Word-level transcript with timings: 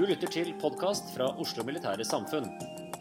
Du 0.00 0.06
lytter 0.08 0.30
til 0.32 0.54
podkast 0.56 1.10
fra 1.12 1.26
Oslo 1.42 1.60
Militære 1.68 2.04
Samfunn. 2.08 2.46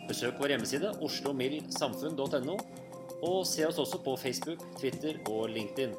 Besøk 0.10 0.36
vår 0.42 0.52
hjemmeside 0.52 0.90
oslomildsamfunn.no, 1.00 2.56
og 3.24 3.38
se 3.48 3.64
oss 3.64 3.80
også 3.80 4.02
på 4.04 4.18
Facebook, 4.20 4.66
Twitter 4.82 5.16
og 5.32 5.48
LinkedIn. 5.54 5.94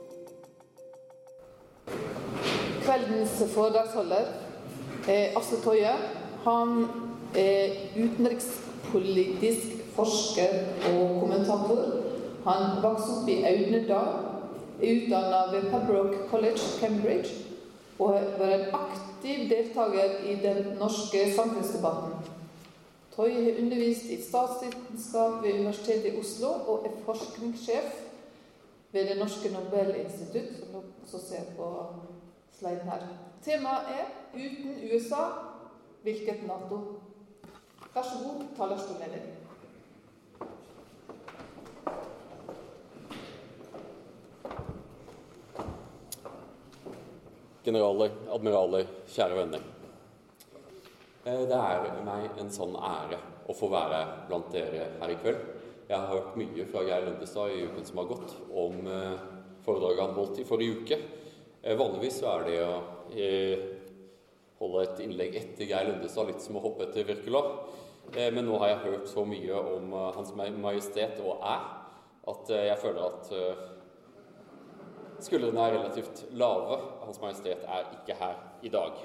Kveldens 2.84 3.38
foredragsholder, 3.54 4.28
eh, 5.08 5.40
Asle 5.40 5.62
Toje, 5.64 5.96
han 6.44 6.84
er 7.32 7.80
utenrikspolitisk 7.96 9.80
forsker 9.96 10.52
og 10.92 11.20
kommentator. 11.22 11.84
Han 12.44 12.82
vokste 12.84 13.14
opp 13.14 13.32
i 13.38 13.40
Audnedal, 13.54 14.12
er 14.82 15.00
utdanna 15.00 15.46
ved 15.54 15.70
Pembroke 15.72 16.26
College, 16.28 16.60
Cambridge, 16.82 17.39
og 18.00 18.14
vært 18.40 18.54
en 18.56 18.76
aktiv 18.80 19.48
deltaker 19.50 20.22
i 20.30 20.36
den 20.42 20.76
norske 20.80 21.24
samfunnsdebatten. 21.36 22.14
Toy 23.14 23.34
har 23.34 23.58
undervist 23.60 24.06
i 24.08 24.16
statsvitenskap 24.22 25.42
ved 25.42 25.58
Universitetet 25.60 26.14
i 26.14 26.20
Oslo 26.20 26.54
og 26.72 26.86
er 26.86 26.94
forskningssjef 27.04 27.98
ved 28.92 29.08
Det 29.08 29.18
norske 29.18 29.52
Nobelinstitutt, 29.52 30.56
som 30.58 30.72
dere 30.72 30.82
også 31.02 31.18
ser 31.28 31.52
på 31.56 31.66
sliden 32.58 32.88
her. 32.88 33.04
Temaet 33.44 33.92
er 33.98 34.06
'Uten 34.34 34.74
USA 34.92 35.24
hvilket 36.02 36.46
Nato?' 36.46 37.00
Vær 37.94 38.02
så 38.02 38.18
god, 38.24 38.44
talerstolen 38.56 39.02
er 39.02 39.12
din. 39.12 39.39
Generaler, 47.70 48.10
admiraler, 48.34 48.86
kjære 49.06 49.36
venner. 49.36 49.60
Eh, 51.24 51.42
Det 51.46 51.54
er 51.54 52.00
meg 52.02 52.38
en 52.42 52.50
sann 52.50 52.74
ære 52.74 53.18
å 53.46 53.54
få 53.54 53.68
være 53.70 54.00
blant 54.26 54.50
dere 54.50 54.88
her 54.98 55.12
i 55.12 55.18
kveld. 55.20 55.44
Jeg 55.86 55.98
har 55.98 56.10
hørt 56.10 56.34
mye 56.40 56.66
fra 56.66 56.82
Geir 56.82 57.06
Lundestad 57.06 57.52
i 57.54 57.62
uken 57.68 57.86
som 57.86 57.98
har 57.98 58.08
gått, 58.10 58.34
om 58.50 58.86
eh, 58.90 59.22
foredraget 59.62 60.02
han 60.02 60.16
holdt 60.18 60.40
i 60.42 60.48
forrige 60.48 60.80
uke. 60.80 60.98
Eh, 61.62 61.76
Vanligvis 61.78 62.18
så 62.18 62.32
er 62.32 62.48
det 62.48 62.58
å 62.66 62.74
holde 64.64 64.82
et 64.88 65.04
innlegg 65.06 65.38
etter 65.38 65.70
Geir 65.70 65.92
Lundestad 65.92 66.26
litt 66.26 66.42
som 66.42 66.58
å 66.58 66.64
hoppe 66.66 66.88
etter 66.88 67.06
Wirkola. 67.06 67.44
Men 68.10 68.48
nå 68.48 68.58
har 68.58 68.72
jeg 68.72 68.84
hørt 68.88 69.06
så 69.06 69.22
mye 69.22 69.54
om 69.76 69.92
Hans 70.16 70.32
Majestet 70.34 71.20
og 71.22 71.38
æ 71.46 71.56
at 72.30 72.50
jeg 72.50 72.78
føler 72.82 73.04
at 73.06 73.30
Skuldrene 75.20 75.60
er 75.66 75.74
relativt 75.76 76.22
lave. 76.32 76.76
Hans 77.04 77.20
Majestet 77.20 77.64
er 77.68 77.90
ikke 77.98 78.16
her 78.16 78.38
i 78.62 78.72
dag. 78.72 79.00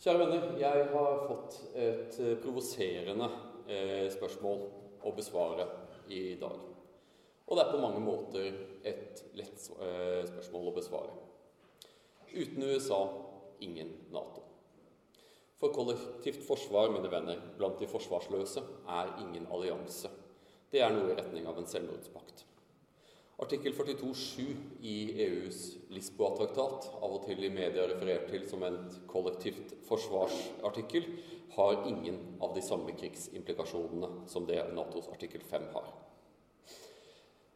Kjære 0.00 0.18
venner, 0.18 0.46
jeg 0.58 0.84
har 0.94 1.22
fått 1.28 1.58
et 1.76 2.18
eh, 2.24 2.36
provoserende 2.40 3.28
eh, 3.68 4.06
spørsmål 4.10 4.62
å 5.04 5.12
besvare 5.14 5.66
i 6.08 6.38
dag. 6.40 6.56
Og 7.46 7.58
det 7.58 7.64
er 7.64 7.72
på 7.74 7.82
mange 7.82 8.00
måter 8.02 8.60
et 8.86 9.22
lett 9.36 9.66
eh, 9.76 10.22
spørsmål 10.30 10.70
å 10.70 10.76
besvare. 10.78 11.14
Uten 12.32 12.64
USA 12.64 13.02
ingen 13.60 13.92
Nato. 14.10 14.46
For 15.60 15.74
kollektivt 15.76 16.42
forsvar, 16.46 16.88
mine 16.94 17.10
venner, 17.12 17.42
blant 17.58 17.78
de 17.78 17.90
forsvarsløse 17.90 18.64
er 18.88 19.16
ingen 19.20 19.46
allianse. 19.52 20.08
Det 20.72 20.80
er 20.80 20.94
noe 20.94 21.12
i 21.12 21.18
retning 21.18 21.44
av 21.50 21.60
en 21.60 21.68
selvmordspakt. 21.68 22.46
Artikkel 23.40 23.72
42.7 23.72 24.56
i 24.84 24.96
EUs 25.24 25.60
Lisboa-traktat, 25.88 26.90
av 27.00 27.14
og 27.16 27.22
til 27.24 27.40
i 27.46 27.48
media 27.48 27.86
referert 27.88 28.26
til 28.28 28.44
som 28.50 28.66
en 28.66 28.76
kollektivt 29.08 29.72
forsvarsartikkel, 29.88 31.06
har 31.54 31.86
ingen 31.88 32.18
av 32.44 32.52
de 32.52 32.60
samme 32.62 32.92
krigsimplikasjonene 33.00 34.28
som 34.28 34.44
det 34.46 34.60
Natos 34.76 35.08
artikkel 35.08 35.40
5 35.40 35.66
har. 35.72 35.88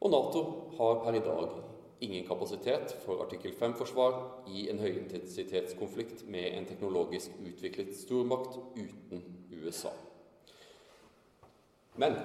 Og 0.01 0.15
Nato 0.17 0.43
har 0.81 1.05
per 1.05 1.21
i 1.21 1.23
dag 1.29 1.61
ingen 2.01 2.27
kapasitet 2.33 2.97
for 3.05 3.21
artikkel 3.27 3.53
5-forsvar 3.61 4.49
i 4.57 4.67
en 4.73 4.81
høyintensitetskonflikt 4.81 6.25
med 6.33 6.49
en 6.49 6.67
teknologisk 6.69 7.37
utviklet 7.45 7.93
stormakt 7.97 8.57
uten 8.73 9.23
USA. 9.53 9.93
Men 12.01 12.17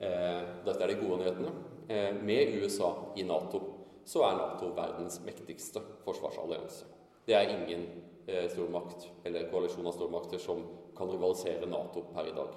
eh, 0.00 0.42
dette 0.66 0.80
er 0.80 0.92
de 0.92 1.02
gode 1.04 1.20
nyhetene. 1.20 1.75
Eh, 1.88 2.14
med 2.14 2.54
USA 2.54 3.12
i 3.16 3.22
Nato 3.22 3.60
så 4.04 4.22
er 4.26 4.36
Nato 4.38 4.72
verdens 4.74 5.20
mektigste 5.22 5.82
forsvarsallianse. 6.04 6.86
Det 7.26 7.34
er 7.34 7.52
ingen 7.52 7.86
eh, 8.26 8.48
stormakt 8.50 9.06
eller 9.24 9.46
koalisjon 9.50 9.86
av 9.86 9.94
stormakter 9.94 10.42
som 10.42 10.64
kan 10.98 11.10
rivalisere 11.10 11.66
Nato 11.70 12.02
per 12.14 12.30
i 12.30 12.34
dag. 12.34 12.56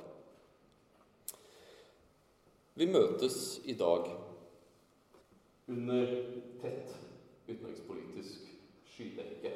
Vi 2.73 2.87
møtes 2.89 3.59
i 3.69 3.75
dag 3.77 4.09
under 5.69 6.13
tett 6.61 6.93
utenrikspolitisk 7.49 8.49
skydekke. 8.89 9.51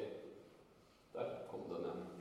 Der 1.14 1.32
kom 1.50 1.66
den 1.70 1.86
igjen. 1.86 2.13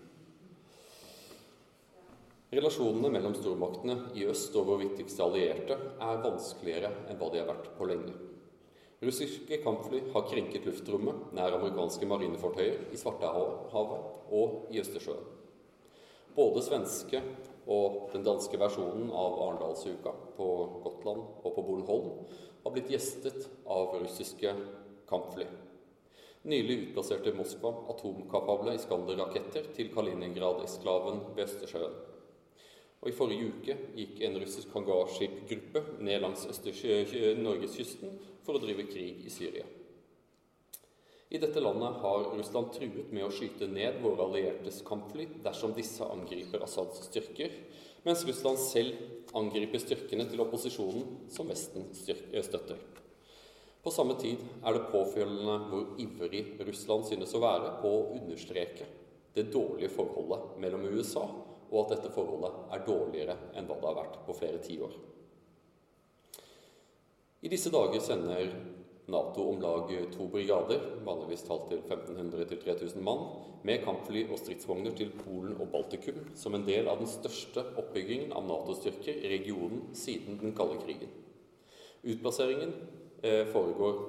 Relasjonene 2.54 3.10
mellom 3.10 3.34
stormaktene 3.34 3.96
i 4.14 4.28
øst 4.30 4.54
og 4.60 4.68
vår 4.68 4.84
viktigste 4.84 5.24
allierte 5.26 5.74
er 5.74 6.20
vanskeligere 6.22 6.92
enn 7.10 7.18
hva 7.18 7.32
de 7.34 7.40
har 7.42 7.48
vært 7.50 7.72
på 7.80 7.88
lenge. 7.90 8.14
Russiske 9.02 9.58
kampfly 9.64 10.04
har 10.14 10.28
krenket 10.30 10.68
luftrommet 10.70 11.34
nær 11.34 11.58
amerikanske 11.58 12.06
marinefartøyer 12.12 12.94
i 12.94 13.00
Svartehavet 13.02 13.74
og 14.38 14.70
i 14.70 14.84
Østersjøen. 14.84 15.26
Både 16.38 16.62
svenske 16.68 17.24
og 17.74 18.14
den 18.14 18.28
danske 18.28 18.62
versjonen 18.62 19.10
av 19.10 19.42
Arendalsuka 19.48 20.14
på 20.38 20.48
Gotland 20.86 21.26
og 21.42 21.50
på 21.58 21.66
Bornholm 21.66 22.16
har 22.64 22.78
blitt 22.78 22.94
gjestet 22.94 23.50
av 23.66 23.98
russiske 23.98 24.54
kampfly. 25.10 25.50
Nylig 26.54 26.80
utplasserte 26.86 27.34
Moskva 27.34 27.74
atomkapable 27.96 28.78
Iskander-raketter 28.78 29.74
til 29.74 29.94
Kaliningrad-esklaven 29.96 31.24
ved 31.34 31.48
Østersjøen. 31.50 32.02
Og 33.04 33.10
I 33.12 33.16
forrige 33.18 33.50
uke 33.52 33.74
gikk 33.98 34.22
en 34.24 34.38
russisk 34.40 34.72
hangarskipgruppe 34.72 35.82
ned 36.08 36.22
langs 36.24 36.46
Norgeskysten 36.48 38.14
for 38.46 38.56
å 38.56 38.62
drive 38.64 38.86
krig 38.88 39.26
i 39.28 39.32
Syria. 39.34 39.66
I 41.34 41.42
dette 41.42 41.60
landet 41.60 41.98
har 42.00 42.30
Russland 42.38 42.72
truet 42.72 43.12
med 43.12 43.26
å 43.26 43.32
skyte 43.34 43.68
ned 43.68 44.00
våre 44.04 44.24
alliertes 44.24 44.80
kampfly 44.88 45.26
dersom 45.44 45.74
disse 45.76 46.06
angriper 46.06 46.64
Assads 46.64 47.04
styrker, 47.10 47.52
mens 48.06 48.24
Russland 48.28 48.62
selv 48.62 49.36
angriper 49.36 49.82
styrkene 49.84 50.30
til 50.30 50.44
opposisjonen 50.46 51.28
som 51.34 51.50
Vesten 51.52 51.90
støtter. 51.92 52.78
På 53.84 53.92
samme 53.92 54.16
tid 54.16 54.40
er 54.64 54.78
det 54.78 54.88
påfølgende 54.94 55.58
hvor 55.72 55.98
ivrig 56.00 56.46
Russland 56.64 57.10
synes 57.10 57.36
å 57.36 57.44
være 57.44 57.80
på 57.82 57.90
å 57.98 58.06
understreke 58.22 58.88
det 59.36 59.50
dårlige 59.52 59.92
forholdet 59.92 60.54
mellom 60.62 60.86
USA 60.94 61.26
og 61.74 61.80
at 61.82 61.96
dette 61.96 62.14
forholdet 62.14 62.54
er 62.76 62.86
dårligere 62.86 63.36
enn 63.58 63.68
hva 63.68 63.80
det 63.80 63.90
har 63.90 63.98
vært 63.98 64.22
på 64.28 64.38
flere 64.38 64.62
tiår. 64.62 64.94
I 67.44 67.52
disse 67.52 67.74
dager 67.74 68.00
sender 68.00 68.54
Nato 69.12 69.50
om 69.50 69.58
lag 69.60 69.90
to 70.14 70.30
brigader, 70.32 70.80
vanligvis 71.04 71.44
talt 71.44 71.66
til 71.68 71.82
1500-3000 71.82 73.02
mann, 73.04 73.26
med 73.68 73.84
kampfly 73.84 74.22
og 74.30 74.40
stridsvogner 74.40 74.96
til 74.96 75.12
Polen 75.18 75.58
og 75.60 75.70
Baltikum 75.74 76.22
som 76.40 76.56
en 76.56 76.64
del 76.68 76.88
av 76.92 77.02
den 77.02 77.10
største 77.12 77.64
oppbyggingen 77.80 78.32
av 78.36 78.48
Nato-styrker 78.48 79.20
i 79.24 79.34
regionen 79.34 79.90
siden 79.96 80.40
den 80.40 80.56
kalde 80.56 80.80
krigen. 80.84 81.12
Utplasseringen 82.04 82.74
eh, 83.24 83.44
foregår 83.52 84.00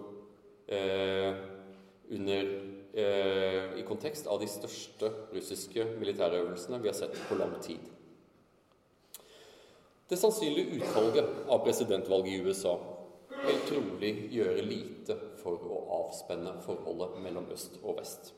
eh, 0.75 1.43
under 2.11 2.51
eh, 2.95 3.75
i 3.81 3.85
kontekst 3.89 4.27
av 4.31 4.41
de 4.41 4.49
største 4.51 5.11
russiske 5.35 5.87
militærøvelsene 5.99 6.81
vi 6.83 6.91
har 6.91 6.97
sett 6.97 7.19
på 7.29 7.39
lang 7.39 7.57
tid. 7.65 7.83
Det 10.09 10.19
sannsynlige 10.21 10.79
utvalget 10.79 11.49
av 11.49 11.63
presidentvalget 11.65 12.35
i 12.35 12.43
USA 12.45 12.75
vil 13.45 13.61
trolig 13.69 14.13
gjøre 14.33 14.65
lite 14.65 15.17
for 15.41 15.61
å 15.65 15.81
avspenne 15.99 16.57
forholdet 16.65 17.21
mellom 17.25 17.49
øst 17.53 17.79
og 17.83 17.99
vest. 17.99 18.33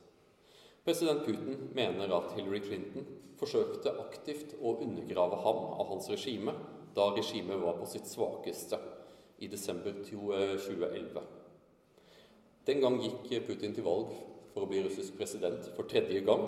President 0.87 1.25
Putin 1.26 1.70
mener 1.75 2.12
at 2.14 2.32
Hillary 2.37 2.62
Clinton 2.62 3.06
forsøkte 3.37 3.97
aktivt 4.00 4.55
å 4.62 4.76
undergrave 4.85 5.41
ham 5.43 5.59
av 5.76 5.91
hans 5.91 6.09
regime 6.12 6.55
da 6.97 7.11
regimet 7.17 7.59
var 7.61 7.76
på 7.81 7.88
sitt 7.91 8.06
svakeste 8.09 8.79
i 9.43 9.50
desember 9.52 9.99
2011. 10.06 11.20
Den 12.67 12.81
gang 12.82 12.97
gikk 13.02 13.49
Putin 13.50 13.75
til 13.76 13.85
valg 13.87 14.14
for 14.56 14.64
å 14.64 14.70
bli 14.70 14.81
russisk 14.81 15.19
president 15.20 15.67
for 15.76 15.85
tredje 15.85 16.23
gang, 16.25 16.47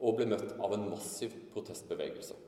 og 0.00 0.16
ble 0.16 0.30
møtt 0.30 0.54
av 0.56 0.72
en 0.72 0.86
massiv 0.88 1.34
protestbevegelse. 1.52 2.38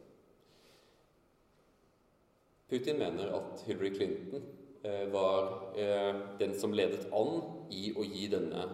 Putin 2.73 2.97
mener 2.99 3.35
at 3.37 3.61
Hillary 3.69 3.93
Clinton 3.93 4.47
eh, 4.81 5.05
var 5.13 5.77
eh, 5.77 6.17
den 6.41 6.57
som 6.57 6.73
ledet 6.73 7.05
an 7.13 7.43
i 7.69 7.91
å 7.93 8.09
gi 8.09 8.25
denne 8.33 8.65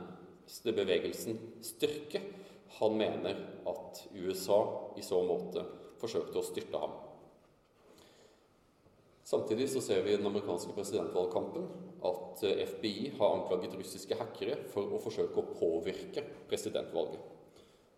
bevegelsen 0.63 1.43
styrke. 1.67 2.23
Han 2.79 2.95
mener 3.03 3.43
at 3.69 4.05
USA 4.15 4.63
i 4.95 5.03
så 5.03 5.25
måte 5.27 5.67
forsøkte 5.99 6.39
å 6.39 6.47
styrte 6.47 6.87
ham. 6.87 6.95
Samtidig 9.27 9.73
så 9.75 9.83
ser 9.83 10.07
vi 10.07 10.15
i 10.15 10.21
den 10.21 10.31
amerikanske 10.31 10.71
presidentvalgkampen 10.79 11.67
at 12.09 12.43
eh, 12.47 12.65
FBI 12.67 13.13
har 13.19 13.37
anklaget 13.37 13.77
russiske 13.79 14.17
hackere 14.19 14.59
for 14.73 14.95
å 14.95 15.01
forsøke 15.03 15.41
å 15.41 15.55
påvirke 15.57 16.25
presidentvalget. 16.51 17.21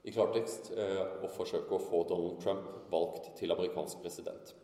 I 0.05 0.12
klartekst 0.12 0.73
eh, 0.77 1.03
å 1.25 1.31
forsøke 1.33 1.77
å 1.77 1.83
få 1.83 2.05
Donald 2.11 2.41
Trump 2.43 2.69
valgt 2.93 3.31
til 3.39 3.55
amerikansk 3.55 4.03
president. 4.05 4.55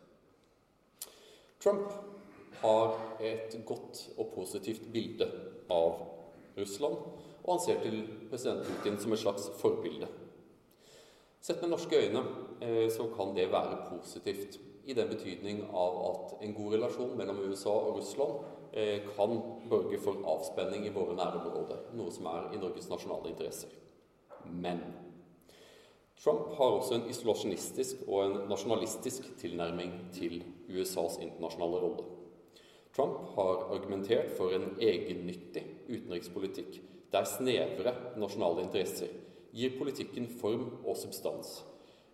Trump 1.61 1.93
har 2.61 2.97
et 3.21 3.55
godt 3.65 4.07
og 4.17 4.33
positivt 4.35 4.85
bilde 4.93 5.27
av 5.73 6.03
Russland, 6.57 6.97
og 7.41 7.53
han 7.55 7.63
ser 7.63 7.79
til 7.81 8.03
president 8.29 8.65
Putin 8.67 8.99
som 9.01 9.13
et 9.15 9.21
slags 9.21 9.47
forbilde. 9.61 10.09
Sett 11.41 11.61
med 11.63 11.71
norske 11.73 11.97
øyne 11.97 12.21
eh, 12.61 12.85
så 12.93 13.07
kan 13.15 13.33
det 13.33 13.49
være 13.49 13.79
positivt 13.89 14.59
i 14.85 14.95
den 14.97 15.09
betydning 15.11 15.61
av 15.73 15.99
at 16.07 16.33
en 16.45 16.55
god 16.57 16.73
relasjon 16.75 17.13
mellom 17.17 17.43
USA 17.45 17.73
og 17.73 17.99
Russland 17.99 18.39
eh, 18.73 19.05
kan 19.15 19.37
borge 19.69 19.99
for 20.01 20.23
avspenning 20.33 20.87
i 20.87 20.93
våre 20.95 21.15
nærområder, 21.17 21.87
noe 21.97 22.13
som 22.13 22.29
er 22.31 22.51
i 22.55 22.61
Norges 22.61 22.89
nasjonale 22.89 23.33
interesser. 23.33 23.73
Men 24.45 24.81
Trump 26.21 26.53
har 26.57 26.77
også 26.77 26.97
en 26.99 27.07
isolasjonistisk 27.09 28.03
og 28.07 28.25
en 28.25 28.35
nasjonalistisk 28.49 29.31
tilnærming 29.41 29.95
til 30.13 30.43
USAs 30.69 31.17
internasjonale 31.21 31.81
rolle. 31.81 32.05
Trump 32.95 33.31
har 33.37 33.65
argumentert 33.73 34.33
for 34.37 34.53
en 34.53 34.75
egennyttig 34.77 35.63
utenrikspolitikk 35.89 36.81
der 37.11 37.27
snevre 37.27 37.95
nasjonale 38.19 38.67
interesser 38.67 39.11
gir 39.55 39.73
politikken 39.79 40.29
form 40.41 40.67
og 40.85 40.95
substans 40.99 41.61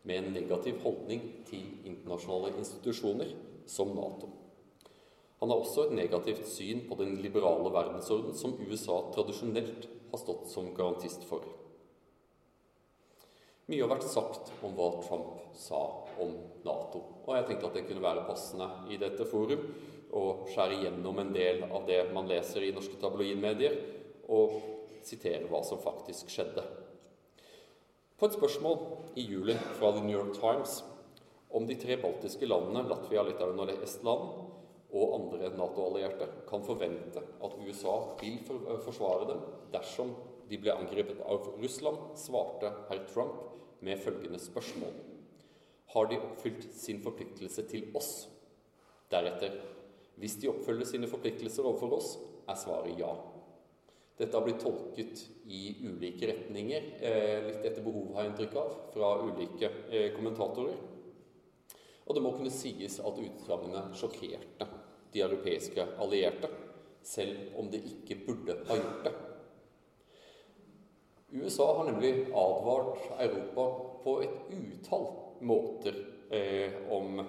med 0.08 0.24
en 0.24 0.34
negativ 0.38 0.80
holdning 0.86 1.24
til 1.50 1.66
internasjonale 1.88 2.56
institusjoner 2.62 3.34
som 3.68 3.92
Nato. 3.96 4.32
Han 5.42 5.52
har 5.52 5.62
også 5.62 5.88
et 5.88 5.98
negativt 6.00 6.48
syn 6.50 6.86
på 6.90 6.98
den 6.98 7.18
liberale 7.22 7.70
verdensorden 7.74 8.34
som 8.34 8.56
USA 8.64 9.02
tradisjonelt 9.14 9.86
har 10.12 10.22
stått 10.22 10.48
som 10.50 10.72
garantist 10.78 11.28
for. 11.30 11.44
Mye 13.68 13.84
har 13.84 13.92
vært 13.92 14.08
sagt 14.08 14.50
om 14.64 14.74
hva 14.78 14.88
Trump 15.04 15.52
sa 15.60 15.82
om 16.24 16.34
Nato, 16.64 17.04
og 17.28 17.34
jeg 17.36 17.50
tenkte 17.50 17.68
at 17.68 17.76
det 17.76 17.86
kunne 17.90 18.06
være 18.06 18.26
passende 18.30 18.70
i 18.88 19.00
dette 19.02 19.28
forum 19.28 19.68
å 20.16 20.24
skjære 20.48 20.80
gjennom 20.86 21.20
en 21.20 21.34
del 21.36 21.66
av 21.68 21.84
det 21.90 22.00
man 22.16 22.32
leser 22.32 22.64
i 22.64 22.72
norske 22.72 22.96
tabloidmedier, 23.02 23.76
og 24.32 24.56
sitere 25.04 25.52
hva 25.52 25.60
som 25.68 25.84
faktisk 25.84 26.32
skjedde 26.32 26.64
på 28.18 28.26
et 28.26 28.34
spørsmål 28.34 28.80
i 29.22 29.28
juli 29.30 29.54
fra 29.78 29.92
The 29.94 30.02
New 30.02 30.18
York 30.18 30.34
Times 30.40 30.80
om 31.54 31.68
de 31.70 31.76
tre 31.78 32.00
baltiske 32.02 32.48
landene 32.50 32.88
Latvia, 32.90 33.22
Litauen 33.22 33.60
og 33.62 33.70
Estland 33.76 34.24
og 34.98 35.14
andre 35.20 35.52
Nato-allierte 35.54 36.26
kan 36.50 36.66
forvente 36.66 37.22
at 37.22 37.60
USA 37.62 37.94
vil 38.18 38.40
forsvare 38.86 39.30
dem 39.30 39.46
dersom 39.76 40.16
de 40.50 40.58
ble 40.58 40.74
angrepet 40.74 41.22
av 41.28 41.46
Russland, 41.62 42.00
svarte 42.18 42.72
herr 42.90 43.06
Trump 43.12 43.38
med 43.86 44.02
følgende 44.02 44.42
spørsmål 44.42 44.96
Har 45.94 46.10
de 46.10 46.18
oppfylt 46.18 46.66
sin 46.74 47.04
forpliktelse 47.04 47.68
til 47.70 47.92
oss? 47.96 48.30
Deretter 49.12 49.62
Hvis 50.18 50.40
de 50.42 50.50
oppfølger 50.50 50.90
sine 50.90 51.08
forpliktelser 51.08 51.68
overfor 51.70 52.00
oss, 52.00 52.16
er 52.50 52.58
svaret 52.58 52.98
ja. 52.98 53.14
Dette 54.18 54.38
har 54.38 54.46
blitt 54.46 54.60
tolket 54.60 55.28
i 55.46 55.78
ulike 55.86 56.28
retninger, 56.28 56.84
eh, 57.00 57.44
litt 57.46 57.66
etter 57.66 57.84
behov, 57.86 58.16
har 58.16 58.26
jeg 58.26 58.32
inntrykk 58.32 58.56
av, 58.58 58.72
fra 58.94 59.12
ulike 59.22 59.70
eh, 59.92 60.08
kommentatorer. 60.16 60.80
Og 62.08 62.18
det 62.18 62.24
må 62.26 62.32
kunne 62.34 62.54
sies 62.54 62.98
at 62.98 63.22
utsagnene 63.22 63.84
sjokkerte 64.00 64.68
de 65.14 65.22
europeiske 65.22 65.86
allierte, 66.02 66.50
selv 67.06 67.60
om 67.62 67.70
det 67.70 67.84
ikke 67.86 68.18
burde 68.26 68.58
ha 68.66 68.82
gjort 68.82 69.06
det. 69.06 69.16
USA 71.38 71.68
har 71.78 71.92
nemlig 71.92 72.14
advart 72.34 73.10
Europa 73.22 73.66
på 74.02 74.20
et 74.26 74.54
utall 74.58 75.10
måter 75.46 76.00
eh, 76.34 76.74
om 76.90 77.22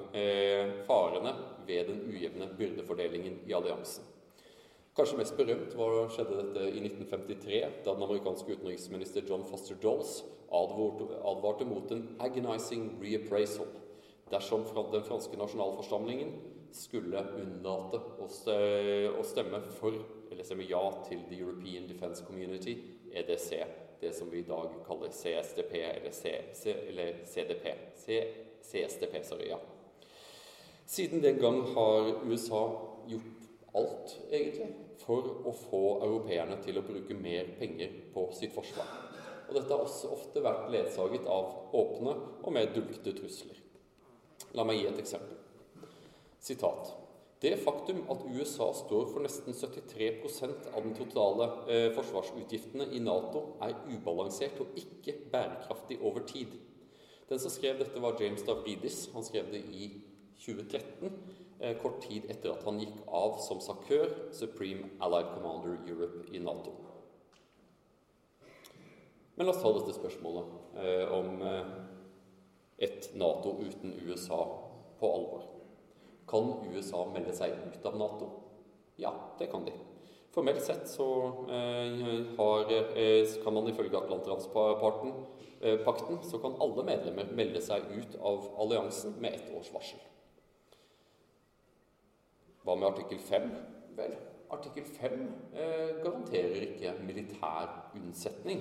farene 0.88 1.34
ved 1.66 1.90
den 1.90 2.06
ujevne 2.08 2.48
byrdefordelingen 2.56 3.42
i 3.44 3.52
alliansen. 3.58 4.06
Kanskje 4.98 5.18
mest 5.20 5.36
berømt 5.38 5.76
var, 5.78 6.08
skjedde 6.10 6.36
dette 6.40 6.62
i 6.74 6.80
1953, 6.82 7.58
da 7.84 7.92
den 7.94 8.02
amerikanske 8.02 8.56
utenriksminister 8.56 9.22
John 9.28 9.44
Foster 9.46 9.78
Dulles 9.78 10.24
advarte, 10.50 11.64
mot 11.64 11.92
en 11.94 12.16
'agonizing 12.18 12.98
reappraisal' 12.98 13.76
dersom 14.30 14.64
den 14.92 15.04
franske 15.06 15.38
nasjonalforsamlingen 15.38 16.34
skulle 16.72 17.22
unnlate 17.38 18.00
å 18.18 19.22
stemme 19.22 19.62
for, 19.78 20.02
eller 20.32 20.42
stemme 20.42 20.66
ja 20.66 20.82
til 21.08 21.22
The 21.30 21.40
European 21.44 21.86
Defence 21.86 22.24
Community, 22.26 22.76
EDC, 23.14 23.64
det 24.00 24.14
som 24.14 24.30
vi 24.32 24.38
i 24.38 24.50
dag 24.50 24.68
kaller 24.86 25.14
CSDP, 25.14 25.74
eller, 25.94 26.10
C, 26.10 26.40
C, 26.52 26.74
eller 26.88 27.22
CDP. 27.24 27.74
C, 27.94 28.22
CSDP, 28.62 29.22
sorry, 29.22 29.48
ja. 29.48 29.58
Siden 30.86 31.22
den 31.22 31.38
gang 31.38 31.62
har 31.62 32.24
USA 32.24 32.66
gjort 33.06 33.47
alt, 33.76 34.14
egentlig, 34.30 34.70
for 35.02 35.26
å 35.46 35.52
få 35.54 35.82
europeerne 36.06 36.58
til 36.64 36.80
å 36.80 36.84
bruke 36.86 37.16
mer 37.16 37.52
penger 37.58 37.92
på 38.14 38.28
sitt 38.36 38.54
forsvar. 38.56 38.88
Og 39.48 39.56
dette 39.56 39.72
har 39.72 39.84
også 39.84 40.12
ofte 40.12 40.44
vært 40.44 40.68
ledsaget 40.72 41.28
av 41.32 41.74
åpne 41.76 42.14
og 42.42 42.54
mer 42.54 42.70
dulgte 42.74 43.14
trusler. 43.16 43.60
La 44.56 44.64
meg 44.64 44.80
gi 44.80 44.88
et 44.88 45.02
eksempel. 45.02 45.36
Sitat. 46.40 46.94
Det 47.42 47.52
faktum 47.62 48.00
at 48.10 48.24
USA 48.34 48.72
står 48.74 49.10
for 49.12 49.22
nesten 49.22 49.54
73% 49.54 50.72
av 50.72 50.82
den 50.82 50.94
totale 50.98 51.46
eh, 51.70 51.88
forsvarsutgiftene 51.94 52.88
i 52.96 53.02
Nato, 53.04 53.44
er 53.62 53.76
ubalansert 53.92 54.58
og 54.64 54.74
ikke 54.80 55.14
bærekraftig 55.30 56.00
over 56.02 56.26
tid. 56.26 56.56
Den 57.28 57.38
som 57.38 57.52
skrev 57.52 57.78
dette, 57.78 58.02
var 58.02 58.18
James 58.18 58.42
Davridis. 58.42 59.04
Han 59.14 59.26
skrev 59.26 59.52
det 59.52 59.62
i 59.70 59.92
2013, 60.42 61.06
eh, 61.06 61.37
kort 61.82 62.02
tid 62.04 62.28
etter 62.30 62.52
at 62.52 62.62
han 62.66 62.78
gikk 62.78 63.00
av 63.10 63.40
som 63.42 63.58
SACEUR, 63.58 64.12
Supreme 64.36 64.92
Allied 65.02 65.32
Commander 65.34 65.74
Europe 65.90 66.28
i 66.30 66.38
Nato. 66.38 66.76
Men 69.38 69.46
la 69.46 69.52
oss 69.52 69.60
ta 69.62 69.70
dette 69.70 69.94
spørsmålet 69.94 70.78
eh, 70.82 71.12
om 71.14 71.42
eh, 71.46 71.68
et 72.88 73.10
Nato 73.14 73.52
uten 73.62 73.92
USA 74.02 74.40
på 74.98 75.10
alvor. 75.14 75.44
Kan 76.26 76.56
USA 76.72 77.04
melde 77.14 77.34
seg 77.36 77.54
ut 77.54 77.86
av 77.86 77.98
Nato? 78.00 78.32
Ja, 78.98 79.12
det 79.38 79.46
kan 79.52 79.62
de. 79.66 79.76
Formelt 80.34 80.62
sett 80.66 80.90
så 80.90 81.06
eh, 81.54 82.34
har, 82.40 82.66
eh, 82.74 83.30
kan 83.44 83.54
man 83.54 83.70
ifølge 83.70 83.98
Atlanterhavspakten 84.02 85.14
eh, 86.18 86.22
så 86.26 86.42
kan 86.42 86.58
alle 86.58 86.84
medlemmer 86.90 87.30
melde 87.38 87.62
seg 87.62 87.86
ut 87.94 88.18
av 88.18 88.50
alliansen 88.58 89.14
med 89.22 89.38
ett 89.38 89.54
års 89.54 89.70
varsel. 89.74 90.02
Hva 92.68 92.74
med 92.76 92.90
artikkel 92.90 93.18
5? 93.18 93.44
Vel, 93.96 94.14
artikkel 94.52 94.84
5 94.84 95.12
eh, 95.56 96.02
garanterer 96.02 96.66
ikke 96.66 96.90
militær 97.00 97.70
unnsetning. 97.96 98.60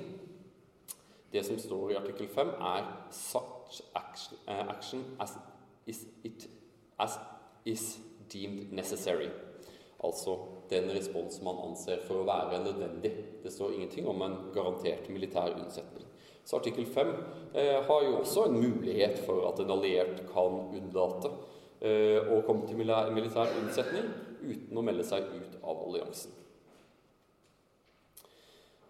Det 1.33 1.43
som 1.45 1.59
står 1.59 1.91
i 1.91 1.97
artikkel 1.99 2.29
5, 2.31 2.47
er 2.47 2.85
'such 3.11 3.81
action, 3.95 4.37
action 4.47 5.03
as, 5.19 5.33
is 5.87 6.05
it, 6.23 6.47
as 6.99 7.19
is 7.65 7.99
deemed 8.33 8.71
necessary'. 8.71 9.29
Altså 10.03 10.37
den 10.69 10.89
respons 10.89 11.41
man 11.43 11.59
anser 11.67 11.99
for 12.07 12.21
å 12.21 12.29
være 12.31 12.63
nødvendig. 12.63 13.11
Det 13.43 13.53
står 13.53 13.71
ingenting 13.71 14.07
om 14.07 14.21
en 14.21 14.37
garantert 14.53 15.09
militær 15.09 15.51
unnsetning. 15.59 16.07
Så 16.45 16.55
artikkel 16.55 16.85
5 16.85 17.07
eh, 17.55 17.83
har 17.83 18.03
jo 18.03 18.19
også 18.19 18.45
en 18.45 18.59
mulighet 18.61 19.19
for 19.25 19.51
at 19.51 19.59
en 19.59 19.71
alliert 19.71 20.23
kan 20.31 20.61
unnlate 20.79 21.35
eh, 21.81 22.19
å 22.21 22.41
komme 22.47 22.67
til 22.67 22.79
militær 22.79 23.53
unnsetning 23.59 24.09
uten 24.41 24.77
å 24.77 24.85
melde 24.85 25.05
seg 25.07 25.27
ut 25.33 25.57
av 25.61 25.83
alliansen. 25.87 26.33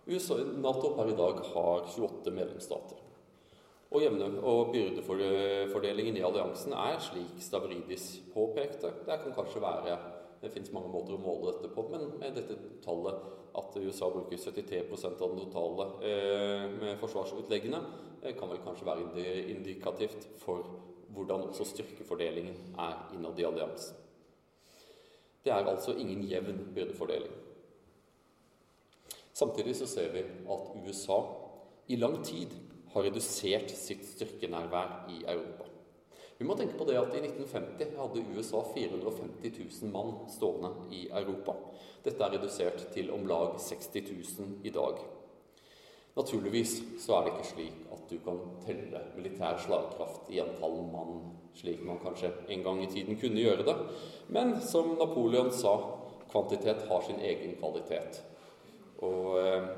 USA, 0.08 0.38
Nato 0.56 0.94
per 0.96 1.12
i 1.12 1.18
dag 1.18 1.42
har 1.52 1.90
28 1.92 2.32
medlemsstater. 2.32 3.04
Og, 3.88 4.04
og 4.44 4.72
byrdefordelingen 4.74 6.20
i 6.20 6.24
alliansen 6.28 6.76
er 6.76 7.00
slik 7.04 7.40
Stavridis 7.44 8.08
påpekte. 8.34 8.92
Det 9.08 9.20
kan 9.24 9.36
kanskje 9.36 9.64
være 9.64 9.98
det 10.42 10.52
fins 10.54 10.72
mange 10.76 10.92
måter 10.94 11.16
å 11.16 11.22
måle 11.22 11.54
dette 11.54 11.72
på, 11.74 11.88
men 11.92 12.12
med 12.22 12.36
dette 12.38 12.58
tallet 12.84 13.24
at 13.58 13.78
USA 13.82 14.10
bruker 14.14 14.38
73 14.38 14.84
av 15.08 15.24
den 15.24 15.40
totale 15.48 15.88
eh, 16.06 16.68
med 16.78 17.00
forsvarsutleggene, 17.02 17.80
eh, 18.22 18.36
kan 18.38 18.52
vel 18.52 18.62
kanskje 18.66 18.86
være 18.86 19.24
indikativt 19.56 20.28
for 20.44 20.68
hvordan 21.18 21.50
også 21.50 21.66
styrkefordelingen 21.66 22.78
er 22.78 23.00
innad 23.16 23.40
i 23.40 23.46
alliansen. 23.48 23.98
Det 25.44 25.54
er 25.54 25.68
altså 25.68 25.96
ingen 25.96 26.26
jevn 26.30 26.60
byrdefordeling. 26.76 27.34
Samtidig 29.34 29.76
så 29.76 29.88
ser 29.88 30.12
vi 30.14 30.24
at 30.26 30.70
USA 30.86 31.18
i 31.88 31.96
lang 31.96 32.20
tid 32.26 32.54
har 32.94 33.06
redusert 33.06 33.72
sitt 33.72 34.06
styrkenærvær 34.06 35.10
i 35.14 35.24
Europa. 35.24 35.68
Vi 36.38 36.46
må 36.46 36.54
tenke 36.58 36.78
på 36.78 36.86
det 36.86 36.98
at 37.00 37.16
I 37.18 37.22
1950 37.26 37.96
hadde 37.98 38.26
USA 38.36 38.62
450 38.74 39.62
000 39.82 39.94
mann 39.94 40.14
stående 40.30 40.74
i 40.94 41.08
Europa. 41.10 41.56
Dette 42.06 42.24
er 42.24 42.36
redusert 42.36 42.84
til 42.94 43.10
om 43.14 43.26
lag 43.30 43.56
60 43.62 43.90
000 44.40 44.68
i 44.68 44.74
dag. 44.74 45.02
Naturligvis 46.18 46.80
så 47.04 47.18
er 47.18 47.28
det 47.28 47.34
ikke 47.36 47.50
slik 47.52 47.82
at 47.94 48.06
du 48.10 48.18
kan 48.26 48.40
telle 48.66 49.02
militær 49.18 49.60
slagkraft 49.62 50.32
i 50.34 50.40
antall 50.42 50.80
mann, 50.90 51.20
slik 51.58 51.84
man 51.86 52.00
kanskje 52.02 52.32
en 52.54 52.64
gang 52.66 52.82
i 52.82 52.90
tiden 52.90 53.20
kunne 53.22 53.44
gjøre 53.44 53.66
det. 53.68 53.76
Men 54.34 54.56
som 54.66 54.96
Napoleon 54.98 55.52
sa, 55.54 55.76
kvantitet 56.32 56.88
har 56.90 57.06
sin 57.06 57.22
egen 57.22 57.54
kvalitet. 57.60 58.24
Og 59.06 59.38
eh, 59.44 59.70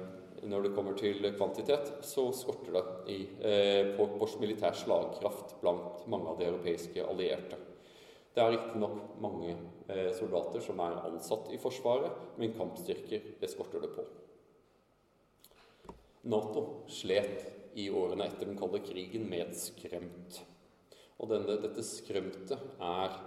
når 0.48 0.63
det 0.63 0.74
kommer 0.75 0.96
til 0.98 1.27
kvantitet, 1.36 1.91
så 2.08 2.29
skorter 2.36 2.77
det 2.77 2.86
i, 3.12 3.19
eh, 3.43 3.91
på, 3.98 4.08
vår 4.22 4.38
militær 4.39 4.77
slagkraft 4.79 5.58
blant 5.60 6.08
mange 6.08 6.31
av 6.31 6.39
de 6.39 6.48
europeiske 6.48 7.03
allierte. 7.03 7.60
Det 8.34 8.46
er 8.46 8.53
riktignok 8.55 9.19
mange 9.19 9.58
eh, 9.89 10.10
soldater 10.15 10.63
som 10.63 10.79
er 10.86 11.01
ansatt 11.10 11.51
i 11.51 11.60
Forsvaret, 11.60 12.39
men 12.39 12.55
kampstyrker 12.55 13.34
det 13.41 13.51
skorter 13.51 13.84
det 13.84 13.91
på. 13.98 14.08
Nato 16.28 16.84
slet 16.92 17.76
i 17.80 17.90
årene 17.90 18.28
etter 18.28 18.50
den 18.50 18.60
kalde 18.60 18.82
krigen 18.84 19.30
med 19.32 19.54
skrømt. 19.56 20.42
Og 21.20 21.32
denne, 21.32 21.60
dette 21.64 21.84
skrømte 21.86 22.60
er 22.84 23.20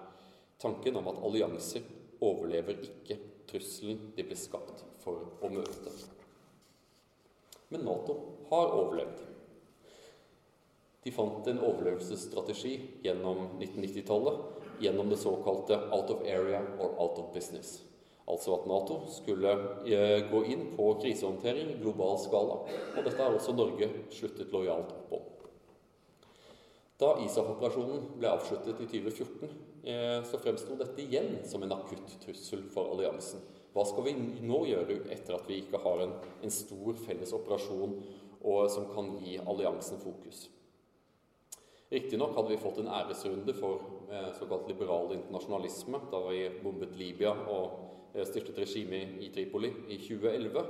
tanken 0.61 0.99
om 1.01 1.13
at 1.13 1.23
allianser 1.25 1.87
overlever 2.23 2.83
ikke 2.85 3.21
trusselen 3.49 4.13
de 4.17 4.27
ble 4.27 4.39
skapt 4.39 4.85
for 5.03 5.41
å 5.43 5.53
møte 5.53 5.93
men 7.73 7.81
Nato 7.81 8.17
har 8.51 8.75
overlevd. 8.77 9.21
De 11.03 11.11
fant 11.11 11.47
en 11.49 11.63
overlevelsesstrategi 11.65 12.75
gjennom 13.03 13.47
1990-tallet 13.57 14.83
gjennom 14.83 15.09
det 15.09 15.19
såkalte 15.23 15.79
'out 15.89 16.11
of 16.11 16.21
area 16.23 16.61
or 16.79 16.93
out 17.01 17.19
of 17.19 17.33
business'. 17.35 17.81
Altså 18.31 18.55
at 18.55 18.67
Nato 18.71 19.01
skulle 19.11 19.53
eh, 19.89 20.21
gå 20.31 20.45
inn 20.55 20.69
på 20.77 20.93
krisehåndtering 21.03 21.73
i 21.73 21.81
global 21.81 22.21
skala. 22.23 22.61
Og 22.95 23.01
dette 23.03 23.19
har 23.19 23.35
også 23.35 23.55
Norge 23.57 23.89
sluttet 24.15 24.55
lojalt 24.55 24.95
opp. 25.11 25.33
Da 27.03 27.17
ISAF-operasjonen 27.25 28.13
ble 28.21 28.31
avsluttet 28.31 28.79
i 28.85 28.87
2014, 28.87 29.51
eh, 29.83 30.21
så 30.29 30.39
fremsto 30.39 30.79
dette 30.79 31.03
igjen 31.03 31.41
som 31.49 31.65
en 31.67 31.75
akutt 31.75 32.15
trussel 32.23 32.63
for 32.71 32.95
alliansen. 32.95 33.43
Hva 33.73 33.85
skal 33.89 34.07
vi 34.07 34.15
nå 34.45 34.65
gjøre 34.69 35.01
etter 35.11 35.35
at 35.35 35.49
vi 35.49 35.63
ikke 35.63 35.81
har 35.83 36.05
en, 36.05 36.19
en 36.45 36.53
stor 36.53 36.99
felles 37.03 37.33
operasjon 37.35 37.97
og, 37.97 38.59
som 38.71 38.91
kan 38.93 39.17
gi 39.25 39.39
alliansen 39.41 39.99
fokus? 40.03 40.45
Riktignok 41.93 42.37
hadde 42.37 42.55
vi 42.55 42.61
fått 42.61 42.79
en 42.81 42.89
æresrunde 42.89 43.53
for 43.57 43.83
eh, 44.13 44.31
såkalt 44.39 44.69
liberal 44.71 45.11
internasjonalisme 45.13 45.99
da 46.13 46.21
vi 46.29 46.47
bombet 46.63 46.95
Libya 46.97 47.35
og 47.53 47.65
eh, 47.67 47.92
styrtet 48.13 48.59
regimet 48.59 49.21
i 49.25 49.31
Tripoli 49.35 49.71
i 49.89 49.99
2011, 50.03 50.65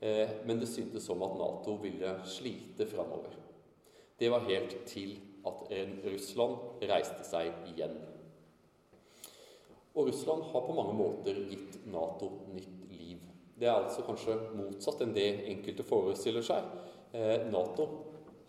eh, 0.00 0.32
men 0.46 0.60
det 0.60 0.70
syntes 0.70 1.06
som 1.06 1.22
at 1.22 1.36
Nato 1.38 1.76
ville 1.82 2.16
slite 2.28 2.86
framover. 2.90 3.36
Det 4.18 4.30
var 4.30 4.46
helt 4.48 4.76
til 4.86 5.16
at 5.46 5.64
Russland 6.04 6.82
reiste 6.86 7.24
seg 7.26 7.50
igjen. 7.72 7.96
Og 9.94 10.08
Russland 10.08 10.44
har 10.52 10.66
på 10.66 10.76
mange 10.76 10.94
måter 10.96 11.40
gitt 11.50 11.80
Nato 11.90 12.30
nytt 12.54 12.86
liv. 12.92 13.18
Det 13.58 13.68
er 13.68 13.76
altså 13.76 14.04
kanskje 14.06 14.38
motsatt 14.56 15.02
enn 15.04 15.14
det 15.16 15.28
enkelte 15.52 15.84
forestiller 15.84 16.44
seg. 16.46 16.68
Eh, 17.12 17.48
Nato 17.52 17.88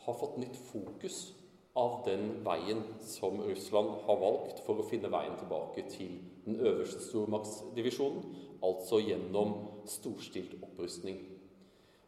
har 0.06 0.20
fått 0.20 0.38
nytt 0.40 0.56
fokus 0.70 1.34
av 1.76 2.04
den 2.06 2.44
veien 2.46 2.84
som 3.02 3.40
Russland 3.42 3.90
har 4.06 4.20
valgt 4.22 4.62
for 4.66 4.78
å 4.78 4.86
finne 4.86 5.10
veien 5.14 5.36
tilbake 5.40 5.88
til 5.90 6.20
den 6.46 6.60
øverste 6.62 7.02
stormaktsdivisjonen, 7.08 8.26
altså 8.64 9.00
gjennom 9.02 9.56
storstilt 9.90 10.54
opprustning. 10.62 11.18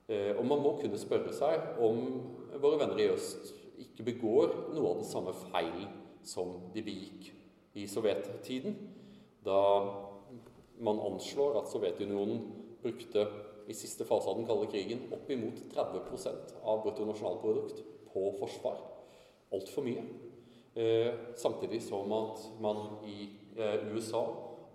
Eh, 0.08 0.36
og 0.38 0.46
man 0.46 0.62
må 0.62 0.76
kunne 0.82 1.00
spørre 1.02 1.34
seg 1.34 1.80
om 1.82 2.04
våre 2.62 2.80
venner 2.84 3.02
i 3.02 3.10
øst 3.10 3.56
ikke 3.82 4.06
begår 4.12 4.54
noe 4.76 4.92
av 4.92 5.00
den 5.02 5.10
samme 5.10 5.34
feilen 5.50 5.90
som 6.26 6.54
de 6.74 6.84
begikk 6.86 7.32
i 7.76 7.88
sovjettiden 7.90 8.78
da 9.46 9.60
man 10.80 11.00
anslår 11.10 11.60
at 11.60 11.70
Sovjetunionen 11.72 12.42
brukte 12.84 13.26
i 13.68 13.74
siste 13.74 14.06
fase 14.06 14.30
av 14.30 14.40
den 14.40 14.48
kalde 14.48 14.70
krigen 14.72 15.08
oppimot 15.16 15.62
30% 15.74 16.56
av 16.64 16.84
bruttonasjonalprodukt 16.84 17.82
på 18.14 18.26
forsvar. 18.40 18.95
Altfor 19.54 19.86
mye. 19.86 20.04
Eh, 20.76 21.14
samtidig 21.36 21.82
som 21.86 22.12
at 22.12 22.42
man 22.60 22.98
i 23.08 23.30
eh, 23.58 23.86
USA 23.94 24.26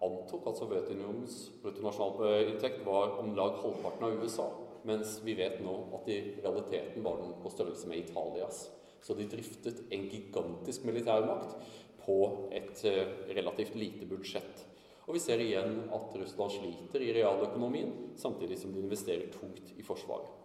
antok 0.00 0.46
at 0.48 0.56
Sovjetunionens 0.56 1.50
bruttonasjonalinntekt 1.60 2.86
var 2.86 3.18
om 3.20 3.34
lag 3.36 3.58
halvparten 3.60 4.06
av 4.06 4.22
USA, 4.22 4.46
mens 4.88 5.18
vi 5.24 5.34
vet 5.36 5.58
nå 5.60 5.74
at 5.98 6.08
i 6.08 6.20
realiteten 6.38 7.04
var 7.04 7.20
den 7.20 7.34
på 7.42 7.52
størrelse 7.52 7.90
med 7.90 8.00
Italias. 8.06 8.70
Så 9.04 9.16
de 9.16 9.28
driftet 9.28 9.84
en 9.92 10.08
gigantisk 10.08 10.84
militærmakt 10.88 11.56
på 12.00 12.18
et 12.52 12.84
eh, 12.88 13.14
relativt 13.36 13.76
lite 13.76 14.08
budsjett. 14.08 14.66
Og 15.04 15.16
vi 15.16 15.20
ser 15.20 15.42
igjen 15.42 15.82
at 15.92 16.16
Russland 16.16 16.54
sliter 16.54 17.02
i 17.02 17.12
realøkonomien, 17.16 17.92
samtidig 18.16 18.60
som 18.60 18.72
de 18.72 18.80
investerer 18.80 19.32
tungt 19.34 19.74
i 19.76 19.84
Forsvaret. 19.84 20.39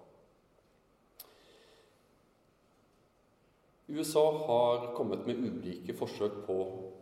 USA 3.88 4.38
har 4.48 4.96
kommet 4.96 5.28
med 5.28 5.36
ulike 5.38 5.94
forsøk 5.94 6.40
på 6.48 6.56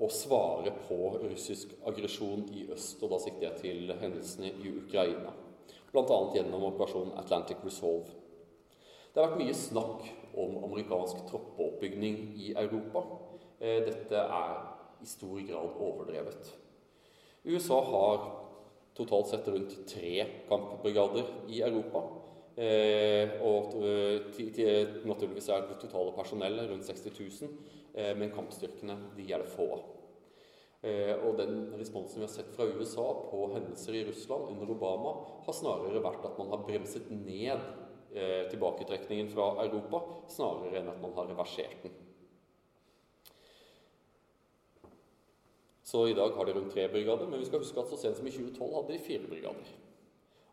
å 0.03 0.07
svare 0.11 0.73
på 0.83 0.97
russisk 1.21 1.71
aggresjon 1.87 2.43
i 2.51 2.65
øst, 2.75 2.99
og 2.99 3.13
da 3.13 3.19
sikter 3.23 3.45
jeg 3.45 3.59
til 3.61 3.93
hendelsene 4.01 4.49
i 4.51 4.73
Ukraina, 4.81 5.31
bl.a. 5.93 6.17
gjennom 6.35 6.65
operasjonen 6.73 7.15
Atlantic 7.21 7.63
Resolve. 7.63 8.11
Det 9.13 9.21
har 9.21 9.29
vært 9.29 9.39
mye 9.45 9.55
snakk 9.55 10.09
om 10.43 10.57
amerikansk 10.65 11.23
troppeoppbygning 11.29 12.19
i 12.43 12.51
Europa. 12.51 13.05
Eh, 13.61 13.79
dette 13.87 14.19
er 14.19 14.53
i 14.99 15.07
stor 15.07 15.39
grad 15.39 15.79
overdrevet. 15.87 16.51
USA 17.47 17.79
har 17.93 18.27
totalt 18.97 19.31
sett 19.31 19.47
rundt 19.47 19.77
tre 19.87 20.27
kampbrigader 20.49 21.31
i 21.47 21.63
Europa. 21.63 22.03
Eh, 22.53 23.31
og 23.41 23.79
eh, 23.81 24.99
naturligvis 25.09 25.47
er 25.49 25.63
det 25.65 25.79
totale 25.81 26.11
personellet 26.13 26.69
rundt 26.69 26.85
60 26.85 27.15
000, 27.41 27.55
eh, 27.97 28.11
men 28.19 28.33
kampstyrkene 28.33 28.97
de 29.17 29.25
er 29.31 29.41
det 29.41 29.53
få 29.53 29.71
og 30.83 31.37
den 31.39 31.69
responsen 31.79 32.19
vi 32.19 32.25
har 32.25 32.31
sett 32.33 32.49
fra 32.51 32.65
USA 32.67 33.05
på 33.29 33.37
hendelser 33.53 33.95
i 33.95 34.01
Russland 34.03 34.49
under 34.51 34.73
Obama, 34.73 35.13
har 35.45 35.55
snarere 35.55 36.01
vært 36.03 36.25
at 36.27 36.35
man 36.35 36.49
har 36.51 36.65
bremset 36.67 37.07
ned 37.07 37.63
tilbaketrekningen 38.51 39.29
fra 39.31 39.45
Europa, 39.63 40.01
snarere 40.27 40.81
enn 40.81 40.91
at 40.91 40.99
man 40.99 41.15
har 41.15 41.29
reversert 41.31 41.85
den. 41.85 41.95
Så 45.87 46.03
i 46.11 46.19
dag 46.19 46.35
har 46.35 46.51
de 46.51 46.57
rundt 46.59 46.75
tre 46.75 46.89
brigader, 46.91 47.31
men 47.31 47.39
vi 47.39 47.47
skal 47.47 47.63
huske 47.63 47.79
at 47.79 47.87
så 47.87 48.01
sent 48.03 48.19
som 48.19 48.27
i 48.27 48.35
2012 48.35 48.75
hadde 48.75 48.91
de 48.91 49.01
fire 49.07 49.31
brigader. 49.31 49.71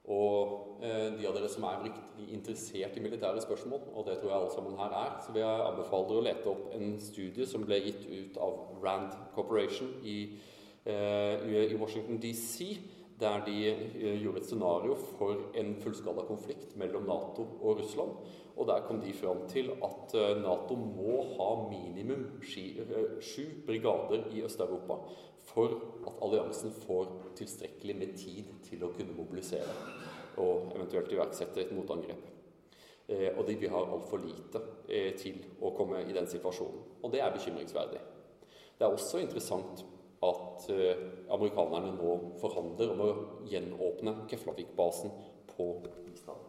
Og 0.09 0.81
eh, 0.83 1.11
de 1.19 1.27
av 1.29 1.35
dere 1.37 1.49
som 1.53 1.67
er 1.69 1.83
riktig 1.85 2.31
interessert 2.33 2.97
i 2.97 3.03
militære 3.05 3.43
spørsmål, 3.45 3.83
og 3.93 4.07
det 4.07 4.17
tror 4.19 4.31
jeg 4.31 4.39
alle 4.39 4.55
sammen 4.55 4.79
her 4.81 4.95
er, 4.97 5.19
så 5.21 5.35
vil 5.35 5.45
jeg 5.45 5.67
anbefale 5.67 6.09
dere 6.09 6.23
å 6.23 6.25
lete 6.25 6.55
opp 6.55 6.71
en 6.77 6.95
studie 7.05 7.49
som 7.49 7.67
ble 7.69 7.83
gitt 7.85 8.07
ut 8.09 8.41
av 8.41 8.81
Rand 8.81 9.19
Corporation 9.35 9.93
i, 10.01 10.17
eh, 10.89 11.69
i 11.69 11.77
Washington 11.77 12.21
DC, 12.23 12.73
der 13.21 13.45
de 13.45 13.57
eh, 13.69 14.23
gjorde 14.23 14.41
et 14.41 14.49
scenario 14.49 14.97
for 15.19 15.51
en 15.61 15.75
fullskala 15.85 16.25
konflikt 16.25 16.73
mellom 16.81 17.05
Nato 17.05 17.45
og 17.61 17.83
Russland. 17.83 18.17
Og 18.57 18.67
der 18.69 18.81
kom 18.89 18.99
de 19.05 19.13
fram 19.17 19.45
til 19.49 19.71
at 19.85 20.15
Nato 20.41 20.75
må 20.77 21.21
ha 21.37 21.51
minimum 21.71 22.41
sju 22.45 23.45
brigader 23.67 24.27
i 24.35 24.43
Øst-Europa 24.45 24.99
for 25.51 25.77
at 26.07 26.21
alliansen 26.23 26.73
får 26.87 27.09
tilstrekkelig 27.39 27.97
med 27.99 28.17
tid 28.19 28.51
til 28.69 28.85
å 28.87 28.93
kunne 28.95 29.17
mobilisere 29.17 29.75
og 30.41 30.75
eventuelt 30.77 31.11
iverksette 31.13 31.65
et 31.65 31.73
motangrep. 31.75 32.29
Eh, 33.11 33.31
og 33.35 33.47
de 33.49 33.57
vil 33.59 33.73
ha 33.75 33.81
altfor 33.83 34.23
lite 34.23 34.63
eh, 34.87 35.11
til 35.19 35.41
å 35.61 35.73
komme 35.75 36.05
i 36.05 36.15
den 36.15 36.29
situasjonen. 36.31 36.85
Og 37.03 37.11
det 37.13 37.23
er 37.25 37.35
bekymringsverdig. 37.35 38.03
Det 38.79 38.87
er 38.87 38.95
også 38.95 39.19
interessant 39.25 39.83
at 40.23 40.69
eh, 40.71 41.03
amerikanerne 41.33 41.97
nå 41.97 42.15
forhandler 42.41 42.95
om 42.95 43.03
å 43.03 43.11
gjenåpne 43.51 44.15
Keflavik-basen 44.31 45.13
på 45.51 45.69
Island. 46.13 46.47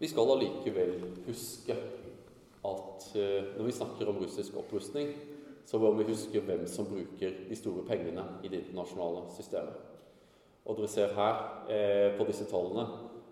Vi 0.00 0.08
skal 0.08 0.30
allikevel 0.32 0.94
huske 1.26 1.76
at 2.64 3.10
eh, 3.16 3.52
når 3.56 3.64
vi 3.64 3.72
snakker 3.72 4.08
om 4.08 4.18
russisk 4.20 4.56
opprustning, 4.60 5.14
så 5.66 5.78
må 5.78 5.92
vi 5.94 6.08
huske 6.08 6.40
hvem 6.42 6.66
som 6.68 6.88
bruker 6.88 7.44
de 7.48 7.56
store 7.56 7.84
pengene 7.88 8.24
i 8.44 8.50
det 8.50 8.64
internasjonale 8.64 9.28
systemet. 9.36 9.86
Og 10.64 10.76
dere 10.76 10.90
ser 10.92 11.14
her 11.16 11.38
eh, 11.72 12.18
på 12.18 12.26
disse 12.28 12.44
tallene 12.50 12.84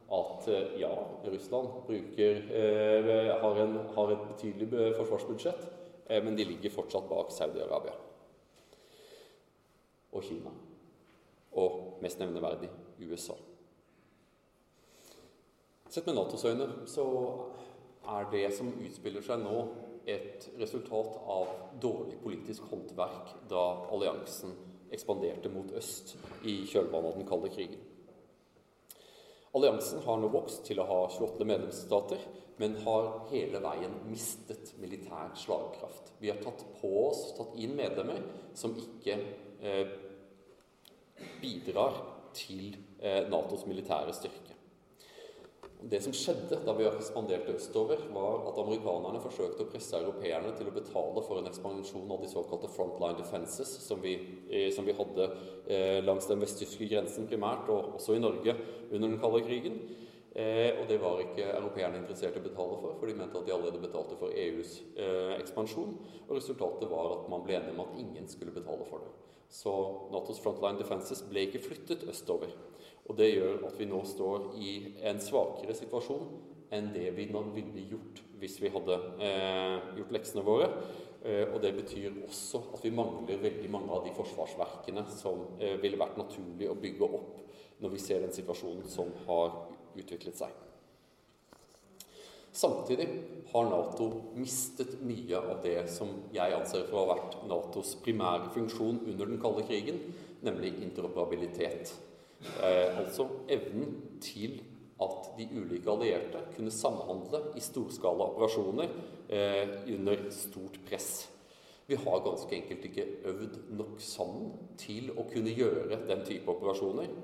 at 0.08 0.48
eh, 0.48 0.80
ja, 0.80 0.92
Russland 1.24 1.68
bruker, 1.86 2.40
eh, 2.60 3.40
har, 3.42 3.60
en, 3.64 3.76
har, 3.94 4.12
et 4.14 4.24
betydelig 4.30 4.94
forsvarsbudsjett, 4.96 5.66
eh, 6.06 6.22
men 6.24 6.36
de 6.36 6.46
ligger 6.48 6.72
fortsatt 6.72 7.10
bak 7.10 7.34
Saudi-Arabia 7.34 7.96
og 10.12 10.24
Kina. 10.24 10.54
Og 11.58 11.98
mest 12.00 12.20
nevneverdig 12.20 12.70
USA. 13.02 13.36
Sett 15.88 16.06
med 16.06 16.16
Natos 16.16 16.44
øyne 16.44 16.68
så 16.86 17.04
er 18.08 18.30
det 18.32 18.46
som 18.56 18.72
utspiller 18.72 19.24
seg 19.24 19.42
nå, 19.44 19.60
et 20.08 20.46
resultat 20.56 21.18
av 21.28 21.50
dårlig 21.82 22.16
politisk 22.22 22.64
håndverk 22.70 23.34
da 23.50 23.64
alliansen 23.92 24.54
ekspanderte 24.94 25.50
mot 25.52 25.74
øst 25.76 26.14
i 26.48 26.62
kjølvannet 26.64 27.12
av 27.12 27.18
den 27.18 27.28
kalde 27.28 27.50
krigen. 27.52 27.82
Alliansen 29.56 30.00
har 30.04 30.20
nå 30.20 30.30
vokst 30.32 30.64
til 30.68 30.80
å 30.80 30.86
ha 30.88 30.98
28 31.12 31.44
medlemsstater, 31.48 32.24
men 32.58 32.76
har 32.84 33.08
hele 33.30 33.60
veien 33.62 33.94
mistet 34.08 34.72
militær 34.80 35.32
slagkraft. 35.38 36.12
Vi 36.20 36.32
har 36.32 36.40
tatt 36.42 36.64
på 36.80 36.90
oss, 37.04 37.22
tatt 37.36 37.56
inn 37.60 37.76
medlemmer 37.78 38.24
som 38.58 38.74
ikke 38.80 39.16
eh, 39.62 39.92
bidrar 41.42 42.00
til 42.36 42.76
eh, 43.00 43.24
Natos 43.30 43.64
militære 43.68 44.14
styrke. 44.16 44.47
Det 45.78 46.00
som 46.02 46.14
skjedde 46.16 46.56
da 46.66 46.72
vi 46.74 46.88
ekspanderte 46.88 47.52
østover, 47.54 48.00
var 48.10 48.48
at 48.50 48.56
amerikanerne 48.58 49.20
forsøkte 49.22 49.62
å 49.62 49.68
presse 49.70 49.94
europeerne 49.94 50.50
til 50.58 50.66
å 50.66 50.74
betale 50.74 51.22
for 51.22 51.38
en 51.38 51.46
ekspansjon 51.46 52.10
av 52.10 52.24
de 52.24 52.30
såkalte 52.32 52.70
frontline 52.72 53.20
defenses, 53.20 53.70
som 53.84 54.02
vi, 54.02 54.16
eh, 54.50 54.72
som 54.74 54.88
vi 54.88 54.96
hadde 54.98 55.28
eh, 55.70 56.00
langs 56.02 56.26
den 56.26 56.42
vesttyske 56.42 56.88
grensen 56.90 57.30
primært, 57.30 57.70
og 57.70 57.94
også 58.00 58.16
i 58.16 58.24
Norge 58.24 58.56
under 58.90 59.06
den 59.06 59.20
kalde 59.22 59.44
krigen. 59.46 59.78
Eh, 60.34 60.74
og 60.80 60.90
det 60.90 60.98
var 60.98 61.22
ikke 61.22 61.46
europeerne 61.46 62.02
interessert 62.02 62.34
i 62.34 62.42
å 62.42 62.48
betale 62.48 62.82
for, 62.82 62.98
for 62.98 63.06
de 63.06 63.14
mente 63.14 63.38
at 63.38 63.46
de 63.46 63.54
allerede 63.54 63.82
betalte 63.82 64.18
for 64.18 64.34
EUs 64.34 64.80
ekspansjon. 65.38 65.94
Og 66.26 66.34
resultatet 66.34 66.90
var 66.90 67.14
at 67.20 67.30
man 67.30 67.46
ble 67.46 67.54
enig 67.54 67.76
om 67.76 67.86
at 67.86 67.98
ingen 68.02 68.26
skulle 68.26 68.54
betale 68.54 68.82
for 68.90 69.06
det. 69.06 69.14
Så 69.48 69.72
Natos 70.12 70.42
frontline 70.42 70.82
defenses 70.82 71.22
ble 71.30 71.46
ikke 71.46 71.62
flyttet 71.64 72.04
østover. 72.10 72.50
Og 73.08 73.16
Det 73.16 73.30
gjør 73.32 73.66
at 73.68 73.78
vi 73.80 73.88
nå 73.88 74.02
står 74.04 74.50
i 74.60 74.72
en 75.08 75.20
svakere 75.22 75.76
situasjon 75.76 76.28
enn 76.76 76.90
det 76.92 77.08
vi 77.16 77.28
nå 77.32 77.40
ville 77.54 77.86
gjort 77.88 78.22
hvis 78.38 78.58
vi 78.62 78.70
hadde 78.70 78.96
eh, 79.24 79.76
gjort 79.98 80.12
leksene 80.14 80.44
våre. 80.46 80.68
Eh, 81.24 81.48
og 81.48 81.58
Det 81.64 81.72
betyr 81.74 82.20
også 82.28 82.60
at 82.76 82.84
vi 82.84 82.94
mangler 82.94 83.40
veldig 83.42 83.70
mange 83.72 83.90
av 83.96 84.04
de 84.06 84.14
forsvarsverkene 84.14 85.06
som 85.16 85.46
eh, 85.58 85.78
ville 85.80 85.98
vært 85.98 86.20
naturlig 86.20 86.68
å 86.70 86.78
bygge 86.78 87.08
opp 87.08 87.44
når 87.82 87.94
vi 87.94 88.02
ser 88.02 88.22
den 88.22 88.34
situasjonen 88.34 88.86
som 88.90 89.10
har 89.26 89.54
utviklet 89.98 90.38
seg. 90.38 90.52
Samtidig 92.58 93.06
har 93.52 93.68
Nato 93.70 94.08
mistet 94.34 94.96
mye 95.06 95.38
av 95.38 95.60
det 95.62 95.84
som 95.92 96.10
jeg 96.34 96.54
anser 96.56 96.88
for 96.88 96.98
å 96.98 97.04
ha 97.04 97.14
vært 97.14 97.36
Natos 97.46 97.94
primære 98.02 98.50
funksjon 98.54 99.02
under 99.04 99.30
den 99.30 99.40
kalde 99.42 99.66
krigen, 99.68 100.00
nemlig 100.42 100.72
interoperabilitet. 100.82 101.92
Eh, 102.40 102.98
altså 102.98 103.26
evnen 103.50 103.96
til 104.22 104.60
at 105.02 105.30
de 105.38 105.46
ulike 105.58 105.90
allierte 105.90 106.42
kunne 106.54 106.70
samhandle 106.74 107.40
i 107.58 107.62
storskala 107.62 108.30
operasjoner 108.32 108.94
eh, 109.30 109.74
under 109.94 110.22
stort 110.34 110.78
press. 110.88 111.28
Vi 111.88 111.96
har 111.96 112.24
ganske 112.24 112.56
enkelt 112.56 112.84
ikke 112.84 113.06
øvd 113.30 113.58
nok 113.78 114.00
sammen 114.04 114.50
til 114.78 115.10
å 115.16 115.24
kunne 115.30 115.54
gjøre 115.54 116.02
den 116.08 116.24
type 116.26 116.50
operasjoner. 116.52 117.14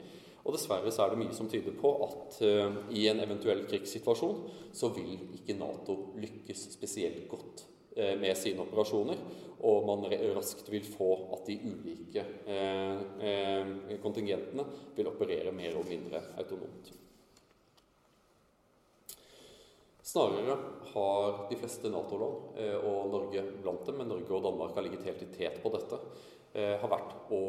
Og 0.44 0.56
dessverre 0.56 0.92
så 0.92 1.04
er 1.04 1.12
det 1.12 1.20
mye 1.22 1.36
som 1.36 1.48
tyder 1.50 1.76
på 1.78 1.92
at 2.06 2.40
eh, 2.44 2.80
i 2.96 3.06
en 3.10 3.22
eventuell 3.24 3.64
krigssituasjon 3.70 4.42
så 4.74 4.90
vil 4.96 5.18
ikke 5.38 5.58
Nato 5.58 5.98
lykkes 6.20 6.68
spesielt 6.74 7.28
godt 7.30 7.66
med 7.94 8.34
sine 8.34 8.64
operasjoner 8.64 9.20
og 9.64 9.86
man 9.88 10.04
raskt 10.36 10.68
vil 10.72 10.84
få 10.84 11.10
at 11.34 11.46
de 11.48 11.56
ulike 11.64 12.24
eh, 12.50 13.00
eh, 13.28 13.96
kontingentene 14.02 14.66
vil 14.96 15.08
operere 15.08 15.54
mer 15.56 15.78
og 15.80 15.88
mindre 15.88 16.20
autonomt. 16.40 16.90
Snarere 20.04 20.58
har 20.92 21.38
de 21.48 21.56
fleste 21.58 21.88
Nato-land, 21.90 22.58
eh, 22.60 22.76
og 22.76 23.08
Norge 23.14 23.44
blant 23.62 23.86
dem, 23.88 24.02
men 24.02 24.12
Norge 24.12 24.36
og 24.36 24.44
Danmark 24.44 24.76
har 24.76 24.84
ligget 24.84 25.08
helt 25.08 25.24
i 25.24 25.30
tet 25.32 25.62
på 25.62 25.72
dette, 25.72 26.00
eh, 26.52 26.76
har 26.82 26.92
vært 26.92 27.32
å 27.32 27.42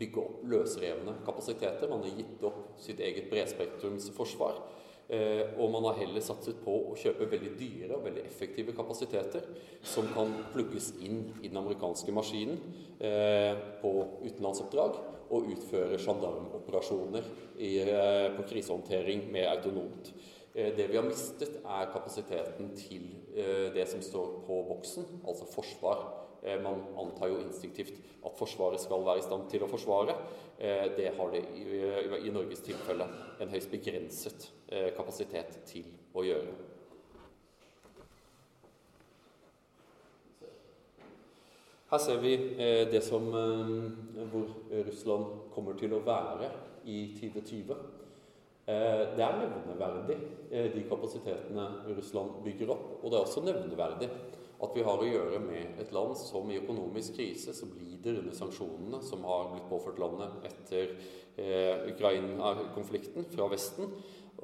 bygge 0.00 0.22
opp 0.22 0.44
løsrevne 0.48 1.18
kapasiteter. 1.26 1.90
Man 1.90 2.06
har 2.06 2.22
gitt 2.22 2.46
opp 2.46 2.80
sitt 2.80 3.02
eget 3.04 3.28
bredspektrumsforsvar 3.28 4.62
Eh, 4.62 4.89
og 5.10 5.72
man 5.72 5.88
har 5.88 5.96
heller 6.04 6.22
satset 6.22 6.60
på 6.62 6.74
å 6.90 6.96
kjøpe 6.98 7.26
veldig 7.32 7.52
dyre 7.58 7.96
og 7.96 8.04
veldig 8.04 8.22
effektive 8.28 8.74
kapasiteter 8.76 9.48
som 9.82 10.06
kan 10.14 10.30
plugges 10.52 10.92
inn 11.02 11.24
i 11.40 11.48
den 11.48 11.58
amerikanske 11.58 12.14
maskinen 12.14 12.60
eh, 13.02 13.58
på 13.82 13.92
utenlandsoppdrag 14.22 15.00
og 15.30 15.50
utføre 15.54 15.98
sjandarmoperasjoner 16.02 17.26
eh, 17.58 18.28
på 18.36 18.46
krisehåndtering 18.52 19.26
med 19.34 19.50
autonomt. 19.50 20.14
Det 20.50 20.88
vi 20.90 20.96
har 20.98 21.06
mistet, 21.06 21.60
er 21.62 21.92
kapasiteten 21.94 22.72
til 22.74 23.04
det 23.70 23.84
som 23.86 24.00
står 24.02 24.40
på 24.48 24.56
boksen, 24.66 25.04
altså 25.22 25.46
forsvar 25.46 26.02
Eh, 26.08 26.29
man 26.62 26.80
antar 26.96 27.28
jo 27.28 27.40
instinktivt 27.42 27.98
at 28.24 28.36
Forsvaret 28.36 28.80
skal 28.80 29.04
være 29.04 29.20
i 29.20 29.24
stand 29.24 29.46
til 29.52 29.64
å 29.64 29.68
forsvare. 29.68 30.16
Eh, 30.58 30.88
det 30.96 31.12
har 31.16 31.32
det 31.32 31.44
i 32.24 32.32
Norges 32.32 32.64
tilfelle 32.64 33.06
en 33.40 33.52
høyst 33.52 33.70
begrenset 33.72 34.50
eh, 34.68 34.90
kapasitet 34.96 35.60
til 35.68 35.88
å 36.16 36.24
gjøre. 36.24 36.56
Her 41.90 41.98
ser 41.98 42.20
vi 42.22 42.36
det 42.86 43.00
som, 43.02 43.24
hvor 44.30 44.50
Russland 44.86 45.24
kommer 45.50 45.74
til 45.74 45.96
å 45.96 46.04
være 46.06 46.46
i 46.86 47.00
2020. 47.16 47.72
Det 48.62 49.24
er 49.26 49.40
nevneverdig, 49.40 50.18
de 50.76 50.84
kapasitetene 50.86 51.64
Russland 51.96 52.44
bygger 52.44 52.70
opp. 52.76 52.84
Og 53.00 53.10
det 53.10 53.18
er 53.18 53.26
også 53.26 53.42
nevneverdig 53.42 54.06
at 54.60 54.76
vi 54.76 54.84
har 54.84 55.00
å 55.00 55.08
gjøre 55.08 55.40
med 55.44 55.80
et 55.80 55.92
land 55.96 56.12
som 56.20 56.50
i 56.50 56.58
økonomisk 56.60 57.16
krise, 57.16 57.54
som 57.56 57.72
lider 57.80 58.20
under 58.20 58.36
sanksjonene 58.36 59.00
som 59.04 59.24
har 59.28 59.50
blitt 59.54 59.68
påført 59.70 60.00
landet 60.02 60.50
etter 60.50 60.94
Ukraina-konflikten 61.88 63.24
fra 63.32 63.46
Vesten, 63.48 63.94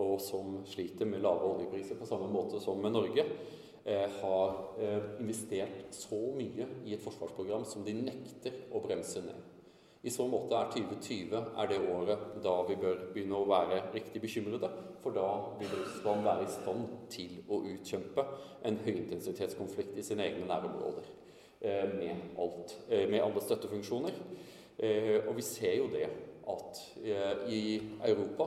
og 0.01 0.21
som 0.25 0.63
sliter 0.69 1.09
med 1.09 1.21
lave 1.25 1.45
oljepriser 1.51 1.99
på 2.01 2.09
samme 2.09 2.31
måte 2.33 2.61
som 2.63 2.81
med 2.81 2.95
Norge. 2.97 3.27
Eh, 3.87 4.11
har 4.21 4.75
eh, 4.81 5.03
investert 5.21 5.95
så 5.95 6.19
mye 6.35 6.65
i 6.85 6.97
et 6.97 7.03
forsvarsprogram 7.05 7.63
som 7.71 7.85
de 7.87 7.93
nekter 7.95 8.65
å 8.75 8.81
bremse 8.83 9.21
ned. 9.23 9.56
I 10.03 10.13
så 10.13 10.27
måte 10.31 10.59
er 10.59 10.71
2020 10.75 11.39
er 11.59 11.71
det 11.71 11.79
året 11.91 12.27
da 12.45 12.55
vi 12.69 12.77
bør 12.81 13.01
begynne 13.15 13.39
å 13.39 13.49
være 13.49 13.81
riktig 13.95 14.23
bekymrede. 14.23 14.71
For 15.03 15.15
da 15.15 15.27
vil 15.61 15.73
Russland 15.73 16.27
være 16.27 16.45
i 16.45 16.53
stand 16.53 16.87
til 17.13 17.39
å 17.49 17.63
utkjempe 17.73 18.27
en 18.67 18.79
høyintensitetskonflikt 18.85 19.99
i 19.99 20.05
sine 20.07 20.27
egne 20.29 20.47
nærområder. 20.51 21.11
Eh, 21.61 21.85
med, 21.97 22.25
alt, 22.39 22.77
med 22.91 23.21
alle 23.23 23.43
støttefunksjoner. 23.43 24.23
Og 24.77 25.31
vi 25.39 25.43
ser 25.43 25.79
jo 25.79 25.87
det 25.89 26.05
at 26.53 26.81
i 27.49 27.79
Europa 28.05 28.45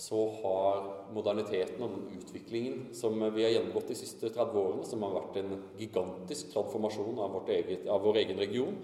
så 0.00 0.20
har 0.42 0.86
moderniteten 1.14 1.82
og 1.84 1.94
den 1.94 2.18
utviklingen 2.20 2.82
som 2.96 3.16
vi 3.34 3.44
har 3.44 3.52
gjennomgått 3.52 3.90
de 3.90 3.96
siste 3.98 4.30
30 4.32 4.60
årene, 4.60 4.86
som 4.88 5.02
har 5.04 5.16
vært 5.18 5.40
en 5.42 5.56
gigantisk 5.80 6.52
transformasjon 6.54 7.20
av, 7.20 7.40
eget, 7.52 7.88
av 7.90 8.04
vår 8.06 8.22
egen 8.22 8.40
region, 8.40 8.78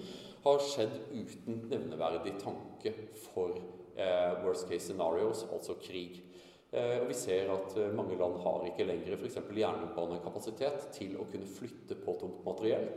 har 0.46 0.62
skjedd 0.62 0.96
uten 1.12 1.64
nevneverdig 1.70 2.36
tanke 2.40 2.92
for 3.26 3.56
eh, 3.98 4.32
worst 4.44 4.68
case 4.70 4.86
scenarios, 4.86 5.44
altså 5.52 5.76
krig. 5.82 6.22
Eh, 6.70 7.00
og 7.00 7.08
Vi 7.10 7.18
ser 7.18 7.50
at 7.54 7.76
eh, 7.78 7.94
mange 7.94 8.18
land 8.18 8.38
har 8.44 8.66
ikke 8.68 8.86
lenger 8.86 9.18
f.eks. 9.18 9.40
jernbanekapasitet 9.58 10.90
til 10.94 11.16
å 11.18 11.26
kunne 11.30 11.50
flytte 11.50 11.98
på 11.98 12.16
tomt 12.20 12.44
materiell. 12.46 12.88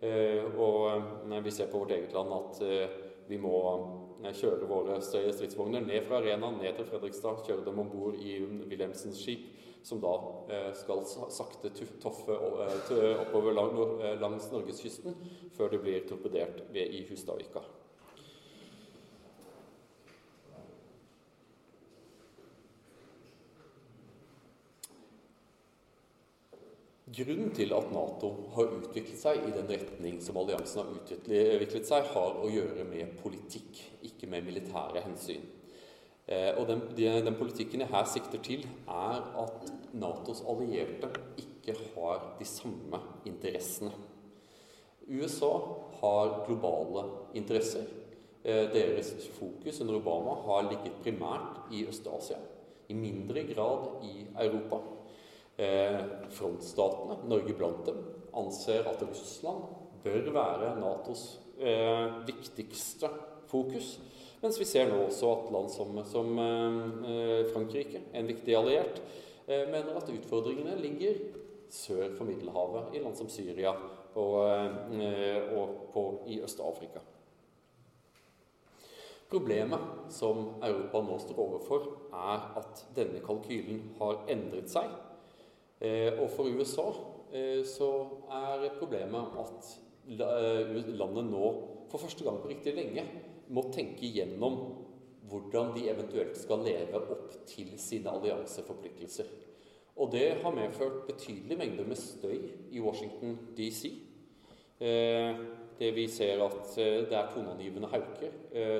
Eh, 0.00 0.44
og 0.60 1.40
vi 1.42 1.50
ser 1.50 1.70
på 1.72 1.80
vårt 1.82 1.96
eget 1.96 2.12
land 2.14 2.34
at 2.36 2.60
eh, 2.62 2.98
vi 3.28 3.38
må 3.40 3.54
kjøre 4.18 4.66
våre 4.68 4.98
stridsvogner 5.02 5.84
ned 5.84 6.06
fra 6.06 6.18
arenaen, 6.20 6.60
ned 6.62 6.76
til 6.78 6.86
Fredrikstad, 6.88 7.42
kjøre 7.46 7.64
dem 7.66 7.80
om 7.82 7.90
bord 7.92 8.16
i 8.18 8.38
Wilhelmsens 8.42 9.20
skip, 9.22 9.48
som 9.88 10.00
da 10.00 10.14
eh, 10.52 10.74
skal 10.76 11.04
sakte 11.32 11.70
toffe 12.02 12.36
eh, 12.36 13.20
oppover 13.22 13.56
eh, 13.56 14.20
langs 14.20 14.50
norgeskysten 14.52 15.16
før 15.56 15.72
det 15.72 15.80
blir 15.80 16.04
torpedert 16.08 16.66
ved 16.74 16.92
i 16.92 17.06
Hustadvika. 17.08 17.64
Grunnen 27.18 27.54
til 27.56 27.72
at 27.72 27.88
Nato 27.90 28.28
har 28.52 28.68
utviklet 28.76 29.16
seg 29.16 29.40
i 29.40 29.54
den 29.54 29.70
retning 29.72 30.20
som 30.22 30.36
alliansen 30.38 30.82
har 30.82 30.90
utviklet 30.92 31.88
seg, 31.88 32.12
har 32.12 32.36
å 32.36 32.50
gjøre 32.52 32.84
med 32.86 33.16
politikk, 33.22 33.80
ikke 34.04 34.28
med 34.28 34.44
militære 34.46 35.02
hensyn. 35.06 35.48
Og 36.28 36.66
den, 36.68 36.82
den, 37.00 37.38
politikken 37.40 37.80
jeg 37.80 37.88
her 37.88 38.04
sikter 38.12 38.42
til, 38.44 38.66
er 38.92 39.24
at 39.40 39.70
Natos 39.92 40.42
allierte 40.48 41.10
ikke 41.40 41.76
har 41.94 42.34
de 42.38 42.46
samme 42.48 43.00
interessene. 43.28 43.92
USA 45.08 45.52
har 46.00 46.44
globale 46.46 47.04
interesser. 47.34 47.86
Eh, 48.44 48.68
deres 48.72 49.28
fokus 49.38 49.80
under 49.80 49.96
Obama 49.96 50.36
har 50.44 50.68
ligget 50.70 51.00
primært 51.02 51.72
i 51.72 51.86
Øst-Asia, 51.88 52.36
i 52.88 52.94
mindre 52.94 53.42
grad 53.48 54.04
i 54.04 54.26
Europa. 54.44 54.78
Eh, 55.58 56.00
frontstatene, 56.30 57.18
Norge 57.28 57.54
blant 57.54 57.86
dem, 57.86 57.98
anser 58.36 58.86
at 58.86 59.02
Russland 59.02 59.64
bør 60.04 60.30
være 60.32 60.76
Natos 60.80 61.40
eh, 61.58 62.26
viktigste 62.26 63.08
fokus. 63.46 63.98
Mens 64.42 64.60
vi 64.60 64.64
ser 64.64 64.86
nå 64.86 65.00
også 65.08 65.32
at 65.32 65.48
land 65.52 65.70
som, 65.74 65.96
som 66.06 66.36
Frankrike, 67.50 68.04
en 68.14 68.28
viktig 68.28 68.54
alliert, 68.54 69.00
mener 69.48 69.96
at 69.96 70.10
utfordringene 70.12 70.76
ligger 70.80 71.20
sør 71.72 72.14
for 72.16 72.28
Middelhavet, 72.28 72.94
i 72.94 73.02
land 73.02 73.16
som 73.16 73.28
Syria 73.32 73.72
og, 74.14 74.36
eh, 74.94 75.52
og 75.56 75.90
på, 75.92 76.04
i 76.28 76.40
Øst-Afrika. 76.44 77.00
Problemet 79.28 80.12
som 80.12 80.54
Europa 80.64 81.02
nå 81.04 81.18
står 81.20 81.42
overfor, 81.44 81.90
er 82.16 82.46
at 82.60 82.86
denne 82.96 83.20
kalkylen 83.24 83.82
har 84.00 84.24
endret 84.32 84.72
seg 84.72 84.88
Eh, 85.80 86.10
og 86.18 86.30
for 86.34 86.50
USA 86.50 86.88
eh, 87.32 87.62
så 87.66 87.88
er 88.34 88.64
problemet 88.80 89.36
at 89.38 89.68
eh, 90.10 90.72
landet 90.90 91.28
nå 91.28 91.50
for 91.90 92.02
første 92.02 92.24
gang 92.26 92.40
på 92.42 92.50
riktig 92.50 92.74
lenge 92.74 93.04
må 93.54 93.68
tenke 93.70 94.10
gjennom 94.10 94.56
hvordan 95.28 95.74
de 95.76 95.88
eventuelt 95.90 96.38
skal 96.38 96.64
leve 96.66 97.00
opp 97.00 97.34
til 97.48 97.74
sine 97.80 98.10
allianseforpliktelser. 98.10 99.28
Og 99.98 100.12
det 100.12 100.38
har 100.42 100.54
medført 100.54 101.06
betydelige 101.06 101.58
mengder 101.58 101.86
med 101.86 101.98
støy 101.98 102.38
i 102.70 102.80
Washington 102.80 103.38
DC. 103.56 103.90
Det 105.78 105.88
vi 105.94 106.04
ser 106.10 106.44
at 106.44 106.76
det 106.76 107.16
er 107.18 107.32
toneangivende 107.34 107.90
hauker, 107.90 108.30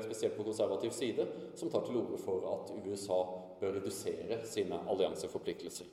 spesielt 0.05 0.37
på 0.37 0.45
konservativ 0.47 0.91
side, 0.95 1.27
som 1.59 1.71
tar 1.71 1.83
til 1.85 1.99
orde 1.99 2.21
for 2.23 2.47
at 2.53 2.71
USA 2.87 3.19
bør 3.59 3.75
redusere 3.75 4.39
sine 4.47 4.79
allianseforpliktelser. 4.89 5.85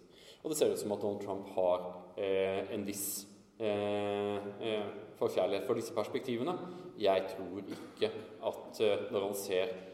Og 0.46 0.50
det 0.50 0.58
ser 0.58 0.70
ut 0.70 0.78
som 0.78 0.92
at 0.94 1.02
Donald 1.02 1.24
Trump 1.24 1.48
har 1.56 1.86
eh, 2.22 2.74
en 2.74 2.84
viss 2.86 3.26
eh, 3.58 4.36
eh, 4.62 4.84
forkjærlighet 5.18 5.66
for 5.66 5.74
disse 5.74 5.94
perspektivene. 5.94 6.54
Jeg 7.02 7.24
tror 7.32 7.64
ikke 7.66 8.12
at 8.46 8.80
eh, 8.80 9.08
når 9.10 9.26
han 9.26 9.34
ser 9.34 9.64
eh, 9.64 9.85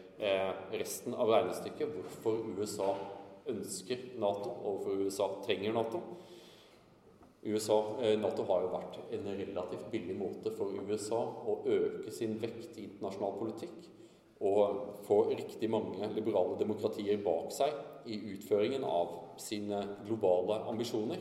resten 0.71 1.15
av 1.17 1.31
regnestykket, 1.33 1.89
hvorfor 1.95 2.43
USA 2.57 2.91
ønsker 3.49 4.03
Nato, 4.21 4.51
og 4.51 4.83
hvorfor 4.83 5.01
USA 5.03 5.29
trenger 5.43 5.73
Nato 5.75 6.03
USA, 7.45 7.95
eh, 8.01 8.19
Nato 8.19 8.43
har 8.47 8.61
jo 8.63 8.69
vært 8.71 8.99
en 9.11 9.25
relativt 9.27 9.89
billig 9.91 10.15
måte 10.15 10.51
for 10.55 10.71
USA 10.87 11.19
å 11.19 11.57
øke 11.67 12.11
sin 12.11 12.37
vekt 12.39 12.77
i 12.77 12.85
internasjonal 12.87 13.35
politikk 13.39 13.89
og 14.43 15.03
få 15.07 15.17
riktig 15.31 15.69
mange 15.71 16.07
liberale 16.15 16.55
demokratier 16.59 17.19
bak 17.23 17.51
seg 17.55 17.75
i 18.07 18.19
utføringen 18.33 18.83
av 18.87 19.11
sine 19.39 19.81
globale 20.07 20.61
ambisjoner. 20.71 21.19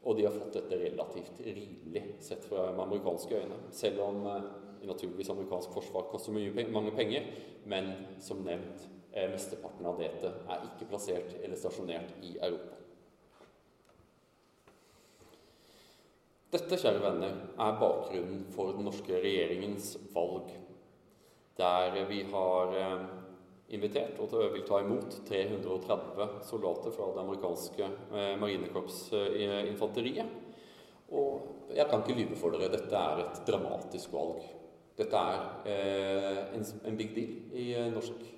Og 0.00 0.16
de 0.16 0.24
har 0.24 0.32
fått 0.32 0.56
dette 0.56 0.80
relativt 0.80 1.40
rimelig 1.44 2.06
sett 2.24 2.44
fra 2.48 2.70
amerikanske 2.72 3.42
øyne. 3.42 3.60
Selv 3.76 4.00
om 4.06 4.26
eh, 4.32 4.50
naturligvis 4.88 5.30
amerikansk 5.32 5.74
forsvar 5.74 6.08
koster 6.10 6.34
mye, 6.34 6.66
mange 6.72 6.94
penger. 6.96 7.26
Men 7.64 7.92
som 8.20 8.44
nevnt, 8.46 8.86
eh, 9.12 9.30
mesteparten 9.30 9.86
av 9.86 9.98
dette 9.98 10.32
er 10.48 10.68
ikke 10.68 10.88
plassert 10.90 11.36
eller 11.42 11.56
stasjonert 11.56 12.14
i 12.22 12.36
Europa. 12.38 12.76
Dette, 16.50 16.74
kjære 16.82 16.98
venner, 16.98 17.34
er 17.62 17.76
bakgrunnen 17.78 18.46
for 18.50 18.72
den 18.74 18.88
norske 18.88 19.20
regjeringens 19.22 19.92
valg 20.14 20.50
der 21.60 22.06
vi 22.08 22.22
har 22.32 22.74
eh, 22.74 23.04
invitert 23.76 24.18
og 24.18 24.34
vil 24.54 24.64
ta 24.66 24.80
imot 24.82 25.20
330 25.28 26.40
soldater 26.48 26.94
fra 26.94 27.10
det 27.14 27.22
amerikanske 27.22 27.84
eh, 27.86 28.34
marinekorpsinfanteriet. 28.40 30.38
Og 31.10 31.74
jeg 31.74 31.86
kan 31.90 32.02
ikke 32.02 32.18
lyve 32.18 32.38
for 32.38 32.54
dere, 32.54 32.70
dette 32.72 32.96
er 32.96 33.24
et 33.24 33.42
dramatisk 33.46 34.12
valg. 34.14 34.42
Dette 35.00 35.22
er 35.32 35.44
eh, 35.70 36.42
en, 36.58 36.98
big 36.98 37.14
deal 37.16 37.56
i 37.56 37.66
norsk 37.94 38.28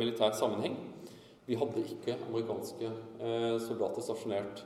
militær 0.00 0.32
sammenheng. 0.34 0.74
Vi 1.46 1.56
hadde 1.60 1.84
ikke 1.84 2.16
amerikanske 2.26 2.88
soldater 3.60 4.04
stasjonert 4.04 4.62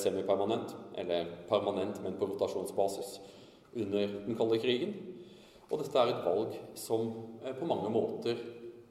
semipermanent, 0.00 0.72
eller 0.98 1.28
permanent, 1.48 2.00
men 2.02 2.16
på 2.18 2.30
rotasjonsbasis, 2.30 3.12
under 3.76 4.16
den 4.26 4.36
kalde 4.36 4.58
krigen. 4.60 4.94
Og 5.72 5.80
dette 5.80 5.96
er 5.98 6.10
et 6.12 6.24
valg 6.26 6.56
som 6.76 7.06
eh, 7.40 7.54
på 7.56 7.66
mange 7.68 7.88
måter 7.92 8.36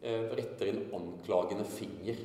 eh, 0.01 0.31
retter 0.33 0.71
en 0.71 0.85
anklagende 0.97 1.65
finger 1.69 2.17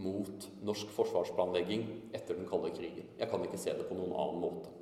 mot 0.00 0.46
norsk 0.64 0.92
forsvarsplanlegging 0.96 1.84
etter 2.16 2.38
den 2.38 2.48
kalde 2.48 2.72
krigen. 2.72 3.10
Jeg 3.18 3.28
kan 3.28 3.44
ikke 3.44 3.60
se 3.60 3.74
det 3.76 3.84
på 3.90 3.98
noen 3.98 4.14
annen 4.16 4.40
måte. 4.40 4.72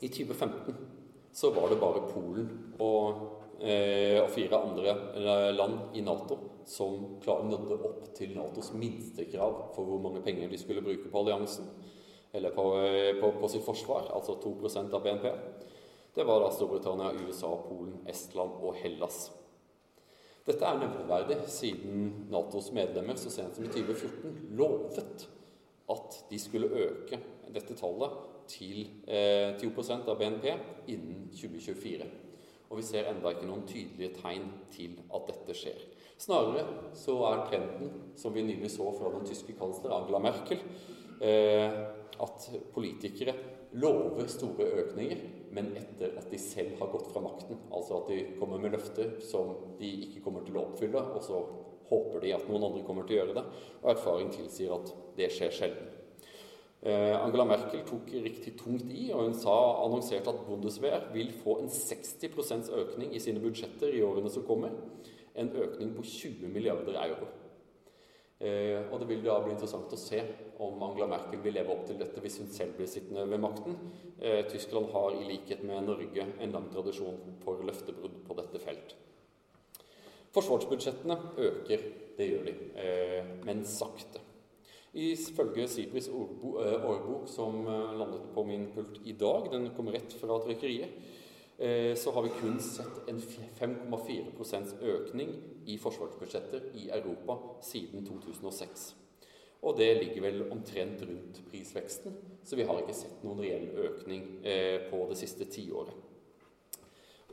I 0.00 0.08
2015 0.08 0.89
så 1.32 1.50
var 1.54 1.70
det 1.70 1.80
bare 1.80 2.06
Polen 2.10 2.48
og, 2.82 3.26
eh, 3.60 4.18
og 4.22 4.30
fire 4.34 4.60
andre 4.60 5.52
land 5.54 5.96
i 5.96 6.04
Nato 6.06 6.38
som 6.70 7.18
nådde 7.24 7.78
opp 7.86 8.12
til 8.14 8.36
Natos 8.36 8.72
minstekrav 8.78 9.72
for 9.74 9.88
hvor 9.88 10.02
mange 10.02 10.22
penger 10.22 10.50
de 10.50 10.58
skulle 10.58 10.84
bruke 10.84 11.10
på 11.10 11.22
alliansen, 11.22 11.66
eller 12.32 12.54
på, 12.54 12.64
på, 13.20 13.32
på 13.40 13.50
sitt 13.50 13.64
forsvar, 13.66 14.12
altså 14.14 14.36
2% 14.38 14.94
av 14.94 15.02
BNP. 15.02 15.26
Det 16.14 16.26
var 16.26 16.42
da 16.42 16.50
Storbritannia, 16.54 17.10
USA, 17.26 17.50
Polen, 17.66 18.00
Estland 18.10 18.58
og 18.62 18.78
Hellas. 18.78 19.30
Dette 20.46 20.66
er 20.66 20.78
nevneverdig 20.80 21.42
siden 21.52 22.28
Natos 22.30 22.70
medlemmer 22.74 23.18
så 23.20 23.30
sent 23.32 23.58
som 23.58 23.66
i 23.66 23.70
2014 23.70 24.54
lovet 24.58 25.26
at 25.90 26.16
de 26.30 26.38
skulle 26.40 26.70
øke 26.70 27.18
dette 27.50 27.76
tallet 27.78 28.14
til 28.50 28.82
eh, 29.06 29.54
10 29.56 29.70
av 30.10 30.18
BNP 30.18 30.50
innen 30.90 31.28
2024. 31.34 32.08
Og 32.70 32.78
vi 32.78 32.86
ser 32.86 33.08
enda 33.10 33.32
ikke 33.32 33.48
noen 33.48 33.64
tydelige 33.66 34.14
tegn 34.20 34.50
til 34.74 34.98
at 35.10 35.30
dette 35.30 35.56
skjer. 35.58 35.80
Snarere 36.20 36.66
så 36.98 37.16
er 37.30 37.46
trenden, 37.48 37.94
som 38.18 38.34
vi 38.34 38.44
nylig 38.46 38.70
så 38.74 38.90
fra 38.98 39.10
den 39.14 39.24
tyske 39.26 39.56
kansler 39.58 39.94
Angela 39.96 40.20
Merkel, 40.22 40.60
eh, 41.24 41.80
at 42.20 42.50
politikere 42.74 43.34
lover 43.80 44.28
store 44.30 44.66
økninger, 44.82 45.22
men 45.54 45.72
etter 45.78 46.14
at 46.18 46.28
de 46.30 46.38
selv 46.38 46.76
har 46.78 46.90
gått 46.92 47.10
fra 47.14 47.22
makten. 47.24 47.58
Altså 47.72 48.02
at 48.02 48.12
de 48.12 48.20
kommer 48.38 48.60
med 48.60 48.74
løfter 48.76 49.16
som 49.24 49.54
de 49.80 49.90
ikke 50.06 50.22
kommer 50.26 50.44
til 50.46 50.58
å 50.58 50.66
oppfylle, 50.68 51.02
og 51.14 51.24
så 51.26 51.40
håper 51.90 52.22
de 52.22 52.34
at 52.36 52.46
noen 52.50 52.68
andre 52.68 52.84
kommer 52.86 53.06
til 53.06 53.18
å 53.18 53.22
gjøre 53.22 53.38
det. 53.40 53.46
Og 53.82 53.90
erfaring 53.94 54.30
tilsier 54.34 54.76
at 54.76 54.92
det 55.18 55.30
skjer 55.34 55.56
sjelden. 55.56 55.99
Eh, 56.82 57.12
Angela 57.12 57.44
Merkel 57.44 57.82
tok 57.84 58.08
riktig 58.24 58.54
tungt 58.56 58.88
i, 58.88 59.10
og 59.12 59.26
hun 59.26 59.34
sa, 59.36 59.52
annonserte 59.84 60.32
at 60.32 60.46
Bundeswehr 60.46 61.10
vil 61.12 61.28
få 61.42 61.58
en 61.60 61.68
60% 61.68 62.70
økning 62.72 63.12
i 63.12 63.20
sine 63.20 63.42
budsjetter 63.42 63.92
i 63.92 64.00
årene 64.04 64.32
som 64.32 64.46
kommer. 64.48 64.72
En 65.36 65.52
økning 65.52 65.92
på 65.96 66.04
20 66.08 66.48
milliarder 66.48 66.96
euro. 67.02 67.28
Eh, 68.40 68.80
og 68.88 68.96
Det 69.00 69.08
vil 69.10 69.26
da 69.26 69.36
bli 69.44 69.52
interessant 69.52 69.92
å 69.92 69.98
se 70.00 70.22
om 70.64 70.80
Angela 70.86 71.10
Merkel 71.10 71.42
vil 71.44 71.52
leve 71.58 71.74
opp 71.74 71.84
til 71.86 72.00
dette 72.00 72.22
hvis 72.24 72.38
hun 72.40 72.48
selv 72.48 72.78
blir 72.78 72.88
sittende 72.88 73.26
ved 73.28 73.44
makten. 73.44 73.76
Eh, 74.16 74.40
Tyskland 74.48 74.88
har 74.94 75.18
i 75.18 75.28
likhet 75.28 75.60
med 75.62 75.84
Norge 75.84 76.26
en 76.40 76.56
lang 76.56 76.72
tradisjon 76.72 77.36
for 77.44 77.60
løftebrudd 77.60 78.22
på 78.24 78.38
dette 78.40 78.64
felt. 78.64 78.96
Forsvarsbudsjettene 80.32 81.18
øker, 81.36 81.86
det 82.16 82.26
gjør 82.30 82.44
de, 82.46 82.54
men 83.44 83.64
sakte. 83.66 84.22
Ifølge 84.92 85.68
Sibris 85.68 86.08
eh, 86.08 86.84
årbok, 86.90 87.28
som 87.30 87.66
eh, 87.66 87.98
landet 87.98 88.22
på 88.34 88.42
min 88.42 88.66
pult 88.74 89.00
i 89.06 89.12
dag, 89.12 89.46
den 89.52 89.68
kommer 89.76 89.94
rett 89.94 90.14
fra 90.18 90.38
trykkeriet, 90.42 90.96
eh, 91.58 91.94
så 91.94 92.10
har 92.10 92.24
vi 92.26 92.32
kun 92.40 92.58
sett 92.60 93.06
en 93.08 93.20
5,4% 93.22 94.80
økning 94.82 95.30
i 95.70 95.76
forsvarsbudsjetter 95.78 96.72
i 96.74 96.88
Europa 96.90 97.38
siden 97.62 98.02
2006. 98.06 98.94
Og 99.62 99.76
det 99.78 99.92
ligger 100.00 100.24
vel 100.24 100.42
omtrent 100.50 101.04
rundt 101.06 101.38
prisveksten, 101.50 102.16
så 102.44 102.56
vi 102.58 102.66
har 102.66 102.80
ikke 102.80 102.96
sett 102.96 103.22
noen 103.22 103.42
reell 103.44 103.68
økning 103.90 104.24
på 104.88 105.02
det 105.10 105.18
siste 105.20 105.44
tiåret. 105.52 105.92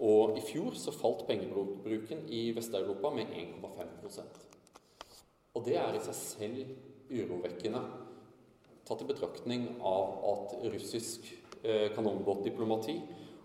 Og 0.04 0.36
i 0.38 0.44
fjor 0.44 0.76
så 0.76 0.92
falt 0.92 1.24
pengebruken 1.26 2.26
i 2.28 2.52
Vest-Europa 2.54 3.14
med 3.16 3.32
1,5% 3.32 4.44
Og 5.56 5.64
det 5.66 5.80
er 5.80 5.96
i 5.96 6.04
seg 6.04 6.20
selv 6.20 6.76
urovekkende, 7.12 7.84
tatt 8.88 9.04
i 9.04 9.10
betraktning 9.10 9.70
av 9.86 10.20
at 10.32 10.58
russisk 10.74 11.28
eh, 11.64 11.90
kanonbåtdiplomati 11.96 12.98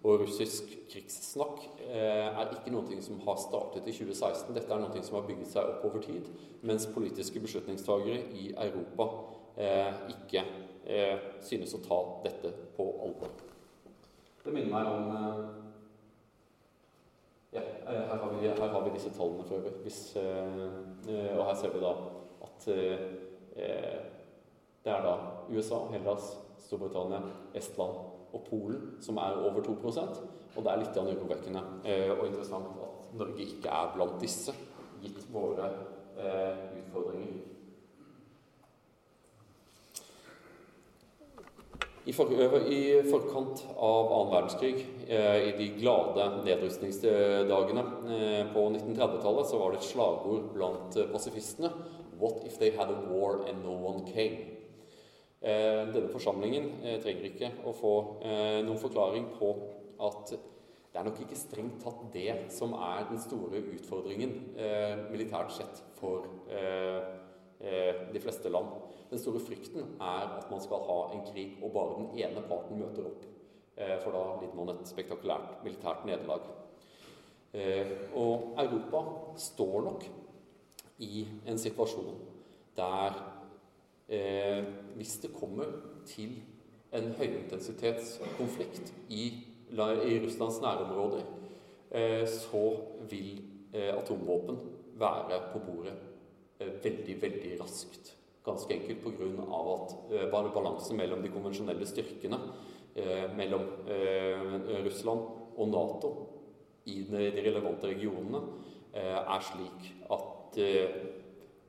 og 0.02 0.24
russisk 0.24 0.70
krigssnakk 0.90 1.60
eh, 1.86 2.26
er 2.26 2.50
ikke 2.56 2.72
noe 2.74 2.98
som 3.04 3.20
har 3.22 3.38
startet 3.38 3.86
i 3.86 3.94
2016. 3.94 4.50
Dette 4.56 4.74
er 4.74 4.82
noe 4.82 5.02
som 5.06 5.18
har 5.20 5.28
bygget 5.28 5.52
seg 5.52 5.68
opp 5.68 5.86
over 5.86 6.02
tid, 6.02 6.26
mens 6.66 6.88
politiske 6.90 7.42
beslutningstagere 7.42 8.18
i 8.34 8.48
Europa 8.64 9.08
eh, 9.54 10.02
ikke 10.10 10.42
eh, 10.90 11.28
synes 11.46 11.76
å 11.78 11.82
ta 11.86 12.00
dette 12.26 12.50
på 12.76 12.88
alvor. 13.06 13.30
Det 14.42 14.50
minner 14.50 14.72
meg 14.74 14.90
om 14.90 15.04
ja, 17.52 17.62
her 17.62 18.16
har, 18.16 18.28
vi, 18.32 18.48
her 18.48 18.72
har 18.74 18.82
vi 18.82 18.94
disse 18.96 19.12
tallene 19.14 19.44
for 19.46 19.60
øvrig. 19.60 19.92
og 21.36 21.42
her 21.46 21.58
ser 21.60 21.74
vi 21.74 21.82
da 21.84 21.92
at 22.42 22.66
det 23.52 24.90
er 24.90 25.04
da 25.04 25.14
USA, 25.52 25.84
Hellas, 25.92 26.32
Storbritannia, 26.64 27.20
Estland 27.54 27.98
og 28.32 28.44
Polen 28.48 28.96
som 29.04 29.20
er 29.20 29.38
over 29.44 29.64
2% 29.66 30.22
Og 30.56 30.64
det 30.64 30.72
er 30.72 30.82
litt 30.82 30.98
urovekkende 30.98 31.62
eh, 31.88 32.10
og 32.12 32.26
interessant 32.28 32.68
at 32.84 33.14
Norge 33.16 33.44
ikke 33.44 33.72
er 33.72 33.94
blant 33.94 34.18
disse, 34.20 34.52
gitt 35.00 35.24
våre 35.32 35.70
eh, 36.20 36.60
utfordringer. 36.82 37.40
I, 42.02 42.12
for, 42.16 42.32
I, 42.66 42.80
forkant 43.06 43.62
av 43.78 44.08
annen 44.10 44.32
verdenskrig, 44.32 44.84
eh, 45.06 45.48
i 45.48 45.52
de 45.56 45.68
glade 45.76 46.24
nedrustningsdagene 46.42 47.84
eh, 48.16 48.40
på 48.52 48.64
1930-tallet, 48.74 49.48
så 49.48 49.60
var 49.60 49.72
det 49.72 49.80
et 49.80 49.88
slagord 49.88 50.48
blant 50.56 50.98
pasifistene 51.14 51.70
What 52.22 52.44
if 52.46 52.56
they 52.60 52.70
had 52.70 52.88
a 52.88 53.00
war 53.10 53.48
and 53.48 53.64
no 53.64 53.72
one 53.72 54.04
came? 54.06 54.36
Eh, 55.40 55.88
denne 55.90 56.06
forsamlingen 56.06 56.68
eh, 56.84 57.00
trenger 57.02 57.24
ikke 57.26 57.48
å 57.66 57.72
få 57.74 57.94
eh, 58.22 58.60
noen 58.62 58.78
forklaring 58.78 59.24
på 59.34 59.48
at 60.06 60.30
det 60.30 61.00
er 61.00 61.08
nok 61.08 61.18
ikke 61.24 61.38
strengt 61.40 61.80
tatt 61.82 62.04
det 62.14 62.36
som 62.54 62.76
er 62.78 63.08
den 63.08 63.18
store 63.18 63.58
utfordringen 63.72 64.34
militært 65.08 65.54
sett 65.56 65.78
for 65.96 66.26
de 67.62 68.20
fleste 68.20 68.52
land. 68.52 68.74
Den 69.08 69.22
store 69.22 69.40
frykten 69.40 69.94
er 69.96 70.34
at 70.36 70.50
man 70.52 70.60
skal 70.60 70.84
ha 70.84 70.98
en 71.14 71.24
krig, 71.30 71.54
og 71.64 71.72
bare 71.72 71.96
den 71.96 72.20
ene 72.20 72.42
parten 72.44 72.76
møter 72.82 73.08
opp. 73.08 73.24
For 74.04 74.12
da 74.12 74.24
lider 74.42 74.58
man 74.58 74.74
et 74.74 74.84
spektakulært 74.90 75.62
militært 75.64 76.04
nederlag. 76.10 76.44
Og 78.12 78.52
Europa 78.60 79.02
står 79.48 79.88
nok 79.88 80.04
i 81.02 81.26
en 81.48 81.58
situasjon 81.58 82.14
der 82.76 83.16
eh, 84.08 84.64
hvis 84.96 85.18
det 85.22 85.32
kommer 85.36 85.68
til 86.06 86.36
en 86.92 87.12
høyintensitetskonflikt 87.18 88.92
i, 89.08 89.24
i 89.72 90.18
Russlands 90.24 90.60
nærområder, 90.60 91.24
eh, 91.90 92.26
så 92.28 92.64
vil 93.10 93.42
eh, 93.72 93.92
atomvåpen 93.96 94.58
være 95.00 95.40
på 95.52 95.62
bordet 95.66 95.94
eh, 96.60 96.84
veldig, 96.84 97.16
veldig 97.22 97.54
raskt. 97.60 98.16
Ganske 98.44 98.74
enkelt 98.74 99.04
pga. 99.04 99.46
at 99.74 99.96
eh, 100.12 100.28
balansen 100.30 100.96
mellom 100.96 101.22
de 101.22 101.32
konvensjonelle 101.32 101.86
styrkene 101.86 102.38
eh, 102.94 103.26
mellom 103.36 103.64
Russland 104.84 105.20
og 105.56 105.68
Nato 105.68 106.12
i 106.86 107.02
de 107.08 107.30
relevante 107.44 107.86
regionene 107.86 108.40
er 108.92 109.40
slik 109.40 109.86
at 110.12 110.41
eh, 110.58 110.96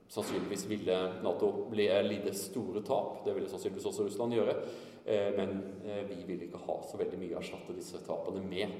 sannsynligvis 0.08 0.66
ville 0.70 0.98
Nato 1.22 1.70
lide 1.72 2.34
store 2.34 2.82
tap. 2.86 3.24
Det 3.24 3.34
ville 3.34 3.48
sannsynligvis 3.48 3.86
også 3.90 4.08
Russland 4.08 4.36
gjøre. 4.36 4.56
Eh, 5.04 5.30
men 5.36 5.56
eh, 5.84 6.02
vi 6.08 6.22
ville 6.26 6.48
ikke 6.48 6.62
ha 6.66 6.80
så 6.84 7.00
veldig 7.00 7.20
mye 7.20 7.36
å 7.36 7.42
erstatte 7.42 7.76
disse 7.76 8.02
tapene 8.06 8.42
med. 8.44 8.74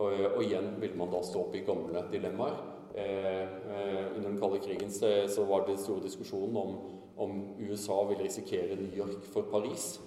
Og, 0.00 0.12
og, 0.12 0.42
igjen 0.44 0.76
vil 0.80 0.94
man 0.96 1.10
da 1.12 1.20
stå 1.26 1.42
opp 1.44 1.56
i 1.58 1.64
gamle 1.66 2.06
dilemmaer. 2.12 2.60
under 2.90 4.24
den 4.28 4.38
kalde 4.40 4.58
krigen 4.58 4.90
så, 4.90 5.44
var 5.46 5.66
det 5.66 5.76
store 5.78 6.02
diskusjonen 6.02 6.56
om, 6.56 6.72
om 7.16 7.36
USA 7.58 8.00
ville 8.08 8.24
risikere 8.24 8.76
New 8.76 8.96
York 8.96 9.22
for 9.30 9.42
Paris. 9.42 9.98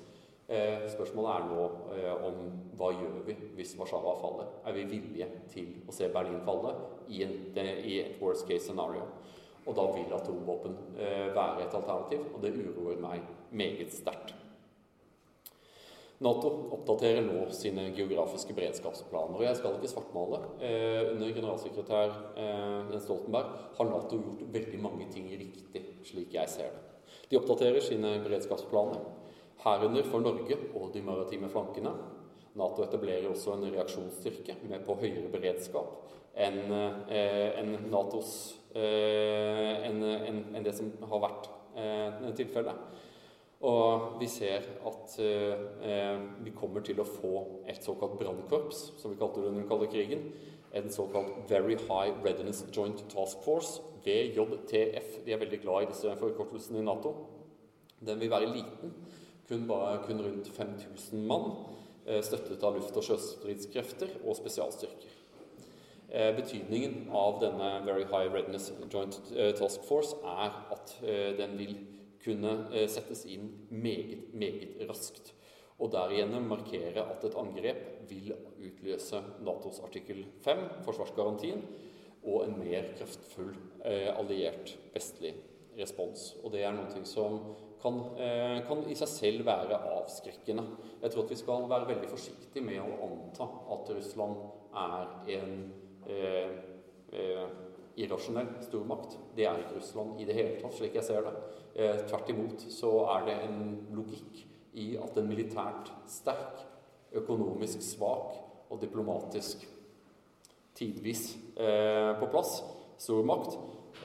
Eh, 0.48 0.90
spørsmålet 0.92 1.30
er 1.32 1.46
nå 1.48 1.62
eh, 1.96 2.26
om 2.28 2.40
hva 2.76 2.90
gjør 2.92 3.22
vi 3.24 3.36
hvis 3.56 3.78
Warszawa 3.80 4.18
faller? 4.20 4.50
Er 4.68 4.76
vi 4.76 4.84
villige 4.92 5.30
til 5.54 5.70
å 5.88 5.96
se 5.96 6.10
Berlin 6.12 6.42
falle 6.44 6.74
i, 7.08 7.22
en, 7.24 7.32
i 7.56 8.02
et 8.02 8.20
worst 8.20 8.44
case 8.50 8.68
scenario? 8.68 9.06
Og 9.64 9.76
da 9.78 9.84
vil 9.96 10.16
atomvåpen 10.16 10.74
eh, 11.00 11.28
være 11.36 11.64
et 11.64 11.76
alternativ, 11.76 12.24
og 12.34 12.42
det 12.44 12.56
uroer 12.58 13.00
meg 13.00 13.24
meget 13.56 13.94
sterkt. 13.96 14.34
Nato 16.24 16.50
oppdaterer 16.72 17.24
nå 17.26 17.48
sine 17.52 17.90
geografiske 17.96 18.54
beredskapsplaner. 18.56 19.36
og 19.40 19.44
Jeg 19.44 19.58
skal 19.60 19.76
ikke 19.76 19.92
svartmale. 19.92 20.40
Eh, 20.64 21.12
under 21.12 21.34
generalsekretær 21.36 22.16
eh, 22.40 22.92
Jens 22.92 23.08
Stoltenberg 23.08 23.52
har 23.78 23.90
Nato 23.90 24.20
gjort 24.20 24.44
veldig 24.56 24.80
mange 24.84 25.08
ting 25.12 25.28
riktig, 25.32 25.84
slik 26.08 26.36
jeg 26.36 26.52
ser 26.52 26.72
det. 26.72 27.14
De 27.32 27.40
oppdaterer 27.40 27.84
sine 27.84 28.18
beredskapsplaner 28.24 29.04
herunder 29.64 30.08
for 30.08 30.24
Norge 30.24 30.58
og 30.76 30.92
de 30.94 31.02
maritime 31.04 31.50
flankene. 31.52 31.96
Nato 32.60 32.84
etablerer 32.84 33.32
også 33.32 33.56
en 33.56 33.72
reaksjonsstyrke 33.72 34.60
med 34.70 34.84
på 34.86 35.00
høyere 35.00 35.32
beredskap 35.34 36.04
enn 36.34 36.70
en 36.70 37.72
Natos 37.92 38.34
enn 38.74 40.04
en, 40.04 40.40
en 40.56 40.66
det 40.66 40.74
som 40.76 40.90
har 41.10 41.22
vært 41.28 41.50
eh, 41.78 42.30
tilfellet. 42.38 43.02
Og 43.64 44.18
vi 44.20 44.28
ser 44.28 44.66
at 44.84 45.14
eh, 45.24 46.24
vi 46.44 46.52
kommer 46.56 46.84
til 46.84 47.00
å 47.00 47.08
få 47.08 47.36
et 47.72 47.80
såkalt 47.86 48.18
brannkorps, 48.20 48.90
som 49.00 49.14
vi 49.14 49.20
kalte 49.20 49.40
det 49.40 49.52
under 49.52 49.62
den 49.62 49.70
kalde 49.70 49.88
krigen. 49.92 50.26
En 50.76 50.90
såkalt 50.92 51.46
Very 51.48 51.78
High 51.86 52.18
Readiness 52.26 52.66
Joint 52.76 53.06
Task 53.14 53.40
Force, 53.46 53.80
VJTF. 54.04 55.22
De 55.24 55.32
er 55.32 55.40
veldig 55.40 55.62
glad 55.64 55.86
i 55.86 55.92
disse 55.94 56.12
forkortelsene 56.20 56.82
i 56.82 56.88
Nato. 56.90 57.14
Den 58.04 58.20
vil 58.20 58.34
være 58.34 58.52
liten, 58.52 58.92
kun, 59.48 59.64
bare, 59.70 60.02
kun 60.04 60.20
rundt 60.26 60.50
5000 60.52 61.24
mann, 61.30 61.54
eh, 62.06 62.20
støttet 62.26 62.64
av 62.68 62.76
luft- 62.76 63.00
og 63.00 63.08
sjøstridskrefter 63.08 64.18
og 64.26 64.36
spesialstyrker. 64.42 65.23
Betydningen 66.14 67.08
av 67.10 67.40
denne 67.42 67.70
Very 67.88 68.04
High 68.06 68.30
Readiness 68.30 68.68
Joint 68.86 69.16
Task 69.58 69.86
Force 69.88 70.20
er 70.22 70.60
at 70.76 70.92
den 71.40 71.56
vil 71.58 71.72
kunne 72.22 72.52
settes 72.86 73.24
inn 73.26 73.48
meget, 73.74 74.28
meget 74.38 74.84
raskt. 74.86 75.32
Og 75.82 75.90
derigjennom 75.96 76.46
markere 76.52 77.08
at 77.16 77.26
et 77.26 77.40
angrep 77.42 77.82
vil 78.12 78.30
utløse 78.62 79.24
Natos 79.42 79.82
artikkel 79.82 80.22
5, 80.46 80.62
forsvarsgarantien, 80.86 81.66
og 82.30 82.46
en 82.46 82.60
mer 82.62 82.94
kraftfull 83.00 83.56
alliert 84.14 84.76
vestlig 84.94 85.34
respons. 85.80 86.34
Og 86.44 86.54
det 86.54 86.64
er 86.66 86.76
noe 86.76 87.06
som 87.08 87.40
kan, 87.82 88.00
eh, 88.18 88.62
kan, 88.68 88.84
i 88.88 88.96
seg 88.96 89.10
selv 89.12 89.46
være 89.46 89.80
avskrekkende. 89.98 90.66
Jeg 91.02 91.12
tror 91.12 91.24
at 91.24 91.30
vi 91.30 91.36
skal 91.36 91.70
være 91.70 91.90
veldig 91.90 92.10
forsiktige 92.10 92.64
med 92.64 92.80
å 92.80 93.00
anta 93.08 93.48
at 93.76 93.90
Russland 93.98 94.38
er 94.74 95.08
en 95.38 95.74
eh, 96.10 96.56
eh, 97.14 97.46
irrasjonell 98.04 98.56
stormakt. 98.66 99.18
Det 99.36 99.46
er 99.46 99.62
ikke 99.62 99.78
Russland 99.78 100.22
i 100.22 100.26
det 100.28 100.38
hele 100.38 100.56
tatt, 100.62 100.76
slik 100.78 100.98
jeg 100.98 101.06
ser 101.08 101.28
det. 101.28 101.34
Eh, 101.76 102.02
tvert 102.10 102.32
imot 102.34 102.66
så 102.74 102.92
er 103.18 103.28
det 103.30 103.38
en 103.48 103.62
logikk 103.94 104.44
i 104.82 104.94
at 104.98 105.18
en 105.18 105.30
militært 105.30 105.92
sterk, 106.10 106.66
økonomisk 107.14 107.84
svak 107.86 108.40
og 108.74 108.80
diplomatisk 108.82 109.68
tidvis 110.74 111.36
eh, 111.54 112.10
på 112.18 112.30
plass 112.34 112.56
stormakt 112.98 113.58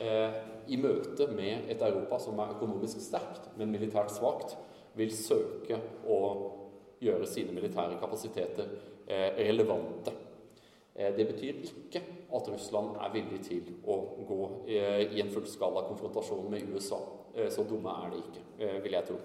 eh, 0.04 0.34
i 0.68 0.76
møte 0.76 1.30
med 1.32 1.70
et 1.72 1.82
Europa 1.84 2.18
som 2.20 2.38
er 2.42 2.52
økonomisk 2.56 3.00
sterkt, 3.00 3.48
men 3.56 3.72
militært 3.72 4.12
svakt, 4.12 4.56
vil 4.98 5.12
søke 5.14 5.78
å 6.10 6.18
gjøre 7.00 7.28
sine 7.30 7.54
militære 7.54 7.96
kapasiteter 8.00 8.68
eh, 9.06 9.30
relevante. 9.38 10.12
Eh, 10.98 11.14
det 11.16 11.28
betyr 11.30 11.62
ikke 11.62 12.02
at 12.34 12.52
Russland 12.52 12.98
er 12.98 13.14
villig 13.14 13.40
til 13.46 13.72
å 13.86 13.98
gå 14.28 14.42
eh, 14.66 15.06
i 15.14 15.22
en 15.22 15.32
fullskala 15.32 15.86
konfrontasjon 15.88 16.50
med 16.50 16.74
USA. 16.74 17.00
Eh, 17.34 17.48
så 17.54 17.64
dumme 17.64 17.94
er 18.04 18.14
de 18.14 18.22
ikke, 18.26 18.46
vil 18.82 18.98
jeg 18.98 19.10
tro. 19.12 19.20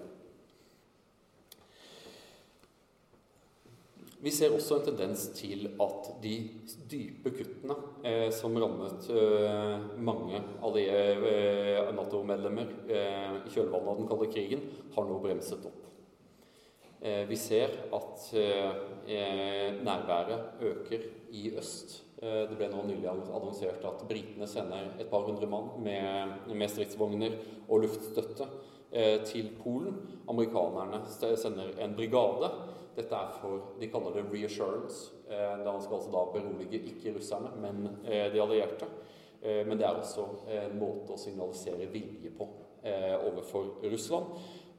Vi 4.24 4.30
ser 4.32 4.54
også 4.56 4.78
en 4.78 4.86
tendens 4.86 5.26
til 5.36 5.66
at 5.84 6.06
de 6.22 6.30
dype 6.88 7.28
kuttene 7.34 7.74
eh, 8.08 8.30
som 8.32 8.54
rammet 8.56 9.10
eh, 9.12 9.82
mange 10.00 10.40
eh, 10.80 11.90
Nato-medlemmer 11.92 12.70
i 12.88 13.52
kjølvannet 13.52 13.90
av 13.90 13.98
den 14.00 14.08
kalde 14.08 14.30
krigen, 14.32 14.64
har 14.94 15.10
nå 15.10 15.18
bremset 15.20 15.68
opp. 15.68 15.93
Eh, 17.04 17.22
vi 17.28 17.36
ser 17.36 17.76
at 17.92 18.26
eh, 18.40 19.76
nærværet 19.84 20.64
øker 20.64 21.06
i 21.30 21.50
øst. 21.58 22.00
det 22.24 22.56
ble 22.56 22.70
nå 22.72 22.80
nylig 22.88 23.08
annonsert 23.10 23.82
at 23.84 24.04
britene 24.08 24.46
sender 24.48 24.94
et 25.00 25.10
par 25.10 25.26
hundre 25.26 25.44
mann 25.50 25.66
med, 25.84 26.54
med 26.54 26.70
stridsvogner 26.72 27.34
og 27.68 27.82
luftstøtte 27.82 28.46
til 29.28 29.50
Polen. 29.58 29.98
Amerikanerne 30.30 31.02
sender 31.36 31.74
en 31.84 31.92
brigade. 31.98 32.48
Dette 32.96 33.18
er 33.18 33.34
for 33.40 33.74
De 33.80 33.90
kaller 33.90 34.14
det 34.14 34.24
'reassurance'. 34.30 35.12
Eh, 35.28 35.64
da 35.64 35.80
skal 35.80 35.96
altså 35.96 36.10
da 36.12 36.24
berolige 36.32 36.82
ikke 36.84 37.14
russerne, 37.16 37.50
men 37.60 37.88
eh, 38.04 38.32
de 38.32 38.42
allierte. 38.42 38.86
Eh, 39.42 39.66
men 39.66 39.78
det 39.78 39.86
er 39.86 39.96
også 39.96 40.26
en 40.48 40.78
måte 40.78 41.14
å 41.14 41.18
signalisere 41.18 41.88
vilje 41.92 42.30
på 42.38 42.48
overfor 42.84 43.78
Russland. 43.92 44.24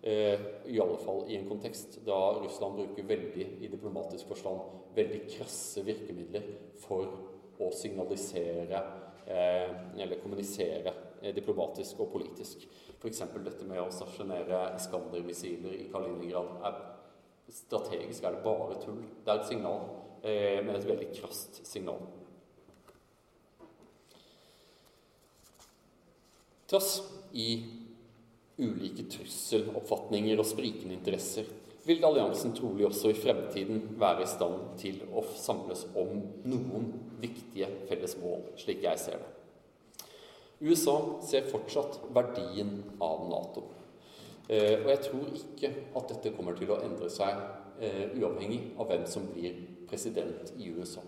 I 0.06 0.78
alle 0.78 0.98
fall 1.02 1.24
i 1.32 1.38
en 1.40 1.48
kontekst 1.50 1.96
da 2.06 2.18
Russland 2.38 2.78
bruker 2.78 3.08
veldig 3.10 3.46
i 3.66 3.70
diplomatisk 3.72 4.30
forstand 4.30 4.92
veldig 4.94 5.24
krasse 5.32 5.82
virkemidler 5.88 6.46
for 6.84 7.10
å 7.58 7.72
signalisere 7.74 8.84
eller 9.26 10.22
kommunisere 10.22 10.94
diplomatisk 11.34 12.04
og 12.06 12.12
politisk. 12.14 12.68
F.eks. 13.00 13.24
dette 13.48 13.66
med 13.66 13.82
å 13.82 13.90
stasjonere 13.90 14.76
Iskander-missiler 14.78 15.74
i 15.80 15.88
Kaliningrad 15.90 16.54
er 16.70 16.78
Strategisk 17.50 18.24
er 18.24 18.32
det 18.32 18.44
bare 18.44 18.78
tull. 18.82 19.04
Det 19.26 19.32
er 19.32 19.40
et 19.40 19.48
signal, 19.48 19.82
eh, 20.24 20.66
men 20.66 20.76
et 20.76 20.88
veldig 20.88 21.12
krast 21.14 21.62
signal. 21.68 22.00
Trass 26.68 27.04
i 27.34 27.85
ulike 28.62 29.06
trusseloppfatninger 29.12 30.40
og 30.40 30.48
sprikende 30.48 30.96
interesser 30.96 31.48
vil 31.86 32.06
alliansen 32.06 32.54
trolig 32.58 32.88
også 32.88 33.12
i 33.12 33.18
fremtiden 33.18 33.84
være 34.02 34.24
i 34.26 34.30
stand 34.30 34.62
til 34.82 35.04
å 35.14 35.22
samles 35.38 35.86
om 35.94 36.24
noen 36.50 36.88
viktige 37.22 37.68
felles 37.90 38.16
mål, 38.22 38.42
slik 38.58 38.82
jeg 38.86 39.02
ser 39.02 39.22
det. 39.22 39.32
USA 40.66 40.96
ser 41.28 41.50
fortsatt 41.52 42.00
verdien 42.16 42.80
av 43.04 43.28
Nato. 43.30 43.68
Eh, 44.48 44.80
og 44.82 44.90
jeg 44.94 45.04
tror 45.10 45.30
ikke 45.36 45.72
at 45.98 46.10
dette 46.14 46.34
kommer 46.38 46.58
til 46.58 46.72
å 46.74 46.80
endre 46.86 47.10
seg 47.12 47.38
eh, 47.82 48.16
uavhengig 48.18 48.62
av 48.80 48.90
hvem 48.90 49.06
som 49.10 49.28
blir 49.34 49.58
president 49.90 50.54
i 50.58 50.72
USA. 50.74 51.04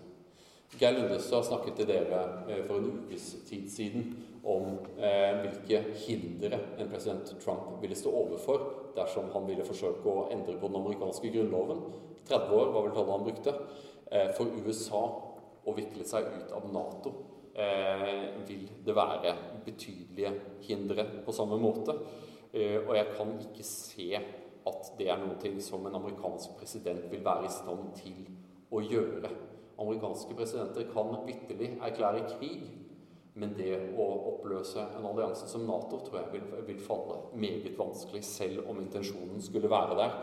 Geir 0.78 0.98
Lundestad 0.98 1.46
snakket 1.48 1.80
til 1.80 1.88
dere 1.90 2.22
eh, 2.46 2.62
for 2.68 2.78
en 2.78 2.90
ukes 3.06 3.30
tid 3.48 3.70
siden 3.72 4.10
om 4.46 4.78
hvilke 4.98 5.80
hindre 6.04 6.58
en 6.78 6.90
president 6.90 7.32
Trump 7.42 7.82
ville 7.82 7.96
stå 7.98 8.12
overfor 8.14 8.62
dersom 8.96 9.30
han 9.34 9.48
ville 9.48 9.66
forsøke 9.66 10.06
å 10.08 10.28
endre 10.34 10.54
på 10.60 10.70
den 10.70 10.78
amerikanske 10.78 11.32
grunnloven. 11.34 11.82
30 12.28 12.54
år 12.54 12.70
var 12.74 12.86
vel 12.86 12.94
tallet 12.94 13.14
han 13.16 13.26
brukte. 13.26 13.54
For 14.38 14.54
USA 14.62 15.02
å 15.68 15.74
vikle 15.76 16.06
seg 16.08 16.30
ut 16.38 16.54
av 16.56 16.70
Nato 16.72 17.12
vil 18.46 18.64
det 18.86 18.94
være 18.96 19.34
betydelige 19.66 20.32
hindre 20.68 21.06
på 21.26 21.34
samme 21.34 21.58
måte. 21.60 21.96
Eh, 22.52 22.80
og 22.88 22.94
jeg 22.96 23.12
kan 23.16 23.34
ikke 23.42 23.64
se 23.66 24.08
at 24.68 24.90
det 24.98 25.08
er 25.12 25.20
noe 25.20 25.52
som 25.64 25.84
en 25.86 25.98
amerikansk 25.98 26.56
president 26.60 27.04
vil 27.12 27.24
være 27.24 27.48
i 27.48 27.52
stand 27.52 27.92
til 27.98 28.24
å 28.72 28.80
gjøre. 28.84 29.30
Amerikanske 29.78 30.36
presidenter 30.36 30.88
kan 30.92 31.12
vitterlig 31.26 31.74
erklære 31.76 32.24
krig, 32.34 32.64
men 33.38 33.54
det 33.56 33.72
å 33.94 34.06
oppløse 34.32 34.82
en 34.98 35.06
allianse 35.06 35.46
som 35.50 35.66
Nato 35.66 36.00
tror 36.04 36.20
jeg 36.20 36.32
vil, 36.34 36.46
vil 36.66 36.80
falle 36.82 37.20
meget 37.38 37.78
vanskelig, 37.78 38.24
selv 38.26 38.68
om 38.70 38.80
intensjonen 38.82 39.42
skulle 39.42 39.70
være 39.70 39.98
der. 39.98 40.16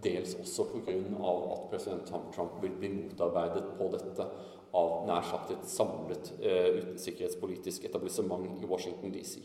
Dels 0.00 0.36
også 0.38 0.68
pga. 0.70 0.94
at 0.94 1.64
president 1.70 2.06
Trump 2.34 2.60
vil 2.62 2.76
bli 2.78 2.92
motarbeidet 2.94 3.64
på 3.78 3.88
dette 3.92 4.26
av 4.76 5.06
nær 5.08 5.24
sagt 5.26 5.50
et 5.50 5.64
samlet 5.66 6.30
eh, 6.38 6.76
sikkerhetspolitisk 7.00 7.88
etablissement 7.88 8.62
i 8.62 8.68
Washington 8.70 9.12
DC. 9.12 9.40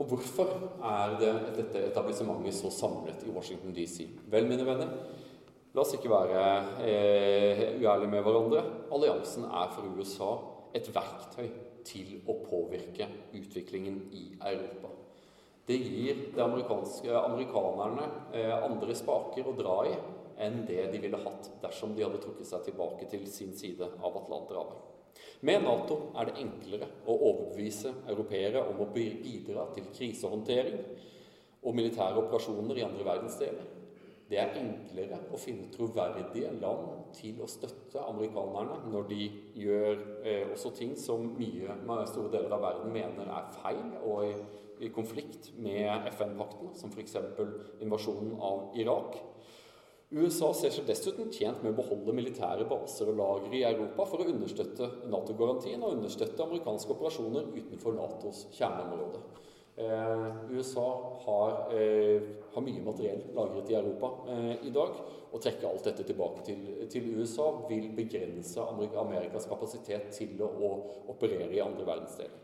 Og 0.00 0.08
hvorfor 0.08 0.48
er 0.88 1.18
det 1.20 1.32
dette 1.60 1.84
etablissementet 1.92 2.56
så 2.56 2.72
samlet 2.74 3.22
i 3.28 3.30
Washington 3.30 3.74
DC? 3.76 4.08
Vel, 4.32 4.48
mine 4.50 4.66
venner, 4.66 4.96
la 5.72 5.82
oss 5.82 5.94
ikke 5.96 6.12
være 6.12 6.40
eh, 6.84 7.62
uærlige 7.80 8.10
med 8.12 8.24
hverandre. 8.24 8.64
Alliansen 8.92 9.46
er 9.48 9.70
for 9.72 9.88
USA 9.96 10.32
et 10.76 10.88
verktøy 10.92 11.48
til 11.86 12.18
å 12.28 12.38
påvirke 12.44 13.08
utviklingen 13.34 14.04
i 14.14 14.26
Europa. 14.36 14.92
Det 15.66 15.78
gir 15.78 16.24
de 16.34 16.42
amerikanerne 16.42 18.08
eh, 18.34 18.52
andre 18.56 18.96
spaker 18.98 19.48
å 19.48 19.56
dra 19.56 19.76
i 19.88 19.94
enn 20.42 20.64
det 20.66 20.88
de 20.90 21.00
ville 21.00 21.20
hatt 21.22 21.50
dersom 21.62 21.92
de 21.94 22.02
hadde 22.04 22.20
trukket 22.22 22.48
seg 22.48 22.64
tilbake 22.66 23.06
til 23.10 23.26
sin 23.30 23.52
side 23.56 23.86
av 24.02 24.16
Atlanterhavet. 24.24 24.88
Med 25.46 25.64
Nato 25.64 25.98
er 26.18 26.28
det 26.28 26.40
enklere 26.42 26.88
å 27.06 27.16
overbevise 27.16 27.92
europeere 28.10 28.62
om 28.70 28.80
å 28.82 28.90
bidra 28.94 29.68
til 29.74 29.88
krisehåndtering 29.94 30.78
og 31.62 31.76
militære 31.78 32.18
operasjoner 32.20 32.78
i 32.78 32.84
andre 32.86 33.06
verdensdeler. 33.06 33.81
Det 34.32 34.38
er 34.40 34.54
enklere 34.56 35.18
å 35.28 35.36
finne 35.36 35.66
troverdige 35.74 36.54
land 36.56 37.10
til 37.12 37.42
å 37.44 37.48
støtte 37.50 38.00
amerikanerne 38.08 38.78
når 38.88 39.10
de 39.10 39.26
gjør 39.60 39.98
eh, 40.24 40.46
også 40.54 40.72
ting 40.78 40.94
som 40.96 41.26
mye 41.36 41.74
store 42.08 42.30
deler 42.32 42.54
av 42.56 42.64
verden 42.64 42.94
mener 42.94 43.28
er 43.28 43.50
feil 43.58 43.90
og 44.00 44.24
i, 44.24 44.32
i 44.86 44.90
konflikt 44.94 45.50
med 45.60 46.08
FN-pakten, 46.14 46.72
som 46.80 46.94
f.eks. 46.94 47.18
invasjonen 47.84 48.32
av 48.40 48.72
Irak. 48.80 49.20
USA 50.12 50.48
ser 50.56 50.72
seg 50.72 50.88
dessuten 50.88 51.28
tjent 51.32 51.60
med 51.60 51.74
å 51.74 51.82
beholde 51.82 52.16
militære 52.16 52.64
baser 52.72 53.12
og 53.12 53.20
lagre 53.20 53.56
i 53.56 53.66
Europa 53.68 54.08
for 54.08 54.24
å 54.24 54.32
understøtte 54.32 54.88
Nato-garantien 55.12 55.84
og 55.84 55.98
understøtte 55.98 56.44
amerikanske 56.44 56.96
operasjoner 56.96 57.52
utenfor 57.52 58.00
Natos 58.00 58.46
kjerneområde. 58.56 59.20
Eh, 59.76 60.34
USA 60.50 61.18
har, 61.24 61.78
eh, 61.78 62.22
har, 62.52 62.62
mye 62.62 62.82
materiell 62.84 63.22
lagret 63.34 63.70
i 63.70 63.74
Europa 63.74 64.10
eh, 64.28 64.66
i 64.66 64.70
dag. 64.70 64.98
Å 65.32 65.38
trekke 65.40 65.64
alt 65.68 65.86
dette 65.88 66.04
tilbake 66.04 66.44
til, 66.44 66.66
til 66.92 67.06
USA 67.16 67.46
vil 67.70 67.88
begrense 67.96 68.60
Amerikas 69.00 69.48
kapasitet 69.48 70.10
til 70.12 70.42
å, 70.44 70.50
å 70.52 70.72
operere 71.14 71.48
i 71.56 71.62
andre 71.64 71.86
verdensdeler. 71.88 72.42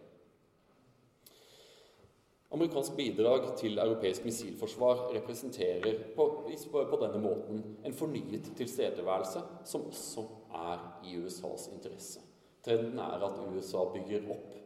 Amerikansk 2.56 2.94
bidrag 2.96 3.50
til 3.60 3.76
europeisk 3.76 4.24
missilforsvar 4.24 5.10
representerer 5.12 5.98
på, 6.16 6.24
på, 6.48 7.00
denne 7.02 7.20
måten 7.20 7.60
en 7.84 7.96
fornyet 7.96 8.48
tilstedeværelse 8.56 9.42
som 9.68 9.84
også 9.90 10.24
er 10.56 10.86
i 11.04 11.18
USAs 11.20 11.68
interesse. 11.74 12.24
Trenden 12.64 12.96
er 13.04 13.26
at 13.28 13.36
USA 13.52 13.84
bygger 13.92 14.32
opp 14.32 14.56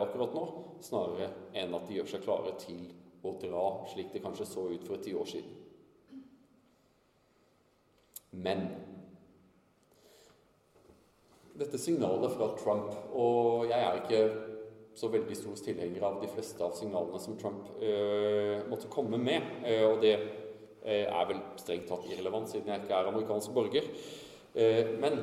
akkurat 0.00 0.34
nå, 0.36 0.44
snarere 0.84 1.30
enn 1.56 1.74
at 1.76 1.86
de 1.88 1.98
gjør 1.98 2.10
seg 2.10 2.24
klare 2.24 2.54
til 2.60 2.82
å 3.26 3.34
dra, 3.40 3.64
slik 3.90 4.12
det 4.14 4.22
kanskje 4.24 4.48
så 4.48 4.66
ut 4.70 4.84
for 4.86 5.02
ti 5.02 5.14
år 5.16 5.28
siden. 5.30 5.62
Men 8.36 8.66
dette 11.56 11.78
signalet 11.80 12.34
fra 12.36 12.50
Trump 12.58 12.90
Og 13.16 13.64
jeg 13.70 13.80
er 13.80 14.02
ikke 14.02 14.18
så 14.96 15.08
veldig 15.12 15.36
stor 15.36 15.56
tilhenger 15.60 16.04
av 16.08 16.18
de 16.22 16.28
fleste 16.32 16.62
av 16.64 16.72
signalene 16.76 17.20
som 17.20 17.36
Trump 17.36 17.66
øh, 17.84 18.62
måtte 18.68 18.88
komme 18.92 19.18
med. 19.20 19.44
Øh, 19.68 19.82
og 19.90 19.98
det 20.04 20.14
er 20.86 21.26
vel 21.28 21.40
strengt 21.60 21.88
tatt 21.90 22.06
irrelevant, 22.08 22.48
siden 22.48 22.70
jeg 22.70 22.84
ikke 22.84 22.94
er 22.96 23.08
amerikansk 23.10 23.50
borger. 23.52 23.88
men 25.02 25.16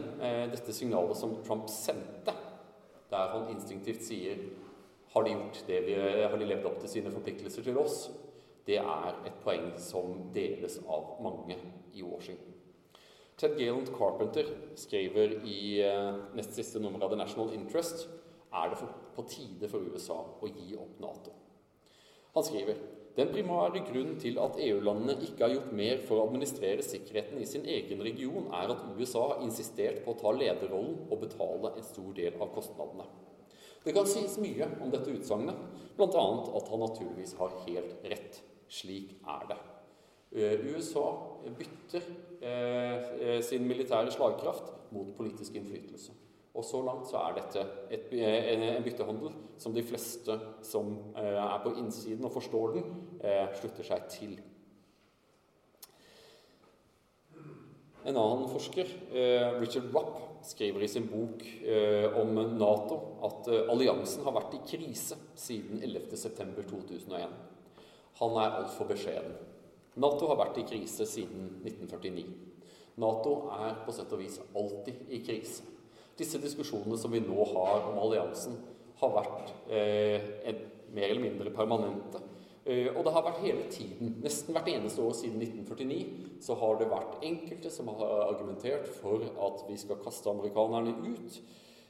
dette 0.52 0.74
signalet 0.76 1.18
som 1.18 1.38
Trump 1.48 1.70
sendte, 1.72 2.34
der 3.14 3.34
han 3.36 3.50
instinktivt 3.54 4.04
sier 4.06 4.42
har 5.14 5.26
de, 5.26 5.36
gjort 5.38 5.62
det 5.68 5.80
vi, 5.86 5.96
har 6.26 6.38
de 6.40 6.50
levd 6.50 6.66
opp 6.66 6.80
til 6.82 6.90
sine 6.90 7.14
forpliktelser 7.14 7.66
til 7.66 7.78
oss, 7.78 8.08
det 8.66 8.80
er 8.82 9.20
et 9.28 9.38
poeng 9.44 9.74
som 9.82 10.32
deles 10.34 10.80
av 10.90 11.20
mange 11.22 11.58
i 11.94 12.02
Washington. 12.02 12.56
Ted 13.38 13.58
Galant 13.58 13.90
Carpenter 13.94 14.50
skriver 14.78 15.40
i 15.50 15.82
nest 16.38 16.54
siste 16.56 16.82
nummer 16.82 17.04
av 17.04 17.14
The 17.14 17.20
National 17.20 17.54
Interest 17.58 18.06
er 18.54 18.70
det 18.72 18.90
på 19.16 19.26
tide 19.30 19.70
for 19.70 19.86
USA 19.90 20.20
å 20.22 20.50
gi 20.50 20.76
opp 20.78 21.00
Nato. 21.02 21.34
Han 22.34 22.46
skriver 22.46 22.78
den 23.18 23.30
primære 23.30 23.84
grunnen 23.86 24.16
til 24.22 24.40
at 24.42 24.56
EU-landene 24.58 25.20
ikke 25.22 25.44
har 25.44 25.52
gjort 25.54 25.74
mer 25.78 26.00
for 26.08 26.18
å 26.18 26.24
administrere 26.28 26.86
sikkerheten 26.86 27.42
i 27.42 27.46
sin 27.46 27.68
egen 27.70 28.02
region, 28.02 28.48
er 28.50 28.74
at 28.74 28.88
USA 28.98 29.28
har 29.34 29.44
insistert 29.46 30.02
på 30.06 30.16
å 30.16 30.18
ta 30.18 30.32
lederrollen 30.34 30.96
og 31.12 31.22
betale 31.22 31.76
en 31.78 31.86
stor 31.86 32.10
del 32.18 32.40
av 32.42 32.50
kostnadene. 32.56 33.06
Det 33.84 33.94
kan 33.94 34.08
sies 34.08 34.40
mye 34.42 34.66
om 34.82 34.90
dette 34.90 35.14
utsagnet, 35.14 35.60
bl.a. 35.98 36.26
at 36.58 36.74
han 36.74 36.84
naturligvis 36.86 37.36
har 37.38 37.54
helt 37.68 38.10
rett. 38.10 38.42
Slik 38.74 39.14
er 39.30 39.46
det. 39.52 39.60
Eh, 40.34 40.66
USA 40.74 41.06
bytter 41.60 42.06
eh, 42.42 43.10
eh, 43.22 43.42
sin 43.46 43.68
militære 43.70 44.10
slagkraft 44.16 44.72
mot 44.96 45.12
politisk 45.18 45.60
innflytelse. 45.60 46.16
Og 46.54 46.66
så 46.66 46.84
langt 46.86 47.08
så 47.10 47.18
er 47.18 47.38
dette 47.40 47.62
et, 47.96 48.12
en 48.14 48.84
byttehandel 48.86 49.32
som 49.58 49.74
de 49.74 49.82
fleste 49.86 50.36
som 50.66 50.92
eh, 51.18 51.38
er 51.42 51.62
på 51.64 51.74
innsiden 51.82 52.26
og 52.28 52.36
forstår 52.36 52.76
den, 52.76 52.92
eh, 53.26 53.48
slutter 53.58 53.88
seg 53.88 54.06
til. 54.14 54.36
En 58.04 58.20
annen 58.20 58.46
forsker, 58.52 58.92
eh, 59.16 59.48
Richard 59.64 59.90
Rupp, 59.96 60.20
skriver 60.44 60.84
i 60.84 60.90
sin 60.92 61.06
bok 61.08 61.40
om 62.20 62.34
Nato 62.60 62.98
at 63.24 63.46
alliansen 63.72 64.26
har 64.26 64.34
vært 64.36 64.58
i 64.58 64.60
krise 64.68 65.16
siden 65.40 65.80
11.9.2001. 65.80 67.38
Han 68.20 68.36
er 68.42 68.58
altfor 68.58 68.90
beskjeden. 68.90 69.38
Nato 70.04 70.28
har 70.28 70.42
vært 70.42 70.60
i 70.60 70.66
krise 70.68 71.08
siden 71.08 71.62
1949. 71.64 72.28
Nato 73.00 73.38
er 73.56 73.80
på 73.86 73.96
sett 73.96 74.12
og 74.12 74.20
vis 74.20 74.42
alltid 74.52 75.16
i 75.16 75.22
krise. 75.24 75.73
Disse 76.20 76.42
diskusjonene 76.42 76.98
som 77.00 77.12
vi 77.12 77.24
nå 77.24 77.48
har 77.56 77.90
om 77.90 77.98
alliansen, 78.04 78.60
har 79.02 79.16
vært 79.16 79.50
eh, 79.74 80.54
mer 80.94 81.10
eller 81.10 81.24
mindre 81.24 81.52
permanente. 81.56 82.22
Eh, 82.66 82.88
og 82.94 83.02
det 83.04 83.12
har 83.12 83.26
vært 83.26 83.42
hele 83.44 83.66
tiden, 83.72 84.14
nesten 84.24 84.56
hvert 84.56 84.70
eneste 84.72 85.04
år 85.04 85.16
siden 85.18 85.42
1949, 85.42 86.38
så 86.46 86.56
har 86.62 86.78
det 86.80 86.92
vært 86.92 87.26
enkelte 87.28 87.72
som 87.74 87.90
har 87.92 88.30
argumentert 88.30 88.88
for 89.02 89.26
at 89.48 89.66
vi 89.68 89.76
skal 89.82 90.00
kaste 90.04 90.32
amerikanerne 90.32 90.96
ut. 91.10 91.42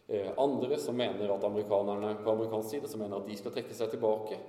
Eh, 0.07 0.31
andre 0.41 0.79
som 0.81 0.97
mener 0.97 1.29
at 1.29 1.45
amerikanerne 1.45 2.15
på 2.23 2.31
amerikansk 2.31 2.73
side 2.73 2.89
som 2.89 3.03
mener 3.03 3.21
at 3.21 3.29
de 3.29 3.37
skal 3.37 3.53
trekke 3.53 3.77
seg 3.77 3.93
tilbake. 3.93 4.39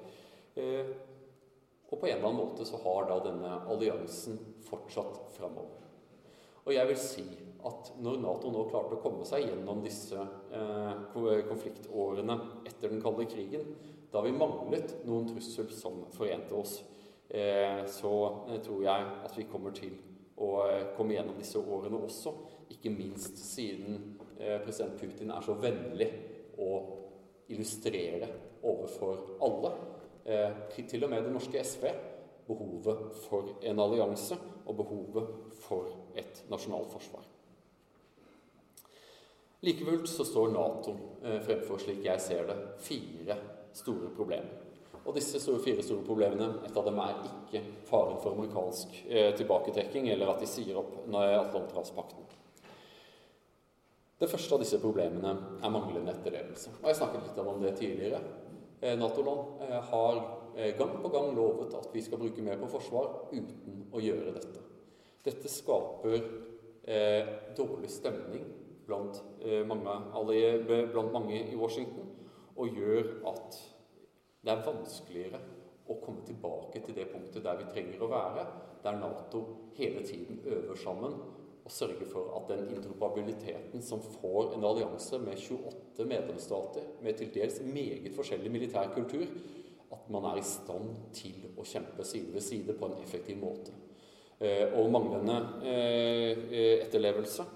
Eh, 0.56 0.94
og 1.90 2.00
på 2.00 2.08
en 2.08 2.16
eller 2.16 2.30
annen 2.30 2.40
måte 2.40 2.66
så 2.66 2.80
har 2.82 3.10
da 3.10 3.20
denne 3.28 3.58
alliansen 3.70 4.40
fortsatt 4.66 5.20
framover. 5.36 5.83
Og 6.64 6.72
jeg 6.72 6.88
vil 6.88 7.00
si 7.00 7.24
at 7.64 7.90
når 8.04 8.20
Nato 8.20 8.50
nå 8.52 8.64
klarte 8.68 8.96
å 8.96 9.02
komme 9.02 9.24
seg 9.28 9.46
gjennom 9.46 9.80
disse 9.84 10.20
eh, 10.52 10.92
konfliktårene 11.48 12.36
etter 12.68 12.92
den 12.92 13.02
kalde 13.04 13.26
krigen, 13.28 13.66
da 14.12 14.22
vi 14.24 14.34
manglet 14.36 14.98
noen 15.08 15.28
trussel 15.30 15.70
som 15.74 16.04
forente 16.14 16.56
oss, 16.56 16.78
eh, 17.28 17.84
så 17.88 18.12
eh, 18.48 18.60
tror 18.64 18.84
jeg 18.84 19.08
at 19.28 19.38
vi 19.38 19.48
kommer 19.48 19.76
til 19.76 19.96
å 20.34 20.50
komme 20.96 21.16
gjennom 21.16 21.38
disse 21.38 21.60
årene 21.60 22.00
også. 22.04 22.32
Ikke 22.74 22.92
minst 22.92 23.38
siden 23.38 24.16
president 24.64 24.96
Putin 24.98 25.30
er 25.30 25.44
så 25.46 25.54
vennlig 25.62 26.08
å 26.58 26.70
illustrere 27.54 28.26
overfor 28.66 29.36
alle, 29.46 29.70
til 30.74 31.06
og 31.06 31.12
med 31.12 31.22
det 31.22 31.30
norske 31.36 31.62
SV, 31.62 31.86
behovet 32.48 33.04
for 33.28 33.54
en 33.62 33.84
allianse 33.84 34.40
og 34.64 34.80
behovet 34.80 35.54
for 35.62 35.92
et 36.20 36.44
nasjonalt 36.50 36.92
forsvar. 36.92 37.24
Like 39.64 40.06
så 40.06 40.24
står 40.24 40.48
Nato 40.48 40.96
eh, 41.24 41.40
fremfor, 41.40 41.78
slik 41.78 42.04
jeg 42.04 42.20
ser 42.20 42.44
det, 42.50 42.56
fire 42.84 43.36
store 43.72 44.10
problemer. 44.16 44.60
Og 45.04 45.14
disse 45.16 45.40
store, 45.40 45.62
fire 45.64 45.84
store 45.84 46.04
problemene, 46.04 46.50
et 46.68 46.76
av 46.76 46.84
dem 46.84 47.00
er 47.00 47.14
ikke 47.30 47.62
faren 47.88 48.18
for 48.20 48.36
amerikansk 48.36 48.98
eh, 49.08 49.30
tilbaketrekking, 49.38 50.10
eller 50.12 50.34
at 50.34 50.44
de 50.44 50.48
sier 50.48 50.76
opp 50.80 51.06
Atlanterhavspakten. 51.08 52.28
Det 54.20 54.28
første 54.28 54.56
av 54.56 54.60
disse 54.60 54.82
problemene 54.84 55.32
er 55.32 55.72
manglende 55.72 56.12
etterlevelse. 56.12 56.76
Og 56.82 56.90
Jeg 56.90 57.00
snakket 57.00 57.24
litt 57.30 57.40
om 57.40 57.64
det 57.64 57.72
tidligere. 57.80 58.20
Eh, 58.82 58.98
Nato-land 59.00 59.64
har 59.94 60.22
gang 60.76 60.94
på 61.00 61.08
gang 61.16 61.32
lovet 61.34 61.72
at 61.80 61.88
vi 61.92 62.04
skal 62.04 62.20
bruke 62.20 62.44
mer 62.44 62.60
på 62.60 62.68
forsvar 62.76 63.32
uten 63.32 63.88
å 63.96 64.04
gjøre 64.04 64.36
dette. 64.36 64.63
Dette 65.24 65.48
skaper 65.48 66.18
eh, 66.84 67.28
dårlig 67.56 67.90
stemning 67.90 68.44
blant, 68.86 69.22
eh, 69.40 69.62
mange, 69.66 70.58
blant 70.92 71.12
mange 71.12 71.38
i 71.40 71.56
Washington 71.56 72.10
og 72.54 72.76
gjør 72.76 73.08
at 73.32 73.56
det 74.44 74.52
er 74.52 74.66
vanskeligere 74.66 75.40
å 75.88 75.96
komme 76.02 76.24
tilbake 76.28 76.82
til 76.84 76.96
det 76.96 77.08
punktet 77.12 77.44
der 77.44 77.56
vi 77.60 77.70
trenger 77.72 78.04
å 78.04 78.10
være, 78.12 78.44
der 78.84 79.00
Nato 79.00 79.40
hele 79.78 80.04
tiden 80.04 80.42
øver 80.44 80.76
sammen 80.76 81.16
og 81.64 81.72
sørger 81.72 82.08
for 82.10 82.34
at 82.36 82.50
den 82.52 82.68
interoperabiliteten 82.76 83.82
som 83.82 84.02
får 84.18 84.52
en 84.54 84.66
allianse 84.68 85.18
med 85.18 85.40
28 85.40 86.04
medlemsstater, 86.04 86.90
med 87.00 87.16
til 87.16 87.32
dels 87.32 87.62
meget 87.64 88.12
forskjellig 88.16 88.52
militær 88.52 88.92
kultur, 88.92 89.24
at 89.92 90.10
man 90.12 90.28
er 90.28 90.42
i 90.42 90.44
stand 90.44 90.92
til 91.16 91.48
å 91.56 91.64
kjempe 91.64 92.04
side 92.04 92.36
ved 92.36 92.44
side 92.44 92.76
på 92.76 92.90
en 92.90 93.00
effektiv 93.00 93.40
måte. 93.40 93.72
Eh, 94.40 94.66
og 94.74 94.90
manglende 94.92 95.38
eh, 95.62 96.82
etterlevelse 96.82 97.46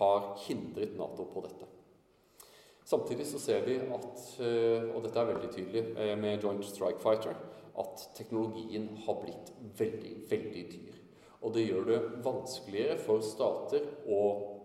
har 0.00 0.24
hindret 0.44 0.98
Nato 0.98 1.24
på 1.32 1.40
dette. 1.46 1.70
Samtidig 2.90 3.26
så 3.26 3.38
ser 3.38 3.60
vi 3.62 3.76
at, 3.78 4.22
eh, 4.42 4.88
og 4.94 5.04
dette 5.04 5.20
er 5.20 5.28
veldig 5.28 5.50
tydelig 5.54 5.82
eh, 5.94 6.16
med 6.18 6.42
Joint 6.42 6.64
Strike 6.66 6.98
Fighter, 6.98 7.36
at 7.78 8.06
teknologien 8.16 8.88
har 9.04 9.20
blitt 9.20 9.52
veldig, 9.78 10.14
veldig 10.30 10.64
dyr. 10.72 10.96
Og 11.40 11.54
det 11.54 11.68
gjør 11.68 11.86
det 11.86 12.00
vanskeligere 12.24 12.96
for 13.00 13.22
stater 13.24 13.86
å 14.10 14.18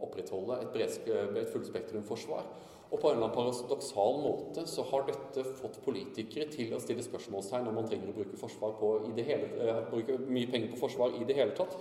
opprettholde 0.07 0.57
et, 0.63 0.79
et 1.05 1.51
fullspektrumforsvar. 1.53 2.49
Og 2.91 2.99
på 3.01 3.09
en 3.09 3.17
eller 3.17 3.27
annen 3.27 3.35
paradoksal 3.35 4.19
måte 4.21 4.65
så 4.69 4.85
har 4.91 5.07
dette 5.07 5.43
fått 5.57 5.79
politikere 5.85 6.47
til 6.53 6.73
å 6.75 6.81
stille 6.83 7.03
spørsmålstegn 7.05 7.69
om 7.69 7.79
man 7.79 7.87
trenger 7.89 8.11
å 8.11 8.15
bruke, 8.15 8.37
på 8.37 8.91
hele, 9.17 9.47
eh, 9.59 9.79
bruke 9.89 10.19
mye 10.27 10.51
penger 10.51 10.73
på 10.73 10.83
forsvar 10.85 11.17
i 11.17 11.25
det 11.25 11.35
hele 11.35 11.55
tatt 11.57 11.77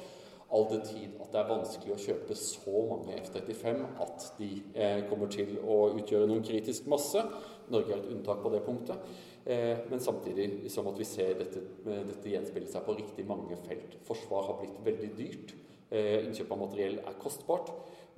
all 0.55 0.66
den 0.70 0.82
tid 0.86 1.14
at 1.20 1.32
det 1.32 1.40
er 1.40 1.48
vanskelig 1.50 1.94
å 1.94 2.00
kjøpe 2.00 2.36
så 2.38 2.82
mange 2.88 3.16
F-35 3.18 3.84
at 4.05 4.26
de 4.38 4.50
eh, 4.74 5.00
kommer 5.11 5.30
til 5.32 5.57
å 5.61 5.78
utgjøre 5.98 6.28
noen 6.30 6.44
kritisk 6.46 6.86
masse. 6.90 7.22
Norge 7.72 7.94
er 7.94 8.02
et 8.02 8.12
unntak 8.12 8.42
på 8.44 8.52
det 8.52 8.62
punktet. 8.66 9.14
Eh, 9.44 9.82
men 9.90 10.00
samtidig 10.00 10.70
som 10.72 10.88
at 10.88 11.00
vi 11.00 11.09
ser 11.09 11.34
dette, 11.40 11.64
dette 11.84 12.30
gjenspeile 12.30 12.70
seg 12.70 12.86
på 12.86 12.96
riktig 12.96 13.26
mange 13.28 13.59
felt. 13.64 13.98
Forsvar 14.07 14.46
har 14.50 14.61
blitt 14.62 14.80
veldig 14.86 15.12
dyrt. 15.18 15.55
Innkjøp 15.94 16.50
av 16.50 16.59
materiell 16.59 16.96
er 17.07 17.18
kostbart. 17.22 17.68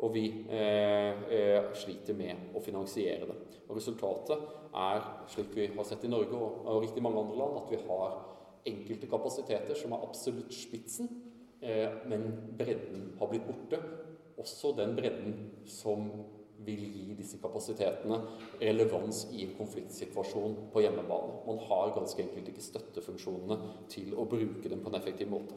Og 0.04 0.12
vi 0.12 0.26
eh, 0.52 1.22
eh, 1.32 1.70
sliter 1.78 2.16
med 2.18 2.56
å 2.56 2.60
finansiere 2.60 3.28
det. 3.30 3.36
Og 3.66 3.78
Resultatet 3.78 4.42
er, 4.76 5.06
slik 5.32 5.54
vi 5.56 5.70
har 5.72 5.88
sett 5.88 6.04
i 6.04 6.10
Norge 6.12 6.36
og, 6.36 6.66
og 6.68 6.82
riktig 6.84 7.04
mange 7.04 7.22
andre 7.22 7.38
land, 7.40 7.62
at 7.62 7.72
vi 7.72 7.80
har 7.86 8.18
enkelte 8.66 9.08
kapasiteter 9.08 9.78
som 9.78 9.94
er 9.94 10.04
absolutt 10.04 10.52
spitsen 10.52 11.08
Eh, 11.60 11.90
men 12.06 12.32
bredden 12.58 13.12
har 13.18 13.28
blitt 13.28 13.46
borte. 13.46 13.80
Også 14.38 14.74
den 14.76 14.96
bredden 14.96 15.36
som 15.66 16.10
vil 16.66 16.82
gi 16.92 17.14
disse 17.16 17.38
kapasitetene 17.40 18.18
relevans 18.60 19.26
i 19.32 19.44
en 19.44 19.54
konfliktsituasjon 19.58 20.56
på 20.72 20.82
hjemmebane. 20.84 21.40
Man 21.46 21.58
har 21.68 21.94
ganske 21.96 22.22
enkelt 22.22 22.50
ikke 22.52 22.64
støttefunksjonene 22.64 23.58
til 23.92 24.14
å 24.16 24.28
bruke 24.28 24.68
dem 24.68 24.84
på 24.84 24.92
en 24.92 25.00
effektiv 25.00 25.32
måte. 25.32 25.56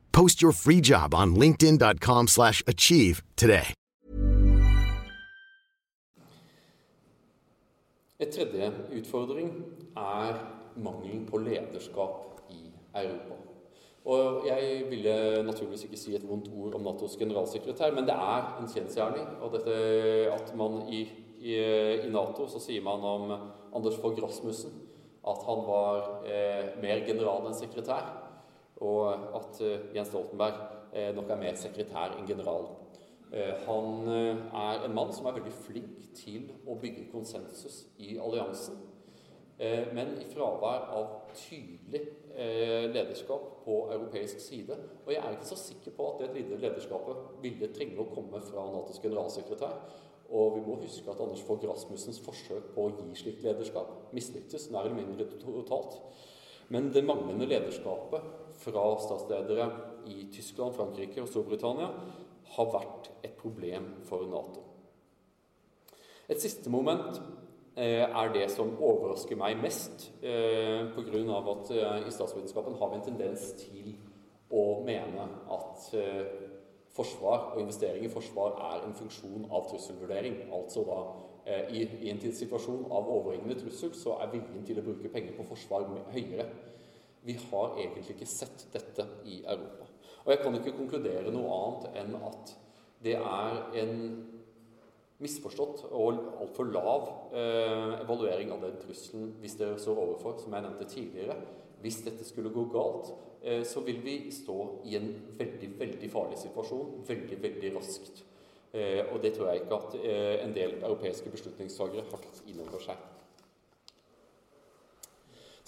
Post 0.11 0.41
your 0.41 0.53
free 0.53 0.81
job 0.81 1.13
on 1.13 1.35
linkedin.com/achieve 1.35 2.27
slash 2.27 2.63
achieve 2.67 3.21
today. 3.35 3.73
Et 8.19 8.29
tredje 8.29 8.71
utfordring 8.97 9.65
er 9.97 10.33
mangelen 10.77 11.25
på 11.25 11.37
lederskap 11.37 12.41
i 12.49 12.71
Europa. 12.95 13.35
Og 14.05 14.47
Jeg 14.47 14.83
ville 14.89 15.43
naturligvis 15.43 15.83
ikke 15.83 15.97
si 15.97 16.15
et 16.15 16.27
vondt 16.29 16.49
ord 16.53 16.75
om 16.75 16.81
Natos 16.81 17.17
generalsekretær, 17.17 17.93
men 17.93 18.03
det 18.03 18.13
er 18.13 18.57
en 18.61 18.69
kjensgjerning. 18.69 19.27
At 20.33 20.55
man 20.57 20.81
i, 20.89 21.01
i, 21.39 21.55
i, 22.05 22.09
Nato 22.09 22.47
så 22.47 22.59
sier 22.59 22.81
man 22.81 23.01
om 23.01 23.31
Anders 23.75 23.97
Fogh 24.01 24.23
Rasmussen 24.23 24.71
at 25.27 25.43
han 25.45 25.65
var 25.67 26.23
eh, 26.25 26.71
mer 26.81 27.03
general 27.05 27.45
enn 27.45 27.57
sekretær, 27.57 28.07
og 28.81 29.35
at 29.37 29.61
eh, 29.61 29.89
Jens 29.95 30.09
Stoltenberg 30.09 30.61
eh, 30.93 31.11
nok 31.15 31.29
er 31.29 31.41
mer 31.41 31.57
sekretær 31.59 32.15
enn 32.17 32.29
general. 32.29 32.71
Eh, 33.31 33.53
han 33.67 34.07
er 34.09 34.85
en 34.85 34.95
mann 34.95 35.13
som 35.13 35.29
er 35.29 35.37
veldig 35.37 35.53
flink 35.63 36.07
til 36.17 36.49
å 36.65 36.77
bygge 36.81 37.09
konsensus 37.13 37.85
i 38.01 38.17
alliansen. 38.19 38.87
Men 39.93 40.15
i 40.17 40.23
fravær 40.25 40.87
av 40.97 41.09
tydelig 41.37 41.99
lederskap 42.95 43.43
på 43.61 43.75
europeisk 43.93 44.39
side. 44.41 44.73
Og 45.03 45.11
jeg 45.13 45.21
er 45.21 45.35
ikke 45.35 45.49
så 45.51 45.57
sikker 45.59 45.93
på 45.93 46.07
at 46.15 46.23
det 46.33 46.47
lederskapet 46.63 47.35
ville 47.43 47.69
trenge 47.69 48.01
å 48.01 48.07
komme 48.09 48.41
fra 48.41 48.63
Natos 48.73 48.97
generalsekretær. 49.03 49.75
Og 50.33 50.55
vi 50.55 50.63
må 50.65 50.79
huske 50.81 51.13
at 51.13 51.21
Anders 51.21 51.45
Fogh 51.45 51.67
Rasmussens 51.69 52.17
forsøk 52.25 52.71
på 52.73 52.87
å 52.87 52.95
gi 52.95 53.13
slikt 53.21 53.45
lederskap 53.45 54.09
mislyktes 54.17 54.71
nær 54.73 54.89
eller 54.89 54.97
mindre 54.97 55.29
totalt. 55.43 55.99
Men 56.73 56.89
det 56.95 57.05
manglende 57.05 57.45
lederskapet 57.45 58.50
fra 58.61 58.85
statsledere 59.01 59.69
i 60.09 60.27
Tyskland, 60.33 60.75
Frankrike 60.77 61.23
og 61.23 61.29
Storbritannia 61.29 61.89
har 62.55 62.73
vært 62.73 63.09
et 63.23 63.37
problem 63.39 63.87
for 64.07 64.27
Nato. 64.29 64.63
Et 66.31 66.39
siste 66.39 66.71
moment 66.71 67.19
eh, 67.75 68.05
er 68.05 68.31
det 68.33 68.45
som 68.53 68.71
overrasker 68.77 69.39
meg 69.39 69.59
mest, 69.61 70.09
eh, 70.23 70.87
pga. 70.95 71.41
at 71.53 71.71
eh, 71.75 72.07
i 72.07 72.11
statsvitenskapen 72.11 72.77
har 72.79 72.89
vi 72.89 72.99
en 72.99 73.09
tendens 73.09 73.51
til 73.59 73.95
å 74.51 74.83
mene 74.85 75.27
at 75.51 75.89
eh, 75.95 76.25
forsvar 76.91 77.53
og 77.53 77.61
investering 77.61 78.05
i 78.05 78.11
forsvar 78.11 78.57
er 78.73 78.85
en 78.85 78.95
funksjon 78.95 79.47
av 79.49 79.69
trusselvurdering. 79.69 80.51
Altså 80.51 80.83
da 80.87 81.01
i, 81.71 81.81
i, 81.81 82.09
en 82.11 82.19
situasjon 82.21 82.83
av 82.93 83.07
overhengende 83.09 83.55
trussel 83.57 83.95
så 83.97 84.17
er 84.21 84.29
viljen 84.29 84.65
til 84.67 84.77
å 84.77 84.83
bruke 84.85 85.09
penger 85.09 85.33
på 85.37 85.45
forsvar 85.49 85.87
høyere. 86.11 86.45
Vi 87.25 87.37
har 87.37 87.77
egentlig 87.77 88.15
ikke 88.15 88.29
sett 88.29 88.65
dette 88.73 89.05
i 89.29 89.41
Europa. 89.45 89.87
Og 90.25 90.33
jeg 90.33 90.41
kan 90.41 90.57
ikke 90.57 90.75
konkludere 90.77 91.33
noe 91.33 91.55
annet 91.57 91.97
enn 92.01 92.15
at 92.17 92.53
det 93.01 93.17
er 93.17 93.61
en 93.81 93.95
misforstått 95.21 95.83
og 95.89 96.21
altfor 96.41 96.69
lav 96.73 97.07
eh, 97.37 98.01
evaluering 98.01 98.53
av 98.53 98.63
den 98.65 98.79
trusselen 98.81 99.35
hvis 99.41 99.57
det 99.59 99.69
står 99.81 100.01
overfor, 100.01 100.39
som 100.41 100.53
jeg 100.53 100.65
nevnte 100.65 100.89
tidligere. 100.89 101.37
Hvis 101.81 102.01
dette 102.05 102.25
skulle 102.25 102.53
gå 102.53 102.65
galt, 102.73 103.13
eh, 103.41 103.61
så 103.65 103.85
vil 103.85 104.01
vi 104.05 104.17
stå 104.33 104.57
i 104.89 104.97
en 104.97 105.09
veldig, 105.37 105.71
veldig 105.79 106.11
farlig 106.13 106.41
situasjon 106.41 107.05
veldig, 107.07 107.41
veldig 107.45 107.73
raskt. 107.77 108.23
Eh, 108.73 109.01
og 109.11 109.21
det 109.21 109.33
tror 109.35 109.51
jeg 109.51 109.63
ikke 109.63 109.79
at 109.81 109.97
eh, 109.99 110.35
en 110.45 110.53
del 110.55 110.77
europeiske 110.79 111.33
beslutningstagere 111.33 112.05
har 112.07 112.21
tatt 112.21 112.45
inn 112.47 112.61
over 112.63 112.81
seg. 112.81 113.09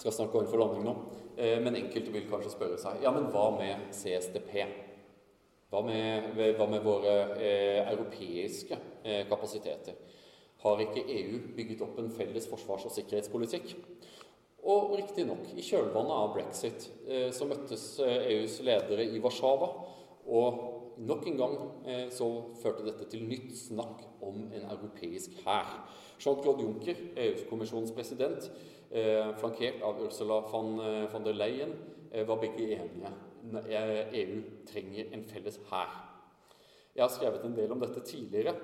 Skal 0.04 0.12
snakke 0.12 0.36
om 0.36 0.48
for 0.52 0.60
landing 0.60 0.82
nå, 0.84 0.92
eh, 1.40 1.54
men 1.64 1.78
enkelte 1.78 2.10
vil 2.12 2.26
kanskje 2.28 2.50
spørre 2.52 2.76
seg 2.76 3.00
ja, 3.00 3.08
men 3.14 3.30
hva 3.32 3.46
med 3.56 3.86
CSDP? 3.96 4.50
Hva 5.72 5.80
med, 5.86 6.26
hva 6.58 6.66
med 6.68 6.84
våre 6.84 7.14
eh, 7.38 7.80
europeiske 7.88 8.76
eh, 9.00 9.22
kapasiteter? 9.30 9.96
Har 10.60 10.82
ikke 10.84 11.06
EU 11.08 11.38
bygget 11.56 11.86
opp 11.86 12.02
en 12.02 12.12
felles 12.12 12.44
forsvars- 12.50 12.84
og 12.84 12.92
sikkerhetspolitikk? 12.98 13.72
Og 14.74 14.92
riktignok, 14.98 15.48
i 15.56 15.64
kjølvannet 15.64 16.18
av 16.18 16.36
brexit 16.36 16.84
eh, 17.08 17.30
så 17.32 17.48
møttes 17.48 17.88
EUs 18.04 18.58
eh, 18.58 18.60
e 18.60 18.68
ledere 18.68 19.08
i 19.08 19.24
Warszawa. 19.24 19.70
Og 20.36 21.00
nok 21.00 21.24
en 21.32 21.40
gang 21.40 21.58
eh, 21.88 22.06
så 22.12 22.28
førte 22.60 22.84
dette 22.84 23.08
til 23.08 23.24
nytt 23.24 23.56
snakk 23.56 24.04
om 24.20 24.50
en 24.52 24.68
europeisk 24.68 25.40
hær. 25.48 25.78
Jean-Claude 26.20 26.68
Juncker, 26.68 27.00
EU-kommisjonspresident, 27.24 28.44
president, 28.44 28.52
eh, 28.52 28.73
flankert 28.90 29.82
av 29.82 30.00
Ursula 30.04 30.40
von, 30.50 30.76
von 31.10 31.24
der 31.24 31.34
Leyen, 31.34 31.72
var 32.26 32.36
begge 32.38 32.68
enige 32.76 33.10
EU 33.52 34.42
trenger 34.66 35.12
en 35.12 35.24
felles 35.24 35.58
hær. 35.70 35.92
Jeg 36.94 37.02
har 37.02 37.12
skrevet 37.12 37.44
en 37.44 37.56
del 37.56 37.72
om 37.72 37.80
dette 37.82 38.00
tidligere, 38.06 38.54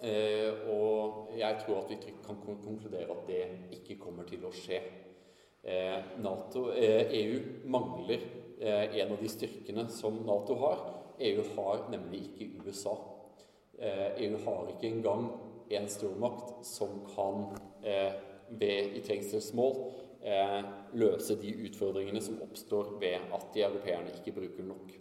eh, 0.00 0.68
og 0.70 1.32
jeg 1.36 1.58
tror 1.64 1.82
at 1.82 1.90
vi 1.90 1.98
kan 2.24 2.38
konkludere 2.46 3.10
at 3.10 3.26
det 3.26 3.42
ikke 3.78 3.98
kommer 4.00 4.24
til 4.24 4.44
å 4.46 4.52
skje. 4.54 4.80
Eh, 5.64 5.98
NATO, 6.22 6.70
EU 6.70 7.36
eh, 7.36 7.50
mangler 7.64 8.30
en 8.64 9.10
av 9.10 9.18
de 9.18 9.28
styrkene 9.28 9.88
som 9.90 10.20
Nato 10.24 10.54
har. 10.60 10.84
EU 11.18 11.42
har 11.56 11.88
nemlig 11.90 12.20
ikke 12.30 12.62
USA. 12.64 12.94
EU 13.82 14.38
har 14.44 14.68
ikke 14.70 14.88
engang 14.88 15.26
en 15.74 15.88
stormakt 15.90 16.62
som 16.64 17.02
kan 17.10 17.50
ved 18.60 18.96
i 18.98 19.02
trengselsmål 19.04 19.78
eh, 20.24 20.60
løse 20.98 21.36
de 21.40 21.54
utfordringene 21.68 22.22
som 22.24 22.40
oppstår 22.44 22.94
ved 23.00 23.32
at 23.34 23.48
de 23.54 23.64
europeerne 23.66 24.14
ikke 24.18 24.34
bruker 24.38 24.68
nok. 24.68 24.94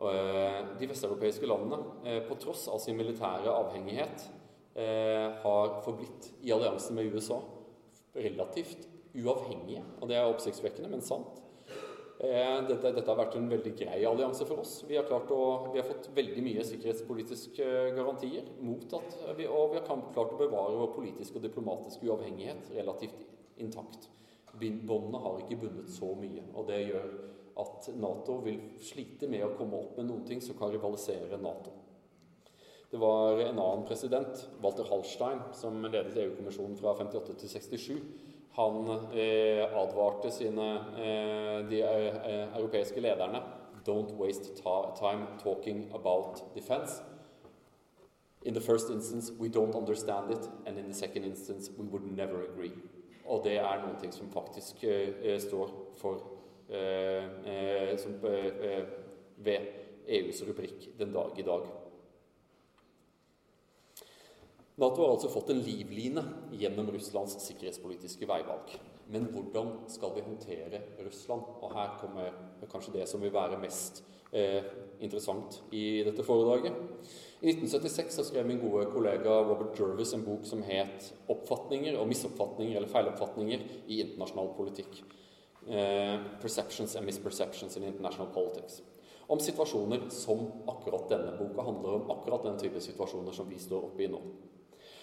Eh, 0.00 0.60
de 0.80 0.88
vesteuropeiske 0.88 1.48
landene, 1.48 1.80
eh, 2.04 2.22
på 2.28 2.38
tross 2.40 2.68
av 2.68 2.78
sin 2.80 2.96
militære 2.96 3.52
avhengighet, 3.52 4.28
eh, 4.74 5.28
har 5.42 5.82
forblitt 5.84 6.32
i 6.42 6.52
alliansen 6.52 6.96
med 6.96 7.12
USA 7.12 7.40
relativt 8.14 8.88
uavhengige. 9.14 9.82
Og 10.00 10.08
det 10.08 10.16
er 10.16 10.24
oppsiktsvekkende, 10.24 10.88
men 10.88 11.02
sant. 11.02 11.42
Eh, 12.20 12.56
dette, 12.68 12.90
dette, 12.92 13.08
har 13.08 13.16
vært 13.16 13.38
en 13.38 13.46
veldig 13.48 13.70
grei 13.78 14.02
allianse 14.04 14.44
for 14.44 14.60
oss. 14.60 14.74
Vi 14.84 14.98
har, 14.98 15.08
å, 15.08 15.44
vi 15.72 15.80
har 15.80 15.86
fått 15.88 16.10
veldig 16.12 16.42
mye 16.44 16.64
sikkerhetspolitiske 16.68 17.68
garantier 17.96 18.50
mot 18.60 18.84
at 18.98 19.16
vi, 19.38 19.46
og 19.48 19.72
vi 19.72 19.80
har 19.80 19.86
klart 19.88 20.34
å 20.36 20.40
bevare 20.40 20.76
vår 20.82 20.92
politiske 20.98 21.40
og 21.40 21.46
diplomatiske 21.46 22.04
uavhengighet 22.04 22.74
relativt 22.76 23.24
intakt. 23.56 24.10
Båndene 24.52 25.22
har 25.24 25.40
ikke 25.40 25.62
bundet 25.62 25.88
så 25.94 26.10
mye, 26.18 26.44
og 26.52 26.68
det 26.68 26.82
gjør 26.90 27.08
at 27.64 27.88
Nato 27.96 28.36
vil 28.44 28.60
slite 28.84 29.28
med 29.30 29.46
å 29.46 29.54
komme 29.56 29.80
opp 29.80 29.96
med 29.96 30.10
noen 30.10 30.26
ting 30.28 30.44
som 30.44 30.58
kan 30.60 30.74
rivalisere 30.74 31.40
Nato. 31.40 31.72
Det 32.90 33.00
var 33.00 33.40
en 33.46 33.62
annen 33.62 33.86
president, 33.88 34.44
Walter 34.60 34.84
Hallstein, 34.92 35.40
som 35.56 35.80
ledet 35.86 36.20
EU-kommisjonen 36.20 36.76
fra 36.76 36.92
58 36.98 37.38
til 37.40 37.52
67. 37.56 38.29
Han 38.60 38.88
eh, 39.14 39.76
advarte 39.76 40.30
sine, 40.30 40.74
eh, 41.00 41.68
de 41.70 41.80
eh, 41.80 42.56
europeiske 42.56 43.00
lederne 43.00 43.40
Don't 43.86 44.12
waste 44.18 44.62
time 44.98 45.26
talking 45.42 45.90
about 45.94 46.54
defense. 46.54 47.02
In 48.42 48.54
the 48.54 48.60
first 48.60 48.90
instance, 48.90 49.32
we 49.38 49.48
don't 49.48 49.74
understand 49.74 50.30
it, 50.30 50.50
and 50.66 50.78
in 50.78 50.86
the 50.86 50.94
second 50.94 51.24
instance, 51.24 51.70
we 51.78 51.86
would 51.86 52.04
never 52.16 52.42
agree. 52.52 52.72
Og 53.24 53.44
det 53.44 53.56
er 53.56 53.80
noen 53.80 54.12
som 54.12 54.28
faktisk 54.30 54.84
uh, 54.84 55.38
står 55.40 55.72
for 55.96 56.20
uh, 56.68 57.24
uh, 57.46 57.96
som, 57.98 58.20
ved 59.36 59.66
EUs 60.06 60.42
rubrikk 60.48 60.90
den 60.98 61.12
dag 61.12 61.38
i 61.38 61.42
dag. 61.42 61.79
Nato 64.80 65.02
har 65.02 65.10
altså 65.12 65.28
fått 65.28 65.50
en 65.52 65.60
livline 65.60 66.22
gjennom 66.56 66.86
Russlands 66.94 67.34
sikkerhetspolitiske 67.44 68.24
veivalg. 68.24 68.70
Men 69.12 69.26
hvordan 69.28 69.74
skal 69.92 70.14
vi 70.14 70.22
håndtere 70.24 70.80
Russland? 71.04 71.42
Og 71.60 71.74
her 71.74 71.98
kommer 72.00 72.38
kanskje 72.70 72.94
det 72.94 73.08
som 73.10 73.20
vil 73.20 73.34
være 73.34 73.58
mest 73.60 74.00
eh, 74.32 74.64
interessant 75.04 75.58
i 75.76 76.00
dette 76.06 76.24
foredraget. 76.24 76.78
I 77.42 77.52
1976 77.52 78.16
så 78.16 78.24
skrev 78.24 78.48
min 78.48 78.60
gode 78.62 78.86
kollega 78.94 79.34
Robert 79.44 79.76
Jervis 79.76 80.14
en 80.16 80.24
bok 80.24 80.46
som 80.48 80.62
het 80.62 81.12
'Oppfatninger 81.28 81.98
og 81.98 82.08
misoppfatninger 82.08 82.76
eller 82.76 82.88
feiloppfatninger 82.88 83.60
i 83.86 84.00
internasjonal 84.00 84.54
politikk'. 84.56 85.02
Eh, 85.68 86.16
'Perceptions 86.40 86.96
and 86.96 87.04
Misperceptions 87.04 87.76
in 87.76 87.84
International 87.84 88.32
Politics'. 88.32 88.80
Om 89.28 89.40
situasjoner 89.40 90.08
som 90.08 90.52
akkurat 90.68 91.08
denne 91.08 91.36
boka 91.38 91.62
handler 91.62 91.90
om. 91.94 92.10
Akkurat 92.10 92.42
den 92.42 92.58
type 92.58 92.80
situasjoner 92.80 93.32
som 93.32 93.48
vi 93.48 93.58
står 93.58 93.84
oppe 93.84 94.02
i 94.02 94.06
nå. 94.06 94.20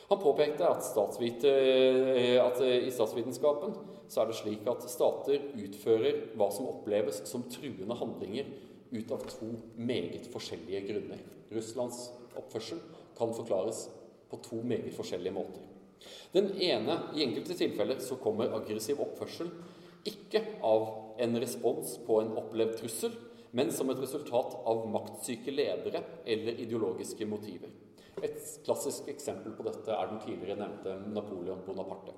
Han 0.08 0.22
påpekte 0.24 0.68
at, 0.68 0.98
eh, 1.44 2.38
at, 2.40 2.62
i 2.62 2.92
statsvitenskapen 2.92 3.74
så 4.08 4.22
er 4.22 4.30
det 4.30 4.38
slik 4.40 4.68
at 4.72 4.86
stater 4.88 5.50
utfører 5.60 6.22
hva 6.40 6.48
som 6.54 6.70
oppleves 6.72 7.26
som 7.28 7.44
truende 7.52 7.98
handlinger 8.00 8.48
ut 8.92 9.12
av 9.12 9.26
to 9.28 9.50
meget 9.76 10.30
forskjellige 10.32 10.86
grunner. 10.88 11.24
Russlands 11.52 12.06
oppførsel 12.40 12.80
kan 13.18 13.34
forklares 13.36 13.88
på 14.32 14.40
to 14.46 14.62
meget 14.64 14.96
forskjellige 14.96 15.36
måter. 15.36 15.66
Den 16.32 16.54
ene, 16.62 17.00
I 17.16 17.26
enkelte 17.26 17.58
tilfeller 17.58 18.00
så 18.00 18.16
kommer 18.22 18.54
aggressiv 18.56 19.02
oppførsel 19.04 19.50
ikke 20.08 20.44
av 20.64 20.88
en 21.20 21.36
respons 21.42 21.98
på 22.08 22.22
en 22.22 22.36
opplevd 22.40 22.78
trussel, 22.80 23.12
men 23.52 23.72
som 23.74 23.90
et 23.92 24.00
resultat 24.00 24.56
av 24.68 24.86
maktsyke 24.92 25.52
ledere 25.52 26.04
eller 26.24 26.60
ideologiske 26.64 27.28
motiver. 27.28 27.72
Et 28.26 28.38
klassisk 28.66 29.10
eksempel 29.12 29.54
på 29.54 29.66
dette 29.68 29.94
er 29.94 30.10
den 30.10 30.22
tidligere 30.24 30.58
nevnte 30.58 30.96
Napoleon 31.14 31.62
Bonaparte. 31.66 32.16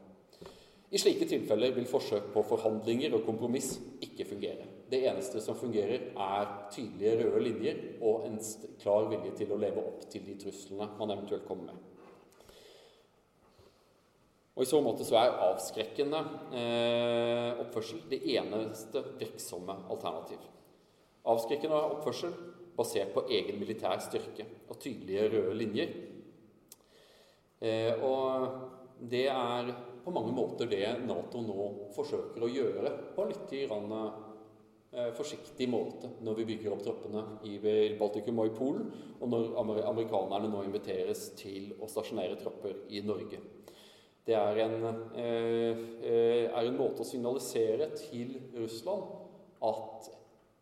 I 0.89 0.97
slike 0.97 1.28
tilfeller 1.30 1.76
vil 1.76 1.86
forsøk 1.86 2.32
på 2.34 2.41
forhandlinger 2.50 3.14
og 3.14 3.26
kompromiss 3.28 3.76
ikke 4.02 4.26
fungere. 4.26 4.66
Det 4.89 5.04
eneste 5.06 5.41
som 5.43 5.58
fungerer, 5.60 6.08
er 6.18 6.54
tydelige 6.74 7.20
røde 7.20 7.43
linjer 7.45 7.82
og 8.02 8.26
en 8.26 8.39
klar 8.82 9.06
vilje 9.12 9.36
til 9.38 9.54
å 9.54 9.60
leve 9.62 9.84
opp 9.86 10.08
til 10.10 10.26
de 10.26 10.38
truslene 10.41 10.89
man 10.97 11.14
eventuelt 11.14 11.45
kommer 11.45 11.70
med. 11.70 11.86
Og 14.58 14.66
I 14.66 14.70
så 14.72 14.80
måte 14.84 15.06
så 15.08 15.16
er 15.16 15.38
avskrekkende 15.45 16.20
eh, 16.58 17.62
oppførsel 17.62 18.02
det 18.10 18.24
eneste 18.34 19.04
virksomme 19.22 19.76
alternativ. 19.93 20.41
Avskrekkende 21.30 21.78
oppførsel 21.93 22.34
basert 22.80 23.13
på 23.13 23.25
egen 23.27 23.59
militær 23.59 23.99
styrke 24.03 24.47
og 24.69 24.80
tydelige 24.80 25.27
røde 25.34 25.57
linjer. 25.59 25.93
Eh, 27.59 28.03
og 28.07 28.47
det 29.11 29.27
er 29.32 29.73
på 30.05 30.13
mange 30.15 30.32
måter 30.36 30.69
det 30.71 30.86
Nato 31.03 31.41
nå 31.43 31.67
forsøker 31.95 32.43
å 32.43 32.51
gjøre 32.51 32.93
på 33.15 33.25
litt 33.27 33.53
grann, 33.67 33.93
eh, 34.93 35.11
forsiktig 35.15 35.67
måte 35.69 36.13
når 36.23 36.39
vi 36.39 36.47
bygger 36.53 36.73
opp 36.73 36.84
troppene 36.86 37.23
i 37.43 37.59
Baltikum 37.99 38.39
og 38.39 38.47
i 38.47 38.55
Polen, 38.57 38.91
og 39.19 39.30
når 39.30 39.84
amerikanerne 39.91 40.49
nå 40.49 40.63
inviteres 40.63 41.30
til 41.39 41.73
å 41.80 41.89
stasjonere 41.91 42.39
tropper 42.39 42.86
i 42.89 43.03
Norge. 43.03 43.41
Det 44.25 44.36
er 44.36 44.57
en, 44.63 44.84
eh, 45.15 46.49
er 46.53 46.63
en 46.63 46.77
måte 46.77 47.01
å 47.01 47.07
signalisere 47.07 47.89
til 47.97 48.39
Russland 48.55 49.03
at 49.61 50.09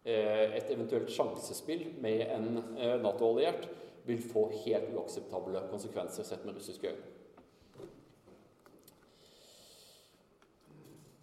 et 0.07 0.71
eventuelt 0.71 1.11
sjansespill 1.11 1.83
med 2.03 2.23
en 2.31 2.61
eh, 2.77 2.95
Nato-alliert 3.01 3.67
vil 4.07 4.21
få 4.23 4.45
helt 4.63 4.93
uakseptable 4.95 5.65
konsekvenser 5.71 6.23
sett 6.23 6.45
med 6.47 6.55
russiske 6.55 6.93
øyne. 6.93 7.13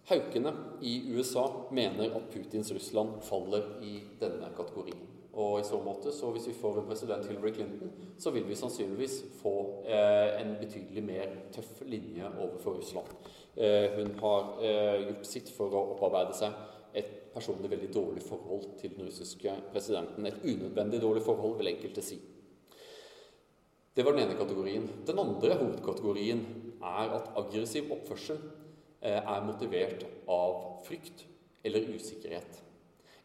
Haukene 0.05 0.51
i 0.85 0.99
USA 1.15 1.47
mener 1.73 2.13
at 2.13 2.29
Putins 2.29 2.69
Russland 2.75 3.23
faller 3.25 3.71
i 3.81 4.03
denne 4.21 4.51
kategorien. 4.53 5.14
Og 5.35 5.59
i 5.59 5.65
så 5.67 5.79
måte, 5.83 6.13
så 6.15 6.29
hvis 6.31 6.47
vi 6.47 6.55
får 6.55 6.79
en 6.79 6.87
president 6.87 7.25
Hillary 7.27 7.51
Clinton, 7.57 7.91
så 8.19 8.31
vil 8.31 8.45
vi 8.47 8.55
sannsynligvis 8.55 9.17
få 9.41 9.55
eh, 9.83 10.37
en 10.39 10.53
betydelig 10.61 11.03
mer 11.03 11.33
tøff 11.55 11.81
linje 11.83 12.29
overfor 12.29 12.77
Russland. 12.77 13.11
Eh, 13.55 13.97
hun 13.97 14.13
har 14.21 14.53
eh, 14.63 15.01
gjort 15.09 15.27
sitt 15.27 15.51
for 15.57 15.75
å 15.75 15.83
opparbeide 15.95 16.37
seg 16.39 16.55
et 16.95 17.11
personlig 17.35 17.71
veldig 17.73 17.91
dårlig 17.91 18.23
forhold 18.23 18.77
til 18.79 18.95
den 18.95 19.09
russiske 19.09 19.57
presidenten. 19.73 20.29
Et 20.29 20.45
unødvendig 20.45 21.03
dårlig 21.03 21.25
forhold, 21.27 21.57
vil 21.59 21.73
enkelte 21.73 22.03
si. 22.05 22.21
Det 23.95 24.03
var 24.03 24.15
den 24.15 24.25
ene 24.25 24.39
kategorien. 24.39 24.87
Den 25.07 25.19
andre 25.19 25.59
hovedkategorien 25.59 26.45
er 26.79 27.17
at 27.19 27.33
aggressiv 27.39 27.91
oppførsel 27.91 28.39
Eh, 29.05 29.21
er 29.21 29.43
motivert 29.45 30.01
av 30.25 30.81
frykt 30.87 31.27
eller 31.65 31.91
usikkerhet. 31.93 32.61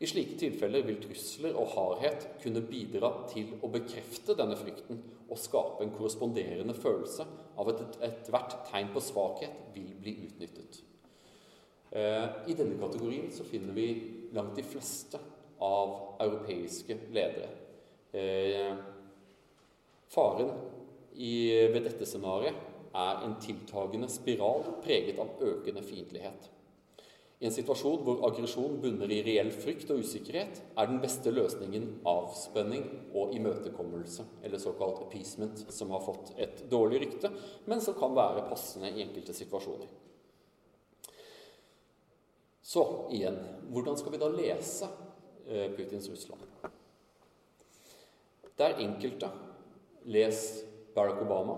I 0.01 0.09
slike 0.09 0.38
tilfeller 0.40 0.84
vil 0.86 1.01
trusler 1.03 1.57
og 1.61 1.74
hardhet 1.74 2.22
kunne 2.40 2.62
bidra 2.64 3.11
til 3.28 3.51
å 3.61 3.68
bekrefte 3.72 4.32
denne 4.38 4.57
frykten 4.57 5.03
og 5.28 5.38
skape 5.38 5.84
en 5.84 5.92
korresponderende 5.92 6.72
følelse 6.72 7.26
av 7.61 7.68
at 7.68 7.82
ethvert 8.09 8.57
tegn 8.70 8.88
på 8.94 9.03
svakhet 9.05 9.59
vil 9.74 9.90
bli 10.01 10.14
utnyttet. 10.24 10.80
Eh, 11.92 12.26
I 12.48 12.57
denne 12.57 12.78
kategorien 12.80 13.28
så 13.34 13.44
finner 13.44 13.76
vi 13.76 13.90
langt 14.32 14.57
de 14.57 14.64
fleste 14.64 15.20
av 15.61 15.92
europeiske 16.24 16.96
ledere. 17.12 17.51
Eh, 18.16 18.72
faren 20.09 20.55
ved 21.12 21.82
dette 21.84 22.07
scenarioet 22.09 22.57
er 22.96 23.20
en 23.26 23.36
tiltagende 23.42 24.09
spiral 24.09 24.64
preget 24.80 25.20
av 25.20 25.42
økende 25.44 25.82
fiendtlighet. 25.84 26.48
I 27.41 27.47
en 27.49 27.55
situasjon 27.57 28.03
hvor 28.05 28.18
aggresjon 28.28 28.74
bunner 28.82 29.09
i 29.09 29.22
reell 29.24 29.49
frykt 29.55 29.88
og 29.95 30.03
usikkerhet, 30.05 30.59
er 30.76 30.91
den 30.91 30.99
beste 31.01 31.32
løsningen 31.32 31.86
avspenning 32.09 32.84
og 33.16 33.32
imøtekommelse, 33.32 34.26
eller 34.45 34.61
såkalt 34.61 35.01
appeasement, 35.07 35.62
som 35.72 35.95
har 35.95 36.05
fått 36.05 36.34
et 36.36 36.61
dårlig 36.68 37.01
rykte, 37.07 37.32
men 37.64 37.80
som 37.80 37.97
kan 37.97 38.12
være 38.16 38.45
passende 38.51 38.93
i 38.93 39.07
enkelte 39.07 39.32
situasjoner. 39.38 39.88
Så 42.61 42.84
igjen 43.16 43.41
hvordan 43.72 43.97
skal 43.99 44.12
vi 44.14 44.20
da 44.20 44.28
lese 44.36 44.93
eh, 45.49 45.72
Putins 45.72 46.12
Russland? 46.12 46.45
Der 48.61 48.76
enkelte 48.84 49.32
les 50.05 50.45
Barack 50.93 51.24
Obama 51.24 51.57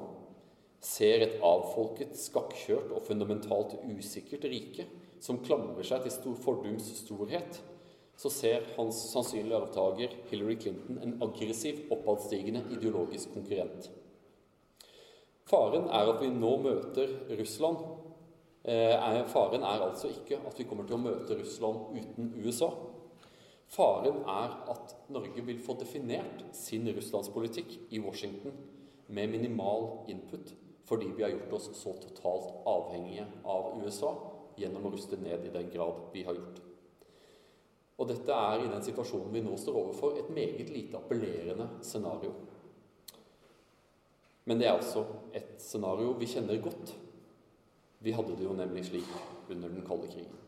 ser 0.83 1.27
et 1.27 1.41
avfolket, 1.43 2.15
skakkjørt 2.15 2.95
og 2.95 3.03
fundamentalt 3.11 3.81
usikkert 3.91 4.47
rike 4.47 4.87
som 5.23 5.39
klamrer 5.45 5.87
seg 5.87 6.03
til 6.05 6.15
stor 6.15 6.39
fordums 6.43 6.89
storhet, 6.99 7.61
så 8.19 8.31
ser 8.31 8.67
hans 8.77 8.99
sannsynlige 9.13 9.59
arvtaker 9.59 10.15
Hillary 10.31 10.59
Clinton 10.61 10.99
en 11.03 11.17
aggressiv, 11.25 11.85
oppadstigende 11.95 12.65
ideologisk 12.75 13.33
konkurrent. 13.35 13.89
Faren 15.49 15.89
er 15.91 16.11
at 16.13 16.21
vi 16.23 16.31
nå 16.33 16.53
møter 16.63 17.13
Russland. 17.39 17.81
Eh, 18.63 19.23
faren 19.33 19.65
er 19.67 19.85
altså 19.89 20.11
ikke 20.13 20.39
at 20.47 20.59
vi 20.59 20.67
kommer 20.69 20.87
til 20.87 20.97
å 20.97 21.03
møte 21.03 21.39
Russland 21.39 21.97
uten 21.99 22.35
USA. 22.45 22.71
Faren 23.73 24.21
er 24.29 24.59
at 24.75 24.95
Norge 25.13 25.43
vil 25.47 25.63
få 25.65 25.79
definert 25.81 26.45
sin 26.57 26.87
russlandspolitikk 26.93 27.79
i 27.91 28.03
Washington 28.05 28.59
med 29.09 29.33
minimal 29.33 30.11
input 30.13 30.55
fordi 30.93 31.13
vi 31.17 31.23
har 31.23 31.31
gjort 31.31 31.53
oss 31.57 31.69
så 31.79 31.93
totalt 32.03 32.67
avhengige 32.69 33.25
av 33.49 33.79
USA 33.81 34.11
gjennom 34.61 34.87
å 34.87 34.93
ruste 34.95 35.19
ned 35.21 35.47
i 35.47 35.53
den 35.55 35.71
grad 35.73 36.07
vi 36.13 36.25
har 36.27 36.37
gjort. 36.39 36.61
Og 38.01 38.09
dette 38.09 38.35
er 38.35 38.65
i 38.65 38.71
den 38.71 38.83
situasjonen 38.83 39.33
vi 39.35 39.45
nå 39.45 39.57
står 39.61 39.79
overfor, 39.85 40.17
et 40.19 40.33
meget 40.35 40.73
lite 40.73 40.99
appellerende 40.99 41.69
scenario. 41.87 42.33
Men 44.45 44.59
det 44.59 44.67
er 44.67 44.75
altså 44.75 45.05
et 45.33 45.55
scenario 45.63 46.17
vi 46.19 46.27
kjenner 46.27 46.59
godt. 46.63 46.95
Vi 48.03 48.15
hadde 48.17 48.35
det 48.39 48.49
jo 48.49 48.57
nemlig 48.59 48.89
slik 48.89 49.11
under 49.49 49.69
den 49.69 49.85
kalde 49.87 50.09
krigen. 50.11 50.39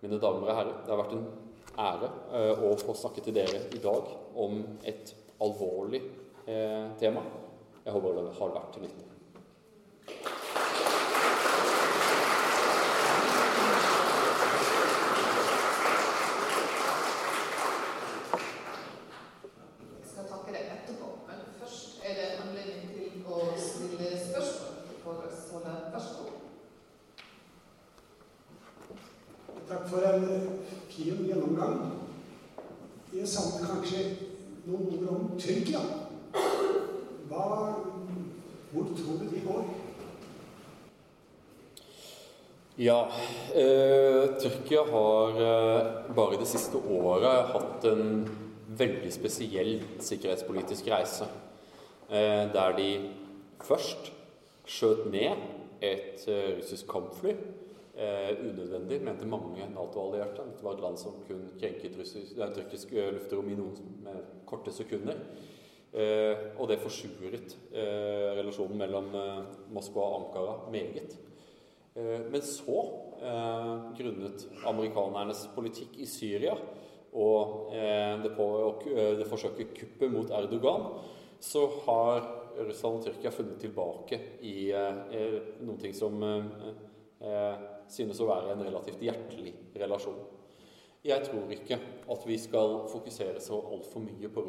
Mine 0.00 0.20
damer 0.20 0.48
og 0.48 0.56
herrer, 0.56 0.78
det 0.84 0.92
har 0.92 1.02
vært 1.02 1.16
en 1.16 1.26
ære 1.76 2.08
eh, 2.32 2.64
å 2.64 2.72
få 2.80 2.94
snakke 2.96 3.24
til 3.24 3.36
dere 3.36 3.66
i 3.76 3.80
dag 3.82 4.08
om 4.40 4.62
et 4.84 5.12
alvorlig 5.44 6.00
eh, 6.46 6.88
tema. 7.00 7.24
Jeg 7.84 7.92
håper 7.92 8.16
det 8.16 8.32
har 8.38 8.54
vært 8.56 8.72
til 8.74 8.86
nytte. 8.86 9.04
Jeg 20.00 20.08
skal 20.12 20.28
takke 20.32 20.56
deg 20.56 20.72
etterpå, 20.78 21.12
men 21.28 21.44
først 21.60 22.00
er 22.04 22.20
det 22.20 22.32
anledning 22.40 22.96
til 29.66 29.74
å 29.75 29.75
fin 29.88 31.26
gjennomgang. 31.26 31.92
Jeg 33.14 33.28
savner 33.30 33.70
kanskje 33.70 34.02
noen 34.66 34.88
ord 34.96 35.10
om 35.14 35.28
Tyrkia. 35.40 35.80
Hva, 37.30 37.44
hvor 38.72 38.88
tror 38.96 39.20
du 39.20 39.28
de 39.30 39.42
går? 39.46 39.68
Ja, 42.76 42.98
eh, 43.56 44.34
Tyrkia 44.42 44.82
har 44.90 45.38
eh, 45.40 45.92
bare 46.16 46.40
det 46.42 46.48
siste 46.50 46.76
året 46.76 47.54
hatt 47.54 47.86
en 47.88 48.26
veldig 48.76 49.12
spesiell 49.14 49.78
sikkerhetspolitisk 50.02 50.90
reise. 50.92 51.30
Eh, 52.10 52.44
der 52.52 52.76
de 52.76 52.90
først 53.64 54.10
skjøt 54.68 55.06
ned 55.14 55.40
et 55.80 56.26
eh, 56.28 56.58
russisk 56.58 56.90
kampfly. 56.90 57.32
Eh, 57.96 58.32
unødvendig, 58.44 59.00
mente 59.00 59.26
mange 59.26 59.64
Nato-allierte. 59.72 60.44
Dette 60.44 60.64
var 60.64 60.76
et 60.76 60.82
land 60.84 60.98
som 61.00 61.14
kun 61.24 61.46
krenket 61.56 61.96
russisk, 61.96 62.36
tyrkisk 62.36 62.92
luftrom 63.16 63.48
i 63.48 63.56
noen 63.56 64.08
korte 64.44 64.74
sekunder. 64.74 65.22
Eh, 65.96 66.52
og 66.60 66.68
det 66.68 66.76
forsuret 66.82 67.54
eh, 67.72 68.34
relasjonen 68.36 68.76
mellom 68.82 69.06
eh, 69.16 69.38
Moskva 69.72 70.02
og 70.04 70.16
Ankara 70.18 70.58
meget. 70.70 71.22
men 71.96 72.42
så, 72.44 72.80
grunnet 73.96 74.42
amerikanernes 74.68 75.46
politikk 75.54 75.94
i 75.96 76.04
Syria 76.04 76.52
og 77.16 77.70
det, 77.72 78.32
på, 78.36 78.48
det 79.16 79.24
forsøket 79.24 79.72
kuppet 79.78 80.12
mot 80.12 80.28
Erdogan, 80.28 80.90
så 81.40 81.62
har 81.86 82.20
Russland 82.58 82.98
og 82.98 83.06
Tyrkia 83.06 83.32
funnet 83.32 83.58
tilbake 83.60 84.18
i 84.44 84.70
eh, 84.72 85.40
noe 85.64 85.92
som 85.96 86.22
eh, 86.24 86.68
eh, 87.20 87.64
synes 87.92 88.20
å 88.20 88.28
være 88.30 88.54
en 88.54 88.64
relativt 88.66 89.02
hjertelig 89.04 89.54
relasjon. 89.78 90.18
Jeg 91.06 91.22
tror 91.22 91.50
ikke 91.54 91.76
at 92.10 92.24
vi 92.26 92.36
skal 92.40 92.80
fokusere 92.90 93.40
så 93.42 93.58
altfor 93.70 94.02
mye 94.02 94.30
på, 94.32 94.42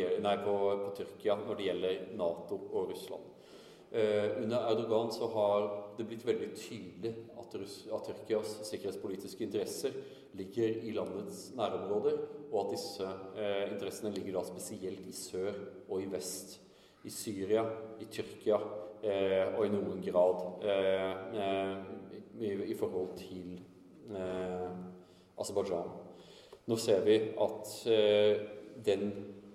gjelder, 0.00 0.22
nei, 0.24 0.36
på, 0.42 0.54
på, 0.82 0.94
Tyrkia 0.96 1.36
når 1.38 1.58
det 1.58 1.66
gjelder 1.68 2.00
Nato 2.18 2.58
og 2.72 2.88
Russland. 2.90 3.28
Eh, 3.90 4.42
under 4.42 4.66
Erdogan 4.72 5.12
så 5.14 5.28
har 5.32 5.68
det 5.96 6.08
blitt 6.10 6.26
veldig 6.26 6.48
tydelig 6.58 7.12
at, 7.38 7.54
Russ, 7.62 7.76
at 7.94 8.10
Tyrkias 8.10 8.56
sikkerhetspolitiske 8.68 9.46
interesser 9.46 9.94
ligger 10.36 10.82
i 10.82 10.92
landets 10.96 11.52
nærområder, 11.56 12.18
og 12.50 12.58
at 12.64 12.74
disse 12.74 13.12
eh, 13.38 13.64
interessene 13.70 14.12
ligger 14.16 14.40
da 14.40 14.44
spesielt 14.50 15.06
i 15.06 15.14
sør 15.14 15.62
og 15.86 16.02
i 16.02 16.10
vest 16.10 16.58
i 17.06 17.12
Syria, 17.14 17.62
i 18.02 18.10
Tyrkia 18.10 18.58
eh, 18.98 19.54
og 19.54 19.62
i 19.64 19.72
noen 19.72 20.02
grad 20.04 20.66
i, 22.40 22.52
i, 22.70 22.74
forhold 22.78 23.16
til 23.18 23.58
eh, 24.14 24.70
Aserbajdsjan. 25.38 25.90
Nå 26.68 26.76
ser 26.80 27.04
vi 27.06 27.18
at 27.40 27.74
eh, 27.90 28.46
den 28.84 29.10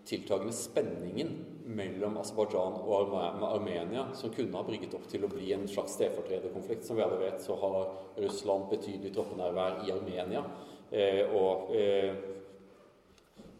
tiltagende 0.07 0.53
spenningen 0.55 1.33
mellom 1.63 2.17
Aserbajdsjan 2.19 2.75
og 2.83 3.13
Armenia, 3.47 4.07
som 4.17 4.33
kunne 4.33 4.57
ha 4.57 4.65
brygget 4.67 4.95
opp 4.97 5.05
til 5.11 5.23
å 5.23 5.31
bli 5.31 5.53
en 5.55 5.67
slags 5.69 5.95
stedfortrederkonflikt. 5.97 6.85
Som 6.87 6.99
vi 6.99 7.05
alle 7.05 7.21
vet, 7.21 7.39
så 7.43 7.55
har 7.61 7.77
Russland 8.19 8.67
betydelig 8.71 9.13
troppenærvær 9.15 9.83
i 9.87 9.93
Armenia. 9.95 10.43
Eh, 10.91 11.23
og 11.31 11.71
eh, 11.77 12.11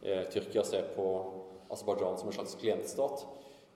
eh, 0.03 0.25
Tyrkia 0.33 0.65
ser 0.67 0.91
på 0.97 1.07
Aserbajdsjan 1.73 2.19
som 2.19 2.29
en 2.29 2.37
slags 2.37 2.57
klientstat. 2.59 3.25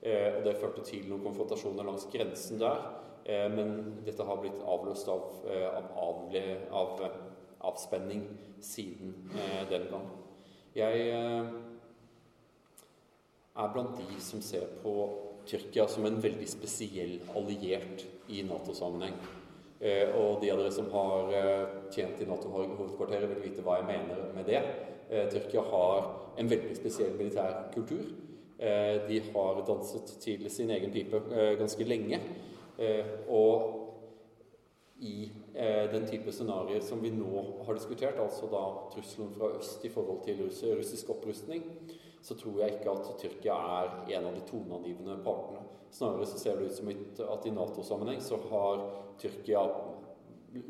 Eh, 0.01 0.37
og 0.37 0.43
Det 0.45 0.57
førte 0.59 0.83
til 0.85 1.07
noen 1.09 1.23
konfrontasjoner 1.25 1.87
langs 1.87 2.07
grensen 2.13 2.61
der. 2.61 2.83
Eh, 3.27 3.47
men 3.51 4.01
dette 4.07 4.23
har 4.23 4.39
blitt 4.41 4.61
avløst 4.63 5.09
av, 5.11 5.23
eh, 5.51 5.67
av, 5.99 6.31
av 6.71 7.01
avspenning 7.67 8.23
siden 8.63 9.15
den 9.69 9.87
gang. 9.91 10.05
Jeg 10.77 11.09
er 13.57 13.71
blant 13.73 13.97
de 13.97 14.19
som 14.21 14.41
ser 14.45 14.67
på 14.83 14.93
Tyrkia 15.47 15.87
som 15.89 16.05
en 16.05 16.21
veldig 16.21 16.47
spesiell 16.49 17.19
alliert 17.35 18.05
i 18.29 18.43
Nato-sammenheng. 18.45 19.17
Og 20.17 20.41
de 20.41 20.51
av 20.53 20.61
dere 20.61 20.71
som 20.73 20.89
har 20.93 21.33
tjent 21.93 22.21
i 22.21 22.29
Nato-hovedkvarteret, 22.29 23.29
vil 23.31 23.43
vite 23.49 23.65
hva 23.65 23.79
jeg 23.79 23.89
mener 23.89 24.17
med 24.37 24.45
det. 24.49 24.61
Tyrkia 25.33 25.65
har 25.71 26.11
en 26.37 26.49
veldig 26.53 26.77
spesiell 26.77 27.17
militær 27.17 27.71
kultur. 27.73 28.05
Eh, 28.59 29.07
de 29.07 29.21
har 29.33 29.59
danset 29.67 30.15
til 30.21 30.49
sin 30.49 30.71
egen 30.73 30.91
pipe 30.91 31.19
eh, 31.29 31.53
ganske 31.59 31.85
lenge. 31.85 32.19
Eh, 32.77 33.05
og 33.27 33.83
i 34.97 35.29
den 35.91 36.07
type 36.09 36.31
scenarioer 36.33 36.81
som 36.81 37.01
vi 37.01 37.11
nå 37.13 37.41
har 37.65 37.77
diskutert, 37.77 38.17
altså 38.21 38.47
da 38.49 38.63
trusselen 38.93 39.29
fra 39.33 39.51
øst 39.57 39.85
i 39.85 39.91
forhold 39.93 40.23
til 40.25 40.41
russisk 40.41 41.09
opprustning, 41.13 41.63
så 42.21 42.33
tror 42.37 42.59
jeg 42.61 42.75
ikke 42.75 42.93
at 42.93 43.11
Tyrkia 43.21 43.57
er 43.77 43.91
en 44.17 44.25
av 44.29 44.33
de 44.35 44.41
toneangivende 44.49 45.19
partene. 45.25 45.61
Snarere 45.93 46.25
så 46.27 46.39
ser 46.41 46.57
det 46.57 46.71
ut 46.71 46.77
som 46.77 46.89
at 46.89 47.45
i 47.45 47.53
Nato-sammenheng 47.53 48.21
så 48.21 48.39
har 48.49 48.83
Tyrkia 49.21 49.63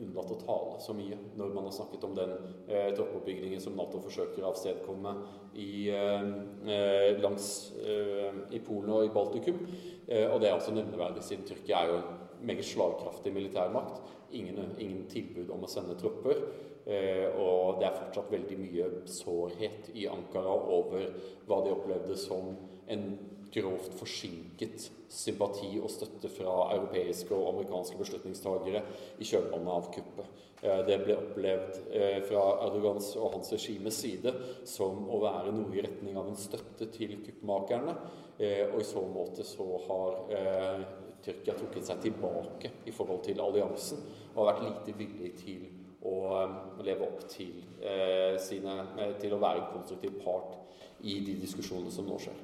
unnlatt 0.03 0.33
å 0.33 0.39
tale 0.41 0.77
så 0.83 0.95
mye 0.97 1.17
når 1.39 1.53
man 1.55 1.67
har 1.67 1.75
snakket 1.75 2.05
om 2.07 2.15
den 2.17 2.33
eh, 2.67 2.89
troppeoppbyggingen 2.95 3.61
som 3.63 3.75
Nato 3.77 4.01
forsøker 4.03 4.43
å 4.43 4.51
avstedkomme 4.51 5.13
i, 5.53 5.89
eh, 5.93 6.29
eh, 6.73 7.09
langs 7.23 7.49
eh, 7.81 8.43
i 8.55 8.61
Polen 8.63 8.93
og 8.95 9.07
i 9.07 9.13
Baltikum. 9.13 9.59
Eh, 10.07 10.25
og 10.29 10.39
det 10.41 10.49
er 10.49 10.57
altså 10.57 10.75
nevneverdig, 10.75 11.25
siden 11.25 11.47
Tyrkia 11.47 11.81
er 11.81 11.91
jo 11.91 11.99
en 12.01 12.47
meget 12.47 12.65
slagkraftig 12.65 13.33
militærmakt. 13.35 14.01
Ingen, 14.37 14.75
ingen 14.77 15.05
tilbud 15.11 15.51
om 15.55 15.63
å 15.63 15.71
sende 15.71 15.95
tropper. 15.99 16.43
Eh, 16.87 17.27
og 17.35 17.81
det 17.81 17.89
er 17.89 17.97
fortsatt 17.97 18.29
veldig 18.31 18.57
mye 18.61 18.91
sårhet 19.11 19.89
i 19.95 20.05
Ankara 20.07 20.53
over 20.77 21.09
hva 21.47 21.63
de 21.65 21.73
opplevde 21.73 22.15
som 22.19 22.53
en 22.87 23.09
grovt 23.53 23.95
forsinket 23.99 24.89
sympati 25.09 25.77
og 25.79 25.91
støtte 25.91 26.29
fra 26.31 26.55
europeiske 26.75 27.35
og 27.35 27.53
amerikanske 27.53 27.99
beslutningstagere 27.99 28.83
i 29.19 29.27
kjølvannet 29.27 29.73
av 29.73 29.89
kuppet. 29.93 30.43
Eh, 30.61 30.79
det 30.87 30.97
ble 31.03 31.15
opplevd 31.19 31.81
eh, 31.93 32.19
fra 32.25 32.43
Erdogans 32.65 33.11
og 33.19 33.35
hans 33.35 33.51
regimes 33.53 33.99
side 34.01 34.33
som 34.65 35.03
å 35.05 35.19
være 35.21 35.53
noe 35.53 35.75
i 35.75 35.83
retning 35.85 36.17
av 36.17 36.31
en 36.31 36.39
støtte 36.39 36.89
til 36.95 37.17
kuppmakerne. 37.25 37.93
Eh, 38.37 38.63
og 38.71 38.81
i 38.81 38.87
så 38.87 39.03
måte 39.09 39.45
så 39.47 39.67
har 39.87 40.17
Tyrkia 41.25 41.55
trukket 41.57 41.87
seg 41.87 42.01
tilbake 42.03 42.71
i 42.87 42.93
forhold 42.93 43.23
til 43.25 43.41
alliansen 43.41 44.03
og 44.35 44.43
har 44.43 44.51
vært 44.51 44.67
lite 44.67 44.97
villig 44.99 45.31
til 45.39 45.63
å 46.07 46.19
leve 46.85 47.07
opp 47.07 47.23
til, 47.27 47.57
sine, 48.39 48.75
til 49.17 49.33
å 49.33 49.39
være 49.41 49.63
en 49.63 49.71
konstruktiv 49.73 50.21
part 50.21 50.53
i 51.09 51.17
de 51.25 51.33
diskusjonene 51.41 51.91
som 51.91 52.05
nå 52.07 52.19
skjer. 52.21 52.37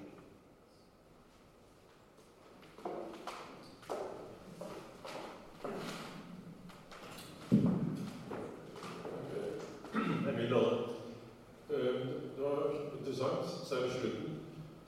interessant, 13.14 13.68
særlig 13.70 13.92
slutten, 13.92 14.40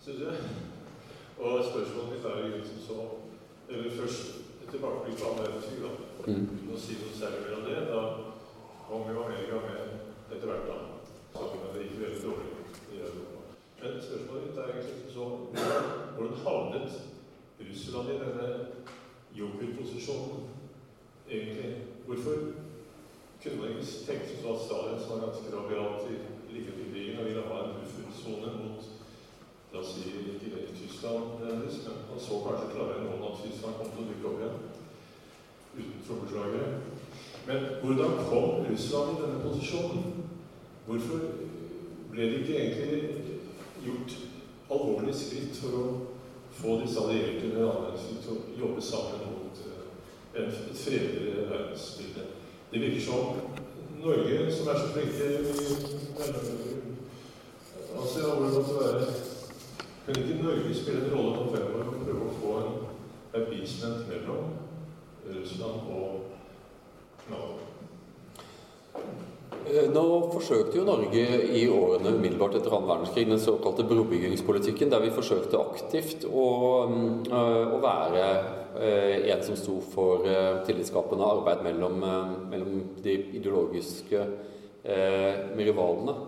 syns 0.05 0.19
jeg. 0.21 0.37
Og 1.37 1.63
spørsmålet 1.65 2.11
mitt 2.11 2.25
er 2.29 2.57
jo 2.57 2.65
som 2.69 2.81
så 2.87 2.97
Eller 3.69 3.95
først 3.99 4.35
et 4.61 4.69
tilbakeblikk 4.71 5.17
på 5.19 5.29
andre 5.29 5.45
eventyr, 5.49 5.79
da. 5.85 5.91
Mm. 6.27 6.73
Å 6.73 6.75
si 6.77 6.97
noe 6.99 7.15
særlig 7.17 7.39
mer 7.45 7.55
om 7.57 7.63
det. 7.65 7.79
Da 7.89 8.01
kom 8.85 9.07
jo 9.09 9.23
Amerika 9.23 9.61
med 9.63 10.35
etter 10.35 10.45
hvert, 10.45 10.67
da. 10.69 10.75
Sammen 11.33 11.63
med 11.63 11.73
det 11.73 11.87
gikk 11.87 12.03
veldig 12.03 12.19
dårlig 12.27 12.51
i 12.93 12.99
Europa. 13.07 13.39
Men 13.79 13.97
spørsmålet 14.07 14.45
mitt 14.45 14.59
er 14.61 14.69
egentlig 14.75 15.15
så 15.15 15.25
Hvordan 16.15 16.37
havnet 16.45 16.99
Russland 17.69 18.11
i 18.13 18.19
denne 18.21 18.49
jokerposisjonen, 19.39 20.45
egentlig? 21.29 21.73
Hvorfor 22.05 22.35
kunne 23.41 23.57
man 23.57 23.73
ikke 23.73 24.05
tenke 24.05 24.29
seg 24.29 24.51
at 24.53 24.61
Stalin, 24.67 25.01
som 25.01 25.15
var 25.15 25.25
ganske 25.25 25.55
rabiat 25.55 26.05
i 26.13 26.21
like 26.53 26.77
til 26.77 26.93
krigen, 26.93 27.19
og 27.19 27.25
ville 27.31 27.49
ha 27.49 27.63
en 27.63 27.75
buffersone 27.79 28.53
mot 28.61 28.94
la 29.75 29.81
oss 29.81 29.95
si, 29.95 30.01
ikke 30.07 30.73
Tyskland, 30.79 31.23
men 31.39 31.51
han 32.09 32.19
så 32.19 32.39
kanskje 32.45 32.71
klarere 32.71 33.01
enn 33.01 33.09
noen 33.09 33.25
at 33.27 33.41
Tyskland 33.43 33.75
kom 33.79 33.89
til 33.91 34.03
å 34.03 34.09
dukke 34.09 34.29
opp 34.29 34.39
igjen 34.39 34.57
uten 35.75 36.05
trommeslagere. 36.07 36.67
Men 37.47 37.65
hvordan 37.81 38.13
kom 38.29 38.63
Russland 38.69 39.11
i 39.11 39.21
denne 39.21 39.41
posisjonen? 39.43 40.05
Hvorfor 40.85 41.25
ble 42.13 42.29
det 42.31 42.39
ikke 42.39 42.61
egentlig 42.61 43.01
gjort 43.83 44.15
alvorlige 44.71 45.17
skritt 45.19 45.59
for 45.59 45.77
å 45.81 45.83
få 46.55 46.79
disse 46.85 47.03
allierte 47.03 47.51
annen 47.51 47.99
til 47.99 48.31
å 48.31 48.39
jobbe 48.61 48.81
sammen 48.81 49.27
mot 49.27 49.61
eh, 49.67 50.41
et 50.45 50.81
fredeligere 50.85 51.49
verdensbilde? 51.51 52.27
Det 52.71 52.81
virker 52.81 53.05
som 53.09 53.21
Norge, 53.99 54.39
som 54.55 54.71
er 54.71 54.79
så 54.79 54.87
flinke 54.95 55.25
i 55.27 55.37
Asia, 57.95 58.31
hvor 58.31 58.45
det 58.45 58.53
måtte 58.55 58.79
være 58.79 59.24
Kan 60.05 60.19
ikke 60.21 60.43
Norge 60.43 60.73
spille 60.77 61.07
en 61.07 61.13
rolle 61.15 61.31
nå 61.33 61.45
fremover 61.49 61.87
og 61.89 62.01
prøve 62.05 62.25
å 62.27 62.33
få 62.37 62.57
en 62.61 62.75
appeasement 63.39 64.03
mellom 64.11 64.51
Russland 65.25 65.87
og 65.95 67.31
Nato? 67.31 67.55
Eh, 69.65 69.87
nå 69.89 70.03
forsøkte 70.29 70.77
jo 70.77 70.85
Norge 70.85 71.23
i 71.57 71.63
årene 71.73 72.13
umiddelbart 72.19 72.59
etter 72.59 72.75
annen 72.77 72.91
verdenskrig 72.91 73.25
den 73.31 73.41
såkalte 73.41 73.87
brobyggingspolitikken, 73.89 74.93
der 74.93 75.01
vi 75.01 75.09
forsøkte 75.15 75.63
aktivt 75.63 76.29
å, 76.29 76.45
mm, 76.85 77.25
å 77.73 77.81
være 77.81 78.29
eh, 78.77 79.25
en 79.33 79.43
som 79.49 79.57
sto 79.57 79.79
for 79.89 80.29
eh, 80.29 80.61
tillitsskapende 80.69 81.33
arbeid 81.33 81.65
mellom, 81.65 81.97
mellom 82.53 82.77
de 83.01 83.17
ideologiske 83.41 84.21
eh, 84.21 85.45
rivalene. 85.57 86.19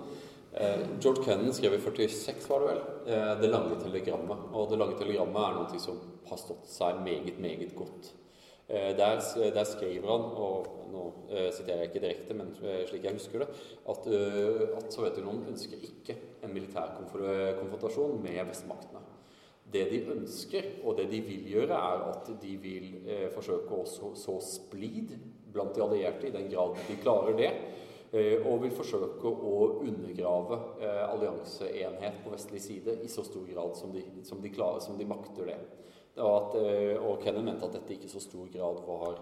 George 0.97 1.21
Kennan 1.21 1.53
skrev 1.53 1.75
i 1.77 1.83
46, 1.83 2.47
var 2.49 2.63
det 2.63 2.69
vel, 2.71 2.85
'Det 3.07 3.49
lange 3.49 3.75
telegrammet'. 3.79 4.53
Og 4.53 4.69
'Det 4.69 4.77
lange 4.77 4.97
telegrammet' 4.99 5.43
er 5.47 5.53
noe 5.55 5.79
som 5.79 5.99
har 6.27 6.37
stått 6.37 6.67
seg 6.67 7.01
meget, 7.03 7.39
meget 7.39 7.75
godt. 7.75 8.13
Der, 8.67 9.21
der 9.55 9.63
skriver 9.63 10.11
han, 10.11 10.25
og 10.35 10.77
nå 10.91 11.03
eh, 11.31 11.49
siterer 11.55 11.83
jeg 11.83 11.89
ikke 11.91 12.03
direkte, 12.03 12.37
men 12.37 12.53
eh, 12.63 12.81
slik 12.89 13.05
jeg 13.07 13.17
husker 13.17 13.43
det, 13.43 13.49
at, 13.93 14.09
eh, 14.11 14.63
at 14.77 14.93
Sovjetunionen 14.93 15.51
ønsker 15.53 15.83
ikke 15.83 16.17
en 16.43 16.53
militær 16.53 16.95
konfrontasjon 16.97 18.21
med 18.23 18.41
vestmaktene. 18.49 19.03
Det 19.73 19.83
de 19.91 20.03
ønsker, 20.13 20.69
og 20.87 20.95
det 20.99 21.09
de 21.11 21.19
vil 21.25 21.49
gjøre, 21.51 21.75
er 21.75 22.05
at 22.13 22.29
de 22.41 22.53
vil 22.63 22.87
eh, 23.03 23.27
forsøke 23.33 23.81
å 23.81 23.87
så, 23.89 24.13
så, 24.15 24.37
splid 24.43 25.17
blant 25.51 25.75
de 25.75 25.83
allierte, 25.83 26.29
i 26.29 26.35
den 26.35 26.47
grad 26.51 26.77
de 26.87 26.95
klarer 27.01 27.35
det. 27.39 27.51
Eh, 28.11 28.37
og 28.39 28.61
vil 28.63 28.75
forsøke 28.75 29.27
å 29.27 29.55
undergrave 29.83 30.59
eh, 30.79 31.03
allianseenhet 31.07 32.21
på 32.23 32.31
vestlig 32.31 32.61
side 32.63 32.99
i 33.03 33.09
så 33.11 33.25
stor 33.27 33.43
grad 33.49 33.75
som 33.79 33.91
de, 33.95 34.05
som 34.27 34.39
de, 34.43 34.51
klarer, 34.53 34.79
som 34.83 34.99
de 34.99 35.07
makter 35.09 35.51
det. 35.51 35.57
Og, 36.17 36.31
at, 36.33 36.55
og 37.05 37.19
Kennan 37.21 37.45
mente 37.45 37.67
at 37.67 37.75
dette 37.75 37.93
ikke 37.93 38.07
i 38.07 38.13
så 38.15 38.21
stor 38.23 38.47
grad 38.49 38.79
var 38.87 39.19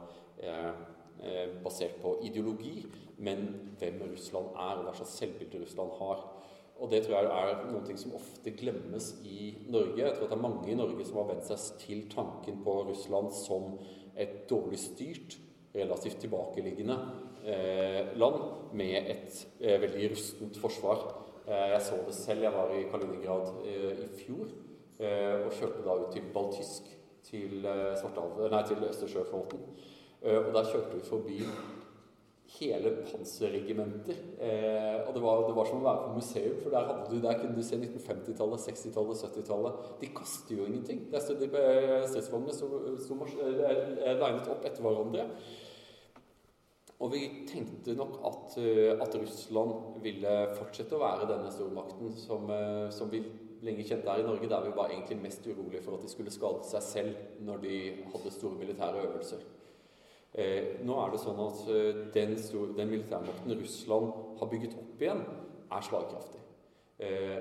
Eh, 1.23 1.49
basert 1.63 1.95
på 2.01 2.17
ideologi, 2.27 2.85
men 3.17 3.45
hvem 3.79 4.01
Russland 4.11 4.49
er, 4.51 4.77
og 4.77 4.83
hva 4.83 4.91
slags 4.97 5.13
selvbilde 5.15 5.61
Russland 5.61 5.93
har. 5.97 6.19
Og 6.75 6.91
Det 6.91 7.05
tror 7.05 7.15
jeg 7.15 7.29
er 7.31 7.61
noe 7.71 7.95
som 7.97 8.17
ofte 8.17 8.51
glemmes 8.51 9.07
i 9.23 9.55
Norge. 9.71 10.01
Jeg 10.01 10.13
tror 10.17 10.27
at 10.27 10.33
det 10.33 10.37
er 10.37 10.43
mange 10.43 10.71
i 10.71 10.75
Norge 10.75 11.05
som 11.07 11.21
har 11.21 11.29
vent 11.29 11.47
seg 11.47 11.79
til 11.79 12.03
tanken 12.11 12.59
på 12.65 12.75
Russland 12.89 13.31
som 13.31 13.77
et 14.13 14.43
dårlig 14.49 14.79
styrt, 14.79 15.39
relativt 15.75 16.19
tilbakeliggende 16.23 16.99
eh, 16.99 17.24
land 18.17 18.55
med 18.75 19.09
et 19.11 19.47
eh, 19.61 19.81
veldig 19.81 20.11
rustent 20.11 20.57
forsvar. 20.57 21.05
Eh, 21.47 21.69
jeg 21.75 21.81
så 21.81 22.01
det 22.07 22.15
selv. 22.15 22.43
Jeg 22.43 22.53
var 22.53 22.73
i 22.73 22.83
Kaliningrad 22.91 23.53
eh, 23.65 24.03
i 24.05 24.09
fjor 24.17 24.49
eh, 24.99 25.45
og 25.45 25.53
kjørte 25.53 25.85
da 25.85 25.97
ut 26.01 26.11
til 26.13 26.27
Baltysk, 26.33 26.91
til, 27.25 27.61
nei, 27.61 28.61
til 28.67 28.85
Østersjøflåten. 28.89 29.65
Eh, 30.21 30.39
og 30.41 30.53
der 30.55 30.69
kjørte 30.71 30.93
vi 30.95 31.09
forbi 31.09 31.39
hele 32.55 32.91
panserregimenter. 33.03 34.19
Eh, 34.39 35.07
og 35.07 35.13
det 35.15 35.21
var, 35.23 35.43
det 35.47 35.55
var, 35.57 35.69
som 35.69 35.81
å 35.81 35.85
være 35.85 36.05
på 36.05 36.15
museum, 36.19 36.57
for 36.63 36.73
der, 36.73 36.91
du, 37.09 37.17
der 37.23 37.39
kunne 37.41 37.57
du 37.57 37.65
se 37.65 37.79
1950-tallet, 37.79 38.65
60-tallet, 38.69 39.21
70-tallet. 39.27 39.91
De 40.01 40.09
kaster 40.15 40.57
jo 40.57 40.65
ingenting. 40.69 41.05
Der 41.11 41.23
stod 41.23 41.43
de 41.43 41.51
stridsvognene 41.51 42.55
som 42.55 42.73
sto 43.05 43.19
linet 43.21 44.51
opp 44.55 44.65
etter 44.65 44.85
hverandre. 44.85 45.29
Og 47.03 47.11
vi 47.11 47.25
tenkte 47.49 47.95
nok 47.97 48.21
at, 48.23 48.53
at, 49.03 49.17
Russland 49.19 49.97
ville 50.03 50.35
fortsette 50.55 50.95
å 50.95 51.01
være 51.01 51.27
denne 51.27 51.51
stormakten 51.51 52.13
som, 52.15 52.47
som 52.95 53.11
vi 53.11 53.19
lenge 53.65 53.83
kjente 53.87 54.07
her 54.07 54.21
i 54.21 54.27
Norge, 54.27 54.47
der 54.47 54.63
vi 54.63 54.71
var 54.77 54.93
egentlig 54.93 55.17
mest 55.19 55.43
urolige 55.47 55.83
for 55.83 55.97
at 55.97 56.05
de 56.05 56.11
skulle 56.13 56.31
skade 56.31 56.63
seg 56.69 56.85
selv 56.85 57.43
når 57.43 57.61
de 57.65 57.81
hadde 58.13 58.33
store 58.35 58.61
militære 58.61 59.03
øvelser. 59.09 59.43
Eh, 60.35 60.79
nå 60.87 60.95
er 60.99 61.11
det 61.11 61.21
sånn 61.23 61.39
at 61.39 61.61
den, 62.15 62.33
den, 62.37 62.73
den 62.79 62.91
militærmakten 62.91 63.55
Russland 63.59 64.15
har 64.39 64.51
bygget 64.51 64.79
opp 64.79 65.03
igjen, 65.03 65.23
er 65.71 65.87
slagkraftig. 65.87 66.41
Eh, 66.97 67.39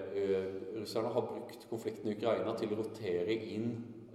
russerne 0.75 1.13
har 1.15 1.27
brukt 1.29 1.67
konflikten 1.71 2.11
i 2.11 2.17
Ukraina 2.17 2.55
til 2.59 2.73
å 2.75 2.81
rotere 2.81 3.35
inn 3.55 3.69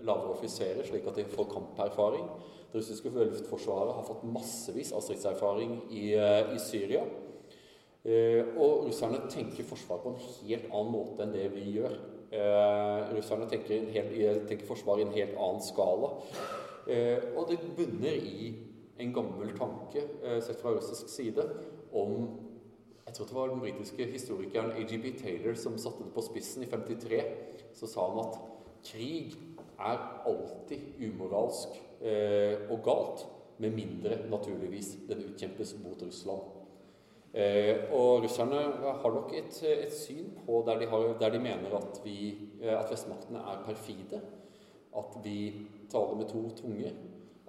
lavere 0.08 0.36
offiserer, 0.36 0.84
slik 0.88 1.08
at 1.10 1.18
de 1.20 1.26
får 1.32 1.50
kamperfaring. 1.54 2.28
Det 2.70 2.80
russiske 2.80 3.12
luftforsvaret 3.14 3.96
har 3.98 4.06
fått 4.06 4.28
massevis 4.30 4.94
av 4.94 5.02
stridserfaring 5.06 5.76
i, 5.90 6.14
i 6.14 6.60
Syria. 6.62 7.02
og 8.56 8.86
russerne 8.86 9.20
tenker 9.30 9.68
forsvar 9.68 10.00
på 10.04 10.14
en 10.14 10.22
helt 10.22 10.70
annen 10.70 10.92
måte 10.94 11.26
enn 11.26 11.34
det 11.34 11.50
vi 11.56 11.66
gjør. 11.76 11.98
russerne 13.16 13.50
tenker, 13.50 13.90
helt, 13.96 14.48
tenker 14.48 14.70
forsvar 14.70 15.02
i 15.02 15.08
en 15.08 15.16
helt 15.18 15.34
annen 15.34 15.66
skala. 15.66 16.14
og 17.36 17.50
det 17.50 17.60
bunner 17.76 18.14
i 18.14 18.54
en 19.00 19.14
gammel 19.16 19.54
tanke 19.58 20.04
eh, 20.24 20.40
sett 20.44 20.62
fra 20.62 20.76
russisk 20.76 21.10
side 21.12 21.46
om 21.96 22.30
Jeg 23.06 23.16
tror 23.16 23.26
det 23.26 23.36
var 23.36 23.50
den 23.50 23.62
britiske 23.64 24.06
historikeren 24.06 24.76
AGB 24.78 25.06
Taylor 25.18 25.56
som 25.58 25.80
satte 25.82 26.04
det 26.06 26.12
på 26.14 26.22
spissen 26.22 26.62
i 26.62 26.68
53. 26.70 27.22
Så 27.74 27.88
sa 27.90 28.04
han 28.06 28.20
at 28.22 28.36
krig 28.86 29.34
er 29.80 30.06
alltid 30.28 31.00
umoralsk 31.08 31.76
eh, 32.02 32.70
og 32.70 32.82
galt, 32.86 33.28
med 33.60 33.76
mindre 33.76 34.22
naturligvis 34.32 34.94
den 35.10 35.26
utkjempes 35.28 35.74
mot 35.84 36.00
Russland. 36.00 36.46
Eh, 37.34 37.92
og 37.92 38.24
russerne 38.24 38.62
har 39.02 39.12
nok 39.14 39.34
et, 39.36 39.58
et 39.68 39.94
syn 39.94 40.32
på 40.46 40.64
der 40.68 40.80
de, 40.80 40.88
har, 40.90 41.10
der 41.20 41.34
de 41.36 41.42
mener 41.44 41.76
at, 41.78 42.00
vi, 42.06 42.38
eh, 42.62 42.72
at 42.72 42.88
vestmaktene 42.92 43.44
er 43.52 43.66
perfide. 43.68 44.22
At 44.98 45.20
vi 45.24 45.68
taler 45.92 46.16
med 46.16 46.32
to 46.32 46.48
tunger 46.62 46.96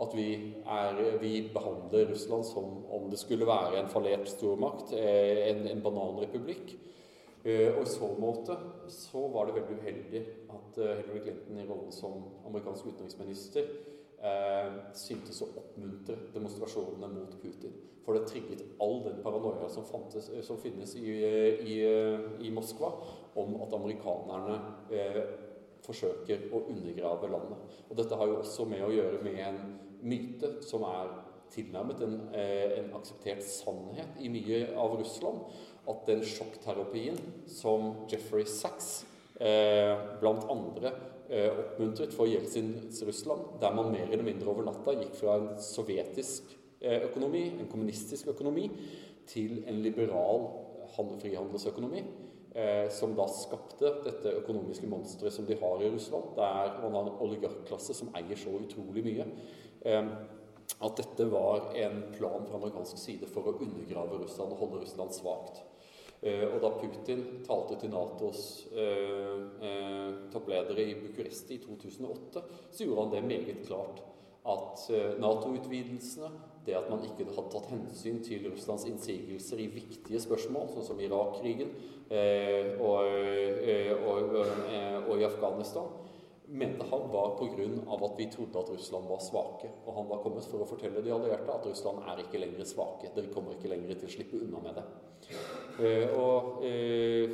at 0.00 0.16
vi, 0.16 0.28
er, 0.64 1.00
vi, 1.20 1.32
behandler 1.52 2.08
Russland 2.10 2.44
som 2.48 2.84
om 2.92 3.10
det 3.12 3.18
skulle 3.20 3.48
være 3.48 3.82
en 3.82 3.90
fallert 3.92 4.28
stormakt, 4.32 4.94
eh, 4.96 5.50
en, 5.50 5.66
en 5.68 5.82
bananrepublikk. 5.84 6.72
Eh, 7.44 7.70
og 7.72 7.86
i 7.86 7.88
så 7.88 8.08
måte 8.20 8.56
så 8.92 9.22
var 9.32 9.48
det 9.48 9.56
veldig 9.56 9.76
uheldig 9.80 10.20
at 10.52 10.80
eh, 10.80 10.98
Hillary 10.98 11.22
Clinton 11.24 11.60
i 11.62 11.68
rollen 11.68 11.94
som 11.94 12.26
amerikansk 12.48 12.90
utenriksminister 12.90 13.70
eh, 14.20 14.74
syntes 14.92 15.40
å 15.40 15.48
oppmuntre 15.62 16.18
demonstrasjonene 16.34 17.08
mot 17.14 17.38
Putin. 17.40 17.78
For 18.04 18.16
det 18.16 18.26
trigget 18.28 18.64
all 18.82 19.00
den 19.06 19.22
paranoia 19.24 19.68
som, 19.72 19.86
fantes, 19.88 20.28
som 20.44 20.60
finnes 20.60 20.92
i, 20.98 21.06
i, 21.06 21.78
i, 22.44 22.52
Moskva 22.52 22.92
om 23.40 23.56
at 23.64 23.76
amerikanerne 23.76 24.60
eh, 24.92 25.22
forsøker 25.84 26.48
å 26.52 26.64
undergrave 26.68 27.32
landet. 27.32 27.80
Og 27.88 27.96
dette 27.96 28.20
har 28.20 28.28
jo 28.28 28.40
også 28.42 28.68
med 28.68 28.84
å 28.84 28.92
gjøre 28.92 29.24
med 29.24 29.40
en 29.46 29.60
myte 30.04 30.58
som 30.66 30.84
er 30.88 31.12
tilnærmet 31.50 32.02
en, 32.04 32.16
eh, 32.34 32.78
en, 32.78 32.92
akseptert 32.94 33.42
sannhet 33.42 34.20
i 34.22 34.30
mye 34.32 34.60
av 34.78 34.96
Russland, 35.00 35.40
at 35.90 36.06
den 36.08 36.22
sjokkterapien 36.26 37.18
som 37.50 37.92
Jeffrey 38.10 38.46
Sachs 38.48 39.02
eh, 39.40 39.94
blant 40.20 40.46
andre 40.52 40.92
eh, 41.28 41.50
oppmuntret 41.50 42.14
for 42.16 42.30
Jeltsins 42.30 43.02
Russland, 43.06 43.60
der 43.62 43.74
man 43.76 43.92
mer 43.92 44.08
eller 44.10 44.26
mindre 44.26 44.50
over 44.52 44.66
natta 44.66 44.94
gikk 44.98 45.14
fra 45.18 45.36
en 45.40 45.52
sovjetisk 45.64 46.54
eh, 46.80 47.06
økonomi, 47.10 47.46
en 47.58 47.70
kommunistisk 47.70 48.32
økonomi, 48.34 48.68
til 49.30 49.62
en 49.70 49.78
liberal 49.84 50.48
frihandelsøkonomi, 50.96 52.02
eh, 52.58 52.88
som 52.92 53.14
da 53.16 53.28
skapte 53.30 53.94
dette 54.04 54.34
økonomiske 54.42 54.88
monsteret 54.90 55.34
som 55.34 55.46
de 55.48 55.58
har 55.60 55.84
i 55.84 55.92
Russland, 55.92 56.34
der 56.36 56.76
man 56.82 56.98
har 56.98 57.08
en 57.08 57.24
oligarkklasse 57.26 57.96
som 57.96 58.10
eier 58.18 58.38
så 58.38 58.52
utrolig 58.58 59.06
mye 59.06 59.28
at 60.78 60.96
dette 60.96 61.26
var 61.28 61.72
en 61.76 62.02
plan 62.14 62.46
fra 62.46 62.58
amerikansk 62.60 62.98
side 63.00 63.28
for 63.30 63.48
å 63.50 63.56
undergrave 63.58 64.20
Russland 64.22 64.54
og 64.54 64.62
holde 64.62 64.84
Russland 64.84 65.12
svakt. 65.16 65.60
Eh, 66.22 66.44
og 66.44 66.58
da 66.60 66.68
Putin 66.76 67.22
talte 67.46 67.78
til 67.80 67.92
Natos 67.94 68.42
eh, 68.76 69.38
eh, 69.64 70.08
toppledere 70.32 70.84
i 70.84 70.98
Bucuresti 70.98 71.56
i 71.56 71.62
2008, 71.64 72.42
så 72.68 72.84
gjorde 72.84 73.06
han 73.06 73.14
det 73.14 73.22
meget 73.28 73.62
klart 73.64 74.02
at 74.50 74.82
Nato-utvidelsene, 75.20 76.28
det 76.64 76.76
at 76.76 76.88
man 76.92 77.02
ikke 77.04 77.26
hadde 77.28 77.50
tatt 77.52 77.68
hensyn 77.72 78.22
til 78.24 78.46
Russlands 78.50 78.86
innsigelser 78.88 79.60
i 79.60 79.68
viktige 79.72 80.20
spørsmål, 80.20 80.70
sånn 80.72 80.86
som 80.86 81.00
Irak-krigen 81.04 81.74
og, 82.80 83.10
og, 84.08 84.34
og, 84.40 85.12
i 85.20 85.28
Afghanistan, 85.28 85.92
mente 86.48 86.88
han 86.88 87.06
var 87.12 87.36
pga. 87.36 87.68
at 88.00 88.18
vi 88.18 88.30
trodde 88.32 88.64
at 88.64 88.72
Russland 88.72 89.08
var 89.12 89.20
svake. 89.24 89.72
Og 89.84 89.94
han 89.94 90.08
var 90.08 90.24
kommet 90.24 90.48
for 90.48 90.64
å 90.64 90.68
fortelle 90.72 91.04
de 91.04 91.12
allierte 91.12 91.52
at 91.52 91.68
Russland 91.68 92.00
er 92.08 92.24
ikke 92.24 92.40
lenger 92.40 92.68
svake. 92.68 93.12
Dere 93.14 93.32
kommer 93.32 93.56
ikke 93.56 93.76
lenger 93.76 94.00
til 94.00 94.08
å 94.08 94.14
slippe 94.16 94.40
unna 94.40 94.64
med 94.64 94.80
det. 94.80 94.86
Eh, 95.80 96.12
og 96.18 96.60
eh, 96.66 97.30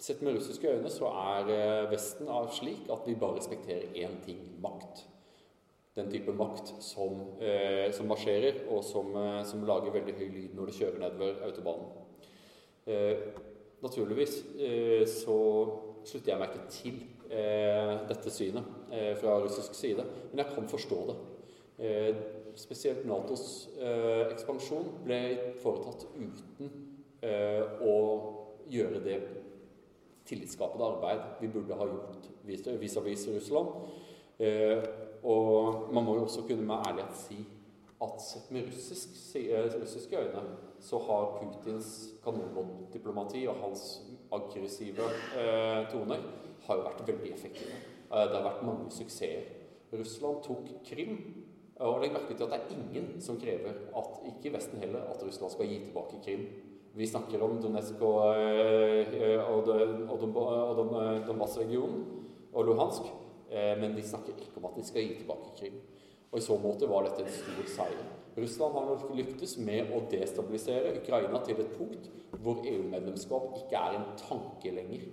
sett 0.00 0.22
med 0.24 0.38
russiske 0.38 0.70
øyne 0.70 0.90
så 0.92 1.10
er 1.10 1.50
eh, 1.52 1.90
Vesten 1.90 2.30
slik 2.54 2.88
at 2.92 3.04
vi 3.06 3.16
bare 3.18 3.36
respekterer 3.36 3.92
én 3.94 4.18
ting 4.24 4.40
makt. 4.62 5.04
Den 5.98 6.10
type 6.12 6.32
makt 6.32 6.70
som, 6.78 7.24
som 7.90 8.06
marsjerer, 8.06 8.60
og 8.70 8.84
som, 8.86 9.08
som, 9.44 9.64
lager 9.66 9.90
veldig 9.90 10.12
høy 10.14 10.28
lyd 10.30 10.52
når 10.54 10.68
du 10.68 10.76
kjører 10.76 11.00
nedover 11.02 11.40
autobanen. 11.42 11.88
Naturligvis 13.82 14.36
så 15.10 15.38
slutter 16.06 16.30
jeg 16.30 16.38
meg 16.38 16.54
ikke 16.54 16.70
til 16.70 17.00
dette 18.12 18.30
synet 18.30 18.94
fra 19.18 19.40
russisk 19.42 19.74
side, 19.74 20.06
men 20.30 20.44
jeg 20.44 20.54
kan 20.54 20.70
forstå 20.70 21.00
det. 21.10 21.18
Spesielt 22.62 23.02
Natos 23.10 23.48
ekspansjon 24.30 25.00
ble 25.02 25.18
foretatt 25.64 26.06
uten 26.14 26.87
og 27.22 28.64
gjøre 28.70 29.00
det 29.04 29.18
tillitsskapende 30.28 30.86
arbeid 30.86 31.22
vi 31.40 31.48
burde 31.50 31.74
ha 31.74 31.86
gjort 31.88 32.28
vis-à-vis 32.46 33.28
Russland. 33.34 33.68
Og 35.24 35.88
man 35.92 36.04
må 36.04 36.14
jo 36.14 36.26
også 36.28 36.44
kunne 36.46 36.66
med 36.68 36.86
ærlighet 36.86 37.16
si 37.18 37.40
at 38.02 38.22
sett 38.22 38.50
med 38.54 38.68
russisk, 38.70 39.08
russiske 39.80 40.18
øyne 40.18 40.42
så 40.80 40.98
har 40.98 41.38
Putins 41.40 42.14
kanonbåtdiplomati 42.24 43.46
og 43.46 43.54
hans 43.54 44.02
aggressive 44.32 45.08
eh, 45.38 45.88
toner 45.90 46.22
har 46.66 46.76
jo 46.76 46.84
vært 46.84 47.02
veldig 47.08 47.32
effektive. 47.34 47.80
Eh, 48.12 48.24
det 48.28 48.36
har 48.36 48.44
vært 48.44 48.64
mange 48.66 48.90
suksesser. 48.94 49.48
Russland 49.92 50.42
tok 50.44 50.70
Krim. 50.86 51.18
Og 51.78 52.00
legg 52.02 52.10
merke 52.12 52.34
til 52.34 52.42
at 52.42 52.50
det 52.50 52.58
er 52.58 52.72
ingen 52.74 53.20
som 53.22 53.36
krever, 53.38 53.76
at, 53.96 54.14
ikke 54.26 54.50
Vesten 54.56 54.80
heller, 54.82 55.04
at 55.12 55.20
Russland 55.22 55.52
skal 55.54 55.68
gi 55.70 55.78
tilbake 55.84 56.18
Krim. 56.24 56.46
Vi 56.98 57.06
snakker 57.06 57.42
om 57.46 57.60
Donetsk 57.62 58.00
og, 58.02 58.24
eh, 58.34 59.38
og, 59.38 59.68
og, 60.10 60.22
og 60.34 60.80
Donbass-regionen 61.28 62.00
og 62.50 62.64
Luhansk, 62.66 63.06
eh, 63.52 63.76
men 63.78 63.94
de 63.94 64.02
snakker 64.02 64.34
ikke 64.34 64.58
om 64.58 64.66
at 64.66 64.80
de 64.80 64.86
skal 64.86 65.04
gi 65.06 65.20
tilbake 65.20 65.52
Krim. 65.60 65.76
Og 66.32 66.40
I 66.40 66.42
så 66.42 66.56
måte 66.58 66.88
var 66.90 67.06
dette 67.06 67.22
en 67.22 67.30
stor 67.36 67.70
seier. 67.76 68.08
Russland 68.38 68.74
har 68.74 68.88
nok 68.90 69.14
lyktes 69.14 69.54
med 69.62 69.92
å 69.94 70.02
destabilisere 70.10 70.96
Ukraina 70.98 71.38
til 71.46 71.62
et 71.62 71.70
punkt 71.78 72.10
hvor 72.42 72.66
EU-medlemskap 72.66 73.54
ikke 73.62 73.78
er 73.78 74.00
en 74.00 74.10
tanke 74.18 74.74
lenger. 74.74 75.06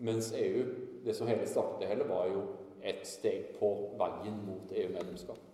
Mens 0.00 0.32
EU, 0.32 0.64
det 1.04 1.16
som 1.16 1.28
hele 1.28 1.44
startet 1.48 1.84
det 1.84 1.92
hele, 1.92 2.08
var 2.08 2.24
jo 2.32 2.46
et 2.80 3.04
steg 3.08 3.52
på 3.60 3.74
veien 4.00 4.40
mot 4.48 4.72
EU-medlemskap. 4.72 5.47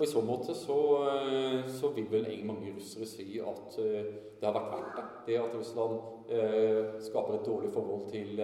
Og 0.00 0.06
I 0.06 0.08
så 0.08 0.20
måte 0.24 0.54
så, 0.56 0.74
eh, 1.12 1.66
så, 1.68 1.90
vil 1.92 2.06
vel 2.08 2.28
mange 2.48 2.70
russere 2.72 3.04
si 3.04 3.36
at 3.36 3.74
eh, 3.82 4.06
det 4.40 4.46
har 4.46 4.54
vært 4.54 4.70
verdt 4.72 4.94
det. 4.96 5.02
Det 5.26 5.34
at 5.36 5.56
Russland 5.58 5.98
eh, 6.32 6.94
skaper 7.04 7.34
et 7.36 7.44
dårlig 7.44 7.72
forhold 7.74 8.06
til, 8.08 8.40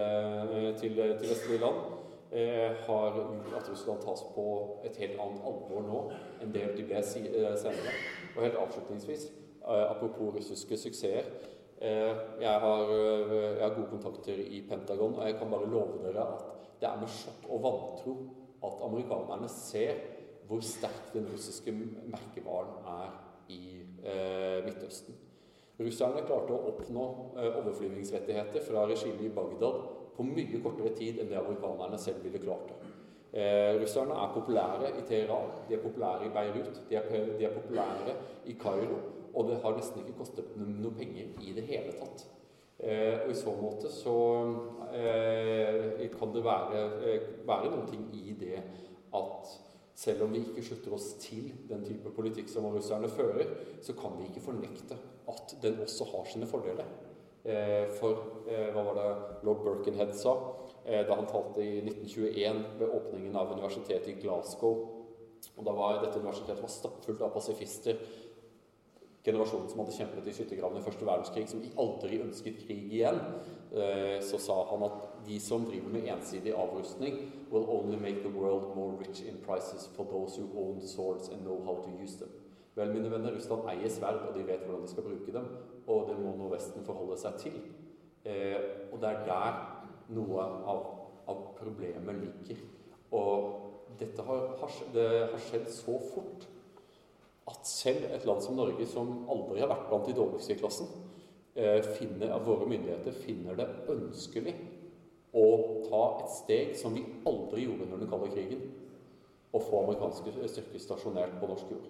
til, 0.77 0.99
til 1.17 1.31
vestlige 1.31 1.63
land, 1.63 1.79
har 2.85 3.15
gjort 3.15 3.55
at 3.57 3.69
Russland 3.71 4.01
tas 4.03 4.21
på 4.35 4.45
et 4.85 4.97
helt 5.01 5.15
annet 5.23 5.45
alvor 5.49 5.85
nå 5.87 6.01
enn 6.43 6.51
det 6.53 6.65
de 6.75 6.83
ble 6.85 7.01
senere. 7.01 7.93
Og 8.35 8.43
helt 8.43 8.59
avslutningsvis, 8.61 9.23
apropos 9.63 10.35
russiske 10.35 10.77
suksesser. 10.77 11.31
Jeg 11.79 12.59
har, 12.65 12.91
jeg, 12.91 13.63
har, 13.63 13.73
gode 13.79 13.89
kontakter 13.95 14.43
i 14.43 14.61
Pentagon, 14.69 15.15
og 15.15 15.25
jeg 15.25 15.39
kan 15.39 15.49
bare 15.49 15.71
love 15.71 16.03
dere 16.03 16.27
at 16.35 16.45
det 16.81 16.91
er 16.91 17.01
med 17.01 17.15
sjokk 17.15 17.49
og 17.49 17.63
vantro 17.63 18.15
at 18.67 18.85
amerikanerne 18.89 19.49
ser 19.49 20.16
hvor 20.47 20.63
sterk 20.63 21.13
den 21.13 21.27
russiske 21.31 21.71
merkevaren 21.71 22.83
er 22.87 23.15
i 23.53 23.61
eh, 24.03 24.65
Midtøsten. 24.65 25.17
Russerne 25.77 26.23
klarte 26.25 26.55
å 26.55 26.71
oppnå 26.71 27.07
eh, 27.37 27.57
overflyvningsrettigheter 27.61 28.63
fra 28.65 28.85
regimet 28.89 29.27
i 29.27 29.33
Bagdad 29.33 29.81
på 30.15 30.25
mye 30.25 30.61
kortere 30.63 30.93
tid 30.97 31.19
enn 31.21 31.29
det 31.29 31.37
amerikanerne 31.37 31.99
selv 32.01 32.23
ville 32.25 32.41
klart. 32.41 32.71
Eh, 33.31 33.75
russerne 33.81 34.15
er 34.17 34.33
populære 34.33 34.93
i 34.97 35.03
Teheran, 35.05 35.51
de 35.67 35.77
er 35.77 35.83
populære 35.83 36.25
i 36.25 36.33
Beirut, 36.33 36.81
de 36.89 36.97
er, 36.97 37.11
de 37.37 37.45
er 37.45 37.53
populære 37.53 38.17
i 38.49 38.57
Kairo. 38.57 39.03
Og 39.37 39.51
det 39.51 39.59
har 39.61 39.75
nesten 39.77 40.01
ikke 40.01 40.17
kostet 40.23 40.55
noe 40.57 40.95
penger 40.97 41.35
i 41.45 41.53
det 41.53 41.67
hele 41.67 41.93
tatt. 41.99 42.25
Eh, 42.79 43.23
og 43.25 43.31
i 43.33 43.37
så 43.37 43.53
måte 43.57 43.89
så 43.89 44.17
eh, 44.93 46.03
kan 46.13 46.33
det 46.33 46.43
være, 46.45 46.81
eh, 47.09 47.29
være 47.47 47.71
noen 47.73 47.87
ting 47.89 48.03
i 48.13 48.35
det 48.37 48.59
at 49.17 49.53
selv 49.97 50.27
om 50.27 50.33
vi 50.33 50.43
ikke 50.45 50.63
slutter 50.65 50.93
oss 50.93 51.07
til 51.21 51.49
den 51.69 51.85
type 51.87 52.11
politikk 52.13 52.51
som 52.51 52.67
russerne 52.69 53.09
fører, 53.09 53.49
så 53.81 53.95
kan 53.97 54.13
vi 54.19 54.27
ikke 54.29 54.45
fornekte 54.45 54.97
at 55.27 55.55
den 55.63 55.79
også 55.81 56.05
har 56.11 56.27
sine 56.29 56.49
fordeler. 56.49 56.85
Eh, 57.47 57.87
for 57.95 58.43
eh, 58.51 58.69
hva 58.75 58.83
var 58.83 58.97
det 58.97 59.09
lord 59.47 59.63
Birkenhead 59.63 60.11
sa 60.19 60.33
eh, 60.83 61.05
da 61.07 61.15
han 61.15 61.29
talte 61.29 61.63
i 61.63 61.79
1921 61.79 62.63
ved 62.81 62.93
åpningen 62.99 63.37
av 63.39 63.53
universitetet 63.55 64.09
i 64.11 64.17
Glasgow? 64.21 64.81
Og 65.55 65.65
da 65.65 65.73
var 65.73 66.01
Dette 66.03 66.19
universitetet 66.19 66.61
var 66.61 66.73
stappfullt 66.73 67.23
av 67.23 67.31
pasifister. 67.33 68.01
Generasjonen 69.25 69.71
som 69.71 69.81
hadde 69.81 69.95
kjempet 69.95 70.27
i 70.27 70.35
skyttergravene 70.35 70.83
i 70.83 70.85
første 70.85 71.07
verdenskrig, 71.07 71.47
som 71.49 71.63
aldri 71.81 72.19
ønsket 72.25 72.61
krig 72.67 72.93
igjen. 72.99 73.17
Så 74.23 74.37
sa 74.39 74.55
han 74.69 74.83
at 74.87 75.01
de 75.27 75.39
som 75.43 75.65
driver 75.67 75.89
med 75.91 76.07
ensidig 76.07 76.53
avrustning, 76.55 77.17
will 77.51 77.65
only 77.67 77.97
make 77.97 78.21
the 78.23 78.31
world 78.31 78.75
more 78.75 78.93
rich 78.99 79.21
in 79.21 79.37
prices 79.45 79.89
for 79.95 80.03
those 80.03 80.37
who 80.39 80.47
own 80.55 80.81
swords 80.81 81.29
and 81.29 81.41
know 81.41 81.59
how 81.65 81.75
to 81.83 81.89
use 82.03 82.17
them. 82.17 82.29
Vel, 82.77 82.93
mine 82.93 83.11
venner, 83.11 83.33
Russland 83.33 83.65
eier 83.71 83.89
sverd, 83.89 84.21
og 84.29 84.35
de 84.35 84.43
vet 84.45 84.65
hvordan 84.65 84.83
de 84.85 84.91
skal 84.91 85.03
bruke 85.03 85.33
dem. 85.33 85.47
Og 85.87 86.09
det 86.09 86.17
må 86.19 86.35
nå 86.37 86.49
Vesten 86.51 86.85
forholde 86.85 87.17
seg 87.17 87.39
til. 87.41 87.55
Eh, 88.21 88.59
og 88.91 88.99
det 89.01 89.09
er 89.09 89.23
der 89.25 89.57
noe 90.13 90.43
av, 90.45 90.83
av 91.25 91.39
problemet 91.57 92.21
ligger. 92.21 92.61
Og 93.17 93.95
dette 93.97 94.21
har, 94.27 94.45
har, 94.61 94.77
det 94.93 95.07
har 95.31 95.41
skjedd 95.47 95.71
så 95.73 95.97
fort 96.11 96.45
at 97.47 97.65
selv 97.65 98.05
et 98.11 98.25
land 98.27 98.43
som 98.43 98.59
Norge, 98.59 98.85
som 98.85 99.23
aldri 99.31 99.63
har 99.63 99.71
vært 99.71 99.87
blant 99.89 100.05
de 100.05 100.15
dårligste 100.17 100.53
i 100.53 100.59
klassen, 100.59 100.89
eh, 100.91 101.06
finner, 101.97 102.29
av 102.35 102.43
våre 102.45 102.67
myndigheter 102.69 103.15
finner 103.17 103.57
det 103.57 103.65
ønskelig 103.89 104.53
å 105.37 105.47
ta 105.87 106.01
et 106.21 106.33
steg 106.35 106.75
som 106.77 106.93
vi 106.93 107.05
aldri 107.27 107.65
gjorde 107.65 107.87
under 107.87 108.01
den 108.01 108.11
kalde 108.11 108.29
krigen, 108.33 108.65
å 109.55 109.61
få 109.63 109.83
amerikanske 109.83 110.33
styrker 110.51 110.81
stasjonert 110.81 111.37
på 111.41 111.49
norsk 111.49 111.71
jord. 111.73 111.87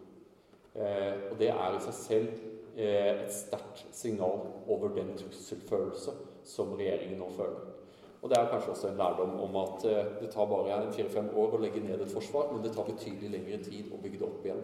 Eh, 0.78 1.32
og 1.32 1.40
det 1.40 1.50
er 1.50 1.76
i 1.76 1.82
seg 1.88 1.96
selv 1.98 2.34
eh, 2.78 3.24
et 3.24 3.34
sterkt 3.34 3.88
signal 3.98 4.44
over 4.70 4.94
den 4.94 5.16
trusselfølelse 5.18 6.14
som 6.48 6.76
regjeringen 6.78 7.18
nå 7.22 7.32
føler. 7.34 7.74
Og 8.22 8.30
det 8.30 8.38
er 8.38 8.50
kanskje 8.52 8.74
også 8.74 8.92
en 8.92 9.00
lærdom 9.00 9.34
om 9.42 9.58
at 9.64 9.88
eh, 9.90 10.12
det 10.22 10.30
tar 10.34 10.50
bare 10.52 10.84
fire-fem 10.94 11.32
år 11.34 11.58
å 11.58 11.64
legge 11.64 11.82
ned 11.82 12.04
et 12.04 12.14
forsvar, 12.14 12.52
men 12.54 12.62
det 12.66 12.76
tar 12.76 12.90
betydelig 12.90 13.34
lengre 13.34 13.60
tid 13.66 13.90
å 13.90 14.00
bygge 14.04 14.22
det 14.22 14.30
opp 14.30 14.46
igjen. 14.46 14.64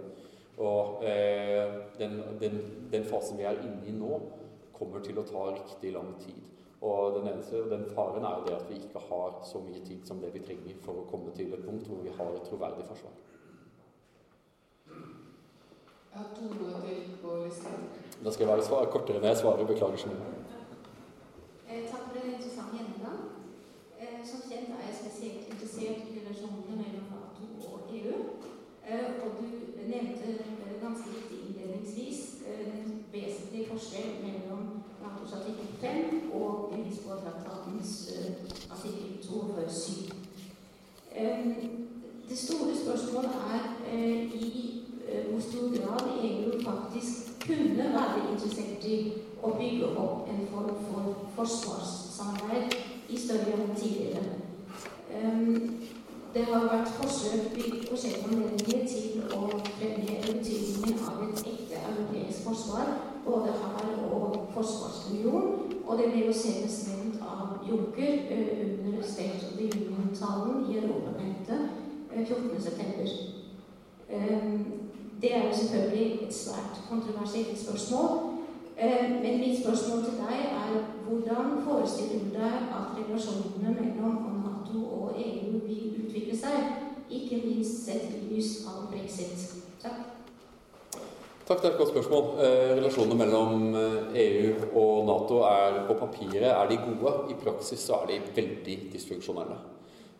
Og 0.63 1.01
den, 1.97 2.19
den, 2.37 2.57
den 2.91 3.05
fasen 3.09 3.39
vi 3.39 3.45
er 3.49 3.57
inne 3.65 3.87
i 3.89 3.93
nå, 3.97 4.19
kommer 4.77 5.03
til 5.05 5.19
å 5.19 5.25
ta 5.27 5.45
riktig 5.53 5.93
lang 5.93 6.13
tid. 6.21 6.41
Og 6.83 7.15
den, 7.15 7.27
eneste, 7.31 7.61
den 7.71 7.85
faren 7.95 8.25
er 8.27 8.39
jo 8.39 8.47
det 8.47 8.55
at 8.57 8.65
vi 8.69 8.79
ikke 8.81 9.01
har 9.09 9.37
så 9.47 9.61
mye 9.63 9.83
tid 9.87 10.01
som 10.07 10.19
det 10.19 10.33
vi 10.33 10.41
trenger 10.43 10.81
for 10.83 10.99
å 10.99 11.05
komme 11.11 11.31
til 11.37 11.53
et 11.55 11.63
punkt 11.63 11.87
hvor 11.87 12.01
vi 12.03 12.11
har 12.17 12.33
et 12.35 12.49
troverdig 12.49 12.87
forsvar. 12.89 13.13
Jeg 16.13 16.19
har 16.21 16.27
to 16.35 16.49
til 16.51 17.13
på 17.21 17.37
listen. 17.45 17.87
Da 18.25 18.31
skal 18.31 18.45
jeg 18.45 18.51
være 18.51 18.65
svar, 18.67 18.89
kortere 18.95 19.21
enn 19.21 19.29
jeg 19.29 19.39
svarer. 19.39 19.69
Beklager 19.69 20.01
så 20.01 20.11
mye. 20.11 20.27
Eh, 21.69 21.87
takk 21.87 22.03
for 22.09 22.19
en 22.19 22.33
interessant 22.35 22.75
gjennomgang. 22.75 23.21
Eh, 23.97 24.19
som 24.27 24.43
kjent 24.49 24.75
er 24.75 24.83
jeg 24.83 24.99
spesielt 24.99 25.47
interessert 25.55 26.03
i 26.11 26.19
relasjonene 26.19 26.75
mellom 26.83 27.07
Nato 27.15 27.47
og 27.71 27.95
EU. 27.95 28.19
Eh, 28.83 29.23
og 29.23 29.39
du 29.39 29.47
nevnte 29.87 30.35
ganske 30.83 31.15
riktig 31.15 31.39
innledningsvis 31.47 32.21
en 32.43 32.93
vesentlig 33.53 33.67
forskjell 33.69 34.13
mellom 34.23 34.61
Natos 35.03 35.33
artikkel 35.37 35.67
5 35.81 36.31
og 36.33 36.73
Lisboa-traktatens 36.73 37.91
artikkel 38.71 39.17
2 39.21 39.33
Det 42.29 42.37
store 42.37 42.77
spørsmålet 42.83 43.31
er 43.53 43.61
i 44.33 44.83
Eh, 45.13 45.31
hvor 45.31 45.41
stor 45.41 45.67
grad 45.77 46.03
EU 46.23 46.51
faktisk 46.63 47.45
kunne 47.47 47.77
være 47.77 48.31
interessert 48.31 48.85
i 48.85 49.13
å 49.43 49.49
bygge 49.59 49.89
opp 49.99 50.29
en 50.31 50.47
form 50.51 50.77
for 50.87 51.17
forsvarssamarbeid 51.35 52.73
i 53.09 53.19
større 53.19 53.57
enn 53.57 53.75
tidligere. 53.75 54.23
Det 56.33 56.45
har 56.49 56.65
vært 56.71 56.93
forsøk 56.97 57.51
på 57.53 57.97
anledninger 58.29 58.87
til 58.87 59.21
å 59.37 59.41
fremheve 59.75 60.39
betydningen 60.39 61.03
av 61.09 61.21
et 61.27 61.43
ekte 61.51 61.83
europeisk 61.91 62.47
forsvar, 62.47 63.12
både 63.25 63.53
her 63.61 64.13
og 64.13 64.47
Forsvarsunionen. 64.53 65.73
Og 65.87 65.97
det 65.97 66.05
ble 66.11 66.25
jo 66.27 66.33
senest 66.33 66.87
nevnt 66.89 67.21
av 67.21 67.63
Juncker 67.67 68.13
eh, 68.31 68.77
under 68.85 69.03
State 69.03 69.43
of 69.49 69.57
the 69.57 69.67
Union-talen 69.71 70.65
i 70.71 70.77
Europaparlamentet 70.79 71.61
14.9. 72.13 73.33
Det 75.21 75.35
er 75.35 75.45
jo 75.47 75.57
selvfølgelig 75.57 76.27
et 76.27 76.33
svært 76.33 76.81
kontroversielt 76.89 77.59
spørsmål. 77.59 78.09
Eh, 78.77 79.09
men 79.23 79.39
mitt 79.39 79.63
spørsmål 79.63 80.03
til 80.03 80.13
deg 80.13 80.39
er 80.39 80.83
hvordan 81.07 81.45
forestiller 81.65 82.23
du 82.23 82.29
deg 82.33 82.55
at 82.79 82.95
relasjonene 82.97 83.75
mellom 83.81 84.15
Nato 84.43 84.79
og 85.01 85.11
EU 85.25 85.59
vil 85.67 86.05
utvikle 86.05 86.37
seg, 86.37 86.73
ikke 87.09 87.41
minst 87.45 87.85
sett 87.85 88.09
i 88.17 88.33
lys 88.33 88.65
av 88.67 88.89
brexit? 88.91 89.53
Takk. 89.83 90.12
Takk, 91.43 91.59
det 91.59 91.67
er 91.67 91.73
et 91.73 91.79
godt 91.81 91.89
spørsmål. 91.91 92.27
Eh, 92.39 92.69
relasjonene 92.77 93.15
mellom 93.19 93.63
EU 93.75 94.11
eh, 94.15 94.61
e 94.63 94.67
og 94.79 95.01
Nato 95.09 95.41
er 95.43 95.81
på 95.89 95.97
papiret 95.99 96.47
er 96.47 96.69
de 96.69 96.77
gode. 96.85 97.11
I 97.33 97.35
praksis 97.41 97.83
så 97.83 97.97
er 97.97 98.13
de 98.13 98.19
veldig 98.37 98.77
dysfunksjonelle. 98.93 99.57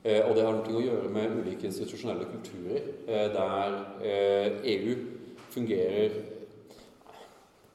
Eh, 0.04 0.20
og 0.28 0.36
det 0.36 0.44
har 0.44 0.58
noe 0.58 0.76
å 0.76 0.84
gjøre 0.84 1.14
med 1.16 1.38
ulike 1.40 1.70
institusjonelle 1.70 2.28
kulturer, 2.28 2.92
der 3.08 3.80
EU 4.74 4.92
e 4.92 5.00
fungerer 5.56 6.20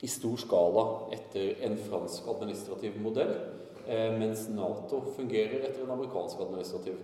i 0.05 0.13
stor 0.13 0.37
skala 0.45 0.85
etter 1.17 1.65
en 1.65 1.81
fransk 1.89 2.29
administrativ 2.29 3.01
modell, 3.01 3.33
mens 4.21 4.45
Nato 4.53 5.07
fungerer 5.17 5.63
etter 5.63 5.87
en 5.87 5.97
amerikansk 5.97 6.45
administrativ 6.45 7.01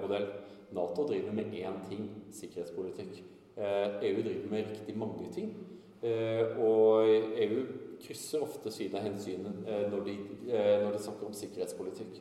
modell. 0.00 0.30
Nato 0.72 1.04
driver 1.04 1.36
med 1.36 1.52
én 1.52 1.82
ting 1.90 2.08
sikkerhetspolitikk. 2.32 3.20
EU 3.58 4.22
driver 4.22 4.50
med 4.52 4.70
riktig 4.70 4.94
mange 4.98 5.28
ting. 5.34 5.52
Og 6.62 7.08
EU 7.42 7.62
krysser 7.98 8.44
ofte 8.44 8.70
sine 8.70 9.00
hensyn 9.02 9.48
når 9.66 10.04
de, 10.06 10.14
når 10.46 10.92
de 10.94 11.00
snakker 11.02 11.26
om 11.26 11.34
sikkerhetspolitikk. 11.34 12.20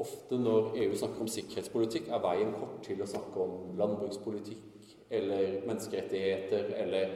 Ofte 0.00 0.38
når 0.40 0.72
EU 0.80 0.94
snakker 0.96 1.20
om 1.20 1.28
sikkerhetspolitikk, 1.28 2.08
er 2.08 2.22
veien 2.24 2.54
kort 2.56 2.78
til 2.86 3.02
å 3.04 3.08
snakke 3.10 3.42
om 3.44 3.74
landbrukspolitikk 3.76 4.94
eller 5.10 5.58
menneskerettigheter 5.66 6.72
eller, 6.80 7.12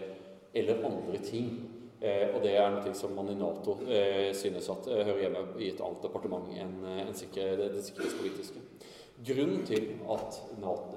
eller 0.53 0.85
andre 0.85 1.23
ting. 1.25 1.55
Eh, 2.05 2.35
og 2.35 2.43
det 2.45 2.57
er 2.59 2.75
noe 2.75 2.93
som 2.97 3.15
man 3.17 3.31
i 3.33 3.37
Nato 3.39 3.79
eh, 3.89 4.35
synes 4.37 4.67
at 4.69 4.89
eh, 4.91 5.05
hører 5.07 5.23
hjemme 5.23 5.45
i 5.63 5.71
et 5.73 5.81
annet 5.81 6.03
departement 6.05 6.51
enn 6.53 6.75
det, 6.85 7.15
sikkerhetspolitiske. 7.23 8.61
Grunnen 9.25 9.63
til 9.67 9.87
at, 10.11 10.37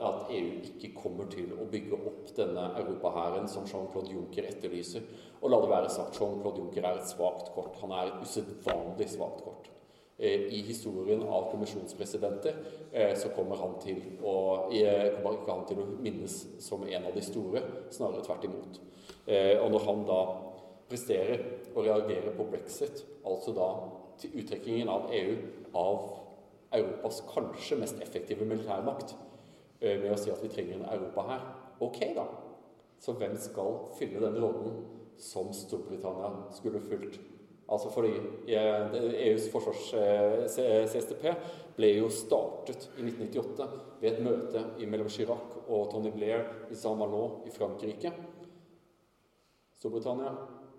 at, 0.04 0.32
EU 0.36 0.58
ikke 0.66 0.90
kommer 0.98 1.30
til 1.32 1.54
å 1.56 1.68
bygge 1.72 1.96
opp 1.96 2.34
denne 2.36 2.66
europahæren 2.82 3.48
som 3.48 3.68
Jean-Claude 3.70 4.12
Juncker 4.12 4.50
etterlyser 4.50 5.06
Og 5.40 5.52
la 5.52 5.60
det 5.62 5.70
være 5.72 5.92
sagt, 5.94 6.20
Jean-Claude 6.20 6.60
Juncker 6.60 6.88
er 6.90 7.00
et 7.00 7.08
svakt 7.08 7.54
kort. 7.56 7.78
Han 7.84 7.94
er 7.96 8.10
et 8.10 8.26
usedvanlig 8.26 9.08
svakt 9.14 9.46
kort. 9.46 9.70
I 10.18 10.64
historien 10.66 11.22
av 11.30 11.52
kommisjonspresidenter 11.52 12.56
så 13.22 13.30
kommer 13.36 13.60
han 13.62 13.76
til 13.84 14.00
å, 14.26 14.34
kommer 14.66 15.38
ikke 15.38 15.54
han 15.54 15.68
til 15.70 15.82
å 15.84 15.90
minnes 16.02 16.38
som 16.66 16.88
en 16.88 17.06
av 17.06 17.14
de 17.14 17.22
store, 17.22 17.62
snarere 17.94 18.26
tvert 18.26 18.48
imot. 18.50 18.80
Og 19.30 19.68
når 19.76 19.86
han 19.86 20.06
da 20.10 20.22
presterer 20.90 21.46
å 21.78 21.86
reagere 21.86 22.34
på 22.34 22.48
brexit, 22.50 23.04
altså 23.28 23.54
da 23.54 23.70
til 24.18 24.40
uttrekkingen 24.42 24.90
av 24.90 25.12
EU 25.14 25.38
av 25.78 26.27
Europas 26.78 27.22
kanskje 27.30 27.80
mest 27.82 28.02
effektive 28.04 28.46
militærmakt, 28.46 29.16
eh, 29.82 30.00
med 30.02 30.12
å 30.14 30.20
si 30.20 30.32
at 30.32 30.44
vi 30.44 30.52
trenger 30.54 30.80
en 30.80 30.90
Europa 30.98 31.28
her. 31.30 31.48
Ok, 31.80 32.00
da. 32.16 32.28
Så 33.00 33.14
hvem 33.14 33.38
skal 33.38 33.80
fylle 34.00 34.22
den 34.22 34.42
rollen 34.42 34.86
som 35.18 35.54
Storbritannia 35.54 36.52
skulle 36.52 36.82
fylt? 36.82 37.20
Altså 37.68 37.90
fordi 37.92 38.14
EUs 39.28 39.50
forsvars-CSTP 39.52 41.26
ble 41.76 41.90
jo 41.98 42.08
startet 42.10 42.88
i 42.96 43.04
1998 43.04 43.68
ved 44.02 44.14
et 44.14 44.22
møte 44.24 44.64
mellom 44.88 45.10
Chirac 45.12 45.58
og 45.68 45.90
Tony 45.92 46.14
Blair 46.16 46.46
i 46.72 46.78
Saint-Malo 46.80 47.44
i 47.46 47.52
Frankrike. 47.52 48.14
Storbritannia 49.78 50.32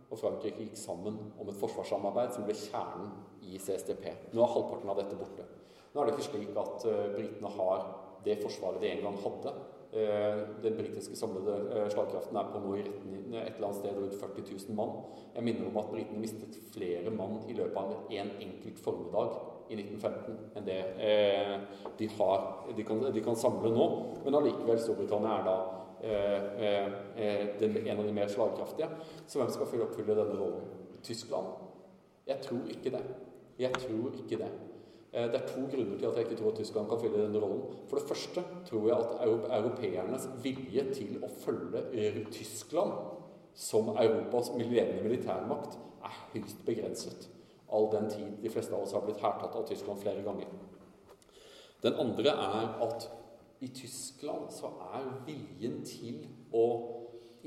og 0.09 0.17
Frankrike 0.17 0.65
gikk 0.65 0.81
sammen 0.81 1.21
om 1.37 1.51
et 1.53 1.61
forsvarssamarbeid 1.61 2.33
som 2.35 2.49
ble 2.49 2.57
kjernen 2.57 3.13
i 3.45 3.61
CSDP. 3.61 4.09
Nå 4.33 4.43
er 4.43 4.55
halvparten 4.55 4.89
av 4.89 5.03
dette 5.03 5.19
borte. 5.19 5.45
Nå 5.93 6.01
er 6.01 6.09
det 6.09 6.14
ikke 6.14 6.28
slik 6.28 6.55
at 6.61 6.86
uh, 6.86 7.09
britene 7.14 7.51
har 7.57 7.89
det 8.24 8.39
forsvaret 8.43 8.82
de 8.82 8.93
en 8.93 9.05
gang 9.07 9.18
hadde. 9.24 9.55
Uh, 9.89 10.41
den 10.64 10.76
britiske 10.76 11.16
samlede 11.16 11.55
uh, 11.70 11.86
slagkraften 11.93 12.36
er 12.36 12.51
på 12.53 12.61
nå 12.64 12.74
i 12.76 12.82
retten 12.84 13.14
et 13.39 13.55
eller 13.55 13.70
annet 13.70 13.80
sted 13.80 13.97
rundt 13.97 14.18
40 14.20 14.45
000 14.68 14.76
mann. 14.78 14.99
Jeg 15.36 15.47
minner 15.49 15.70
om 15.70 15.80
at 15.80 15.93
britene 15.93 16.22
mistet 16.22 16.59
flere 16.74 17.14
mann 17.14 17.41
i 17.49 17.57
løpet 17.57 17.80
av 17.80 18.12
en 18.20 18.34
enkelt 18.49 18.84
formiddag 18.84 19.39
i 19.68 19.76
1915 19.76 20.36
enn 20.57 20.64
det 20.64 20.78
de, 21.99 22.07
har, 22.16 22.45
de, 22.72 22.84
kan, 22.89 23.03
de 23.12 23.24
kan 23.24 23.36
samle 23.36 23.72
nå. 23.74 23.89
Men 24.24 24.39
allikevel, 24.39 24.80
Storbritannia 24.80 25.34
er 25.34 25.45
da 25.45 25.57
Eh, 26.01 26.62
eh, 26.64 26.93
eh, 27.16 27.86
en 27.86 27.99
av 27.99 28.05
de 28.05 28.12
mer 28.12 28.28
slagkraftige. 28.28 28.89
Så 29.26 29.39
hvem 29.39 29.51
skal 29.51 29.82
oppfylle 29.82 30.14
denne 30.14 30.36
rollen? 30.39 30.68
Tyskland? 31.03 31.47
Jeg 32.26 32.39
tror 32.45 32.70
ikke 32.70 32.93
det. 32.95 33.03
Jeg 33.59 33.72
tror 33.72 34.14
ikke 34.14 34.39
det. 34.39 34.51
Det 35.13 35.39
er 35.39 35.47
to 35.49 35.63
grunner 35.73 35.97
til 35.97 36.07
at 36.07 36.17
jeg 36.19 36.27
ikke 36.27 36.37
tror 36.37 36.51
at 36.53 36.59
Tyskland 36.61 36.89
kan 36.89 37.01
fylle 37.01 37.23
denne 37.23 37.41
rollen. 37.41 37.63
For 37.89 37.97
det 37.97 38.09
første 38.09 38.43
tror 38.69 38.89
jeg 38.89 38.99
at 38.99 39.55
europeernes 39.59 40.29
vilje 40.45 40.85
til 40.93 41.23
å 41.25 41.31
følge 41.33 42.27
Tyskland 42.35 42.93
som 43.59 43.89
Europas 43.89 44.53
ledende 44.59 45.03
militærmakt 45.03 45.79
er 46.05 46.19
høyst 46.35 46.61
begrenset. 46.67 47.29
All 47.73 47.89
den 47.93 48.11
tid 48.11 48.37
de 48.43 48.53
fleste 48.53 48.77
av 48.77 48.85
oss 48.85 48.93
har 48.97 49.05
blitt 49.05 49.23
hærtatt 49.25 49.57
av 49.57 49.65
Tyskland 49.69 50.01
flere 50.01 50.23
ganger. 50.23 50.53
Den 51.83 51.99
andre 51.99 52.31
er 52.31 52.71
at 52.85 53.09
i 53.61 53.69
Tyskland 53.75 54.53
så 54.55 54.71
er 54.95 55.09
viljen 55.27 55.81
til 55.87 56.23
å 56.55 56.65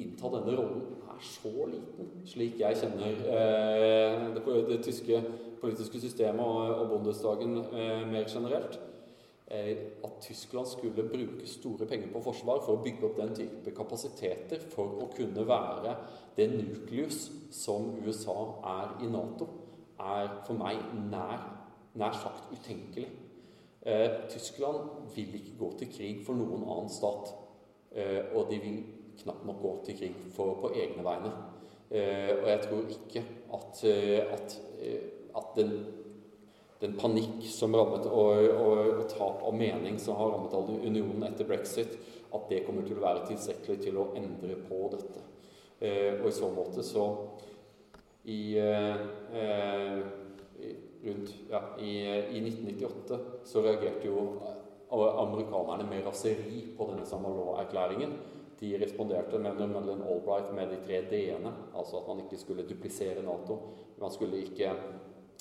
innta 0.02 0.32
denne 0.34 0.56
rollen 0.58 0.84
er 1.12 1.24
så 1.24 1.52
liten, 1.70 2.12
slik 2.28 2.60
jeg 2.60 2.78
kjenner 2.80 3.24
eh, 3.28 4.28
det, 4.36 4.44
det, 4.70 4.78
tyske 4.86 5.20
politiske 5.62 6.02
systemet 6.02 6.46
og, 6.46 6.76
og 6.82 6.90
Bundestagen 6.96 7.58
eh, 7.58 8.08
mer 8.10 8.30
generelt. 8.30 8.80
Eh, 9.52 9.78
at 10.04 10.12
Tyskland 10.22 10.68
skulle 10.68 11.10
bruke 11.10 11.48
store 11.48 11.86
penger 11.86 12.12
på 12.14 12.22
forsvar 12.24 12.62
for 12.66 12.78
å 12.78 12.84
bygge 12.84 13.08
opp 13.08 13.18
den 13.20 13.34
type 13.36 13.74
kapasiteter 13.76 14.64
for 14.72 15.02
å 15.04 15.10
kunne 15.12 15.44
være 15.48 15.96
det 16.38 16.48
nukleus 16.54 17.26
som 17.52 17.90
USA 18.06 18.38
er 18.78 18.94
i 19.04 19.10
Nato, 19.12 19.50
er 20.00 20.32
for 20.48 20.56
meg 20.58 20.80
nær, 21.12 21.44
nær 22.00 22.16
sagt 22.16 22.48
utenkelig. 22.56 23.10
Eh, 23.82 24.10
Tyskland 24.30 24.90
vil 25.16 25.36
ikke 25.36 25.58
gå 25.60 25.72
til 25.80 25.92
krig 25.98 26.26
for 26.26 26.38
noen 26.38 26.64
annen 26.64 26.90
stat. 26.90 27.34
Eh, 27.92 28.22
og 28.32 28.48
de 28.52 28.60
vil 28.62 28.84
knapt 29.20 29.46
nok 29.46 29.62
gå 29.62 29.72
til 29.86 29.98
krig 29.98 30.20
for, 30.36 30.56
på 30.62 30.72
egne 30.78 31.04
vegne. 31.06 31.32
Eh, 31.92 32.32
og 32.38 32.48
jeg 32.50 32.62
tror 32.70 32.94
ikke 32.96 33.24
at, 33.54 33.84
at, 34.38 34.60
at 35.38 35.52
den, 35.58 35.76
den, 36.82 36.96
panikk 37.00 37.46
som 37.52 37.76
rammet, 37.78 38.08
og, 38.08 38.48
og, 38.56 38.80
og, 38.96 39.04
tap 39.12 39.44
av 39.48 39.56
mening 39.58 40.00
som 40.02 40.18
har 40.20 40.34
rammet 40.34 40.56
all 40.58 40.72
unionen 40.82 41.28
etter 41.30 41.48
brexit, 41.50 41.98
at 42.32 42.48
det 42.50 42.64
kommer 42.66 42.88
til 42.88 43.00
å 43.00 43.06
være 43.06 43.28
tilstrekkelig 43.30 43.84
til 43.84 44.00
å 44.00 44.10
endre 44.18 44.58
på 44.68 44.86
dette. 44.96 45.28
og 45.82 46.28
i 46.30 46.36
så 46.36 46.50
måte 46.54 46.84
så 46.86 47.06
i, 48.24 48.58
eh, 48.60 48.96
rundt 51.04 51.34
ja, 51.50 51.62
i, 51.80 51.92
i, 52.38 52.42
1998 52.48 53.20
så 53.44 53.64
reagerte 53.66 54.08
jo 54.08 54.26
amerikanerne 54.92 55.88
med 55.90 56.06
raseri 56.06 56.66
på 56.78 56.90
denne 56.92 57.06
Samalot-erklæringen. 57.08 58.14
De 58.60 58.76
responderte 58.78 59.40
med 59.40 59.58
Madeleine 59.58 60.06
Albright 60.06 60.52
med 60.54 60.70
de 60.70 60.82
tre 60.86 61.00
d-ene, 61.10 61.54
altså 61.74 62.02
at 62.02 62.10
man 62.12 62.20
ikke 62.22 62.38
skulle 62.38 62.68
duplisere 62.70 63.24
Nato. 63.26 63.58
Man 63.98 64.12
skulle 64.14 64.44
ikke 64.44 64.76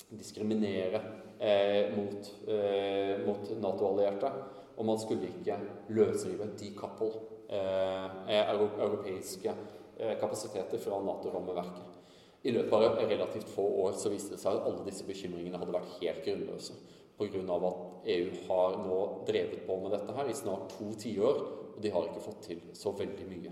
diskriminere 0.09 1.01
eh, 1.39 1.91
mot, 1.95 2.31
eh, 2.47 3.21
mot 3.25 3.51
Nato-allierte. 3.61 4.31
Og 4.77 4.87
man 4.87 4.99
skulle 4.99 5.29
ikke 5.29 5.57
løsrive 5.93 6.47
decouple 6.59 7.11
eh, 7.51 8.31
europeiske 8.41 9.53
eh, 9.97 10.15
kapasiteter 10.19 10.81
fra 10.81 11.01
Nato-rammeverket. 11.05 11.99
I 12.41 12.51
løpet 12.55 12.73
av 12.73 12.97
relativt 13.05 13.49
få 13.53 13.67
år 13.83 13.93
så 14.01 14.09
viste 14.09 14.33
det 14.33 14.41
seg 14.41 14.55
at 14.57 14.65
alle 14.65 14.85
disse 14.87 15.05
bekymringene 15.05 15.59
hadde 15.61 15.75
vært 15.75 15.99
helt 15.99 16.23
grunnløse. 16.25 16.79
Pga. 17.21 17.41
at 17.53 18.07
EU 18.09 18.29
har 18.47 18.77
nå 18.81 18.99
drevet 19.27 19.67
på 19.67 19.75
med 19.83 19.91
dette 19.93 20.15
her 20.17 20.29
i 20.29 20.33
snart 20.33 20.71
to 20.73 20.87
tiår, 20.97 21.41
og 21.75 21.81
de 21.83 21.91
har 21.93 22.07
ikke 22.07 22.23
fått 22.23 22.41
til 22.47 22.63
så 22.73 22.95
veldig 22.97 23.27
mye. 23.29 23.51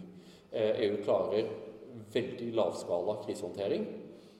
EU 0.52 0.94
eh, 0.94 0.96
e 0.96 1.04
klarer 1.04 1.52
veldig 2.14 2.54
lavskala 2.58 3.20
krisehåndtering. 3.26 3.86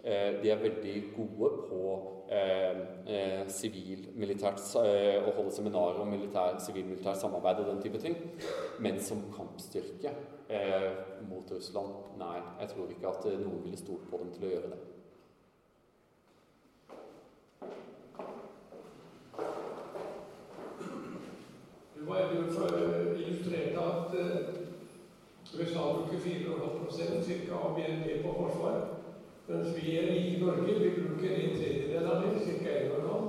Eh, 0.04 0.42
de 0.42 0.52
er 0.52 0.62
veldig 0.64 0.96
gode 1.16 1.50
på 1.68 2.00
sivil-militært 3.50 4.62
eh, 4.84 5.18
å 5.26 5.34
holde 5.34 5.54
seminarer 5.54 6.00
om 6.04 6.14
sivil-militært 6.62 7.22
samarbeid 7.22 7.64
og 7.64 7.72
den 7.72 7.82
type 7.84 8.02
ting. 8.02 8.16
Men 8.80 9.00
som 9.02 9.24
kampstyrke 9.34 10.14
eh, 10.48 10.92
mot 11.30 11.52
Russland? 11.52 11.96
Nei, 12.20 12.38
jeg 12.62 12.72
tror 12.74 12.94
ikke 12.94 13.10
at 13.10 13.28
eh, 13.32 13.42
noen 13.42 13.64
ville 13.66 13.82
stolt 13.82 14.06
på 14.12 14.22
dem 14.22 14.32
til 14.36 14.48
å 14.48 14.54
gjøre 14.54 14.72
det. 14.74 14.80
Du 21.98 22.06
var 22.08 22.32
illustrerte 22.32 23.82
at 23.84 24.16
USA 25.50 25.84
bruker 25.98 26.22
4,5% 26.24 27.50
ca. 27.50 27.58
av 27.58 27.76
BNP 27.76 28.22
på 28.24 28.38
forsvar. 28.38 28.99
Mens 29.50 29.70
vi 29.76 29.98
er 29.98 30.12
i 30.14 30.40
Norge 30.42 30.74
vi 30.80 30.90
bruker 30.96 31.30
en 31.36 31.56
tredjedel 31.58 32.06
av 32.06 32.22
det, 32.22 32.42
ca. 32.46 32.74
1,5. 32.80 33.24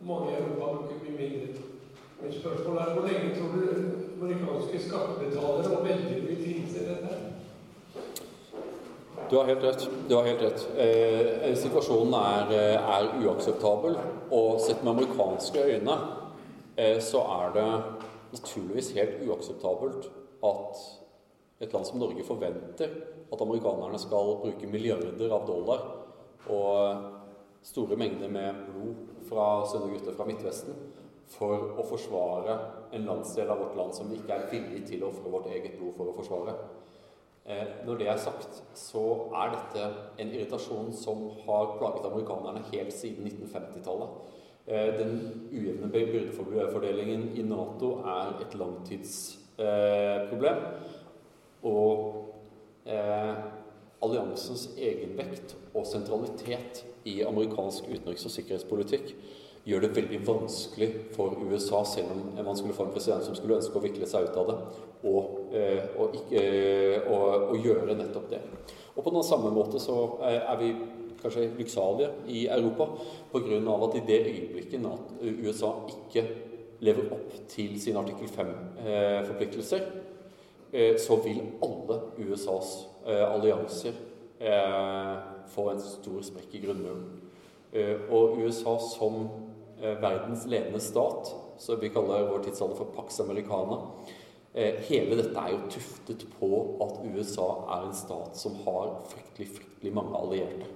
Mange 0.00 0.30
i 0.32 0.38
Europa 0.38 0.70
bruker 0.76 0.96
mye 1.04 1.18
mindre. 1.18 1.62
Mitt 2.22 2.40
spørsmål 2.40 2.76
er 2.76 2.94
hvor 2.94 3.06
lenge 3.06 3.28
tror 3.36 3.52
du 3.54 3.62
amerikanske 4.22 4.80
skattebetalere 4.88 5.76
og 5.76 5.84
velgere 5.84 6.24
vil 6.26 6.42
tilse 6.42 6.82
dette? 6.88 7.12
Du 9.30 9.36
har 9.36 9.44
helt 9.44 9.64
rett. 9.64 9.86
Du 10.08 10.14
har 10.16 10.26
helt 10.26 10.42
rett. 10.42 10.66
Eh, 10.86 11.56
situasjonen 11.56 12.14
er, 12.18 12.50
eh, 12.50 12.90
er, 12.96 13.12
uakseptabel. 13.22 13.98
Og 14.30 14.60
sett 14.60 14.82
med 14.84 14.92
amerikanske 14.92 15.64
øyne 15.64 15.98
eh, 16.76 16.98
så 17.00 17.22
er 17.38 17.52
det 17.54 17.82
naturligvis 18.32 18.90
helt 18.98 19.22
uakseptabelt 19.28 20.10
at 20.42 20.99
et 21.60 21.72
land 21.72 21.86
som 21.86 22.00
Norge 22.00 22.24
forventer 22.24 22.92
at 23.30 23.42
amerikanerne 23.44 23.98
skal 24.00 24.36
bruke 24.42 24.70
milliarder 24.70 25.34
av 25.36 25.46
dollar 25.48 25.84
og 26.50 27.08
store 27.66 27.98
mengder 28.00 28.32
med 28.32 28.64
blod 28.70 28.94
fra 29.28 29.50
sønne 29.68 29.92
gutter 29.92 30.16
fra 30.16 30.26
Midtvesten 30.28 30.78
for 31.30 31.76
å 31.78 31.84
forsvare 31.86 32.56
en 32.96 33.04
landsdel 33.06 33.50
av 33.52 33.60
vårt 33.60 33.76
land 33.78 33.94
som 33.94 34.08
vi 34.10 34.18
ikke 34.18 34.36
er 34.36 34.48
villig 34.50 34.86
til 34.88 35.04
å 35.04 35.10
ofre 35.12 35.30
vårt 35.30 35.50
eget 35.52 35.76
blod 35.78 35.94
for 35.98 36.10
å 36.10 36.16
forsvare. 36.16 36.54
Eh, 37.44 37.66
når 37.86 38.00
det 38.00 38.08
er 38.10 38.20
sagt, 38.20 38.62
så 38.76 39.04
er 39.38 39.54
dette 39.54 39.86
en 40.22 40.32
irritasjon 40.32 40.90
som 40.96 41.28
har 41.44 41.76
plaget 41.78 42.08
amerikanerne 42.08 42.64
helt 42.72 42.94
siden 42.94 43.28
1950-tallet. 43.30 44.10
Eh, 44.66 44.90
den 44.98 45.12
ujevne 45.52 45.92
byrdefordelingen 45.92 47.30
i 47.38 47.46
Nato 47.46 47.88
er 48.04 48.42
et 48.44 48.58
langtidsproblem. 48.58 50.58
Og 51.66 52.88
eh, 52.88 53.34
alliansens 54.00 54.70
egenvekt 54.80 55.56
og 55.74 55.84
sentralitet 55.86 56.84
i 57.08 57.20
amerikansk 57.26 57.88
utenriks- 57.90 58.26
og 58.28 58.34
sikkerhetspolitikk 58.34 59.14
gjør 59.68 59.84
det 59.84 59.90
veldig 59.96 60.20
vanskelig 60.24 60.88
for 61.12 61.36
USA, 61.44 61.82
selv 61.84 62.14
om 62.14 62.44
man 62.46 62.56
skulle 62.56 62.74
få 62.76 62.86
en 62.88 62.94
president 62.94 63.26
som 63.26 63.36
skulle 63.36 63.58
ønske 63.60 63.76
å 63.76 63.84
vikle 63.84 64.08
seg 64.08 64.30
ut 64.30 64.38
av 64.40 64.48
det, 64.48 64.56
og, 65.10 65.36
eh, 65.52 65.84
eh, 66.40 67.10
og 67.12 67.56
gjøre 67.60 67.96
nettopp 67.98 68.30
det. 68.30 68.40
Og 68.96 69.04
på 69.04 69.12
den 69.12 69.22
samme 69.22 69.52
måte 69.52 69.80
så 69.80 70.18
er 70.24 70.56
vi 70.58 70.72
kanskje 71.20 71.50
lykksalige 71.58 72.10
i 72.28 72.46
Europa 72.48 72.88
pga. 73.32 73.84
at 73.84 73.96
i 73.96 74.06
det 74.06 74.20
øyeblikket 74.26 74.80
USA 75.44 75.72
ikke 75.88 76.28
lever 76.80 77.12
opp 77.12 77.32
til 77.48 77.80
sine 77.80 77.98
artikkel 77.98 78.28
5-forpliktelser, 78.28 79.76
eh, 79.76 80.09
så 80.72 81.16
vil 81.24 81.40
alle 81.66 81.96
USAs 82.22 82.68
allianser 83.04 83.96
få 85.50 85.64
en 85.72 85.80
stor 85.82 86.20
sprekk 86.22 86.54
i 86.54 86.60
grunnmuren. 86.62 87.08
Og 88.14 88.38
USA 88.38 88.76
som 88.84 89.24
Eh, 89.82 90.02
verdens 90.02 90.46
ledende 90.46 90.80
stat, 90.80 91.36
som 91.58 91.80
vi 91.80 91.88
kaller 91.88 92.26
vår 92.28 92.42
tidsalder 92.44 92.76
for 92.76 92.88
Pax 92.96 93.20
Americana. 93.20 93.78
Eh, 94.54 94.74
hele 94.84 95.16
dette 95.16 95.40
er 95.40 95.54
jo 95.54 95.70
tuftet 95.72 96.26
på 96.36 96.50
at 96.84 96.98
USA 97.14 97.46
er 97.76 97.86
en 97.86 97.96
stat 97.96 98.36
som 98.36 98.58
har 98.66 98.98
fryktelig, 99.08 99.48
fryktelig 99.54 99.94
mange 99.94 100.18
allierte. 100.18 100.68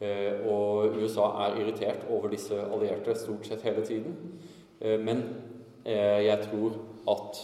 Eh, 0.00 0.42
og 0.50 0.98
USA 0.98 1.28
er 1.44 1.60
irritert 1.60 2.08
over 2.10 2.28
disse 2.28 2.58
allierte 2.58 3.14
stort 3.14 3.46
sett 3.46 3.62
hele 3.62 3.86
tiden. 3.86 4.16
Men 4.80 5.22
jeg 5.84 6.38
tror 6.42 6.74
at 7.08 7.38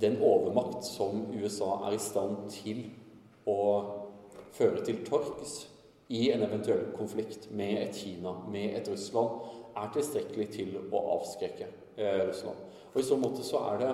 den 0.00 0.18
overmakt 0.22 0.84
som 0.84 1.24
USA 1.32 1.70
er 1.86 1.96
i 1.96 2.02
stand 2.02 2.50
til 2.52 2.84
å 3.48 3.60
føre 4.56 4.84
til 4.84 5.00
torgs 5.06 5.66
i 6.08 6.28
en 6.30 6.44
eventuell 6.46 6.90
konflikt 6.96 7.48
med 7.50 7.80
et 7.80 7.96
Kina, 7.96 8.36
med 8.50 8.76
et 8.78 8.88
Russland, 8.92 9.40
er 9.76 9.90
tilstrekkelig 9.92 10.46
til 10.54 10.76
å 10.78 11.00
avskrekke 11.16 11.66
eh, 11.96 12.22
Russland. 12.28 12.60
Og 12.92 13.00
I 13.00 13.04
så 13.04 13.18
måte 13.20 13.44
så 13.44 13.60
er 13.72 13.82
det, 13.82 13.90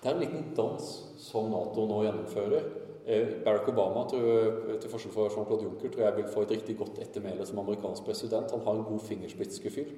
det 0.00 0.08
er 0.08 0.14
en 0.14 0.22
liten 0.22 0.46
dans 0.56 0.86
som 1.20 1.50
Nato 1.52 1.84
nå 1.88 2.04
gjennomfører. 2.06 2.70
Eh, 3.04 3.34
Barack 3.44 3.68
Obama, 3.72 4.06
tror, 4.08 4.76
til 4.80 4.92
forskjell 4.92 5.14
fra 5.16 5.28
Jean-Claude 5.28 5.66
Juncker, 5.66 5.92
tror 5.92 6.06
jeg 6.06 6.18
vil 6.20 6.30
få 6.32 6.44
et 6.46 6.54
riktig 6.56 6.78
godt 6.78 7.02
ettermæle 7.02 7.46
som 7.48 7.60
amerikansk 7.60 8.06
president. 8.06 8.54
Han 8.54 8.64
har 8.64 8.78
en 8.78 8.88
god 8.88 9.04
fingerspitzgefühl. 9.08 9.90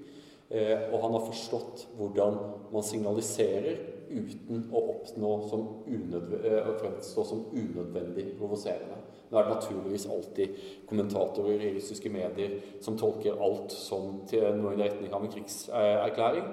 Eh, 0.50 0.92
og 0.92 1.00
han 1.00 1.14
har 1.16 1.24
forstått 1.24 1.86
hvordan 1.96 2.36
man 2.72 2.84
signaliserer 2.84 3.78
uten 4.10 4.66
å 4.74 4.82
oppnå 4.92 5.30
som 5.48 5.62
eh, 5.88 6.68
fremstå 6.80 7.24
som 7.24 7.46
unødvendig 7.54 8.34
provoserende. 8.38 9.00
Nå 9.30 9.38
er 9.40 9.46
det 9.46 9.54
naturligvis 9.54 10.06
alltid 10.12 10.58
kommentatorer 10.90 11.64
i 11.64 11.72
russiske 11.78 12.12
medier 12.12 12.58
som 12.84 12.98
tolker 13.00 13.40
alt 13.42 13.72
som 13.72 14.20
til 14.28 14.44
noe 14.60 14.74
i 14.76 14.82
retning 14.82 15.14
av 15.16 15.24
en 15.24 15.32
krigserklæring. 15.32 16.50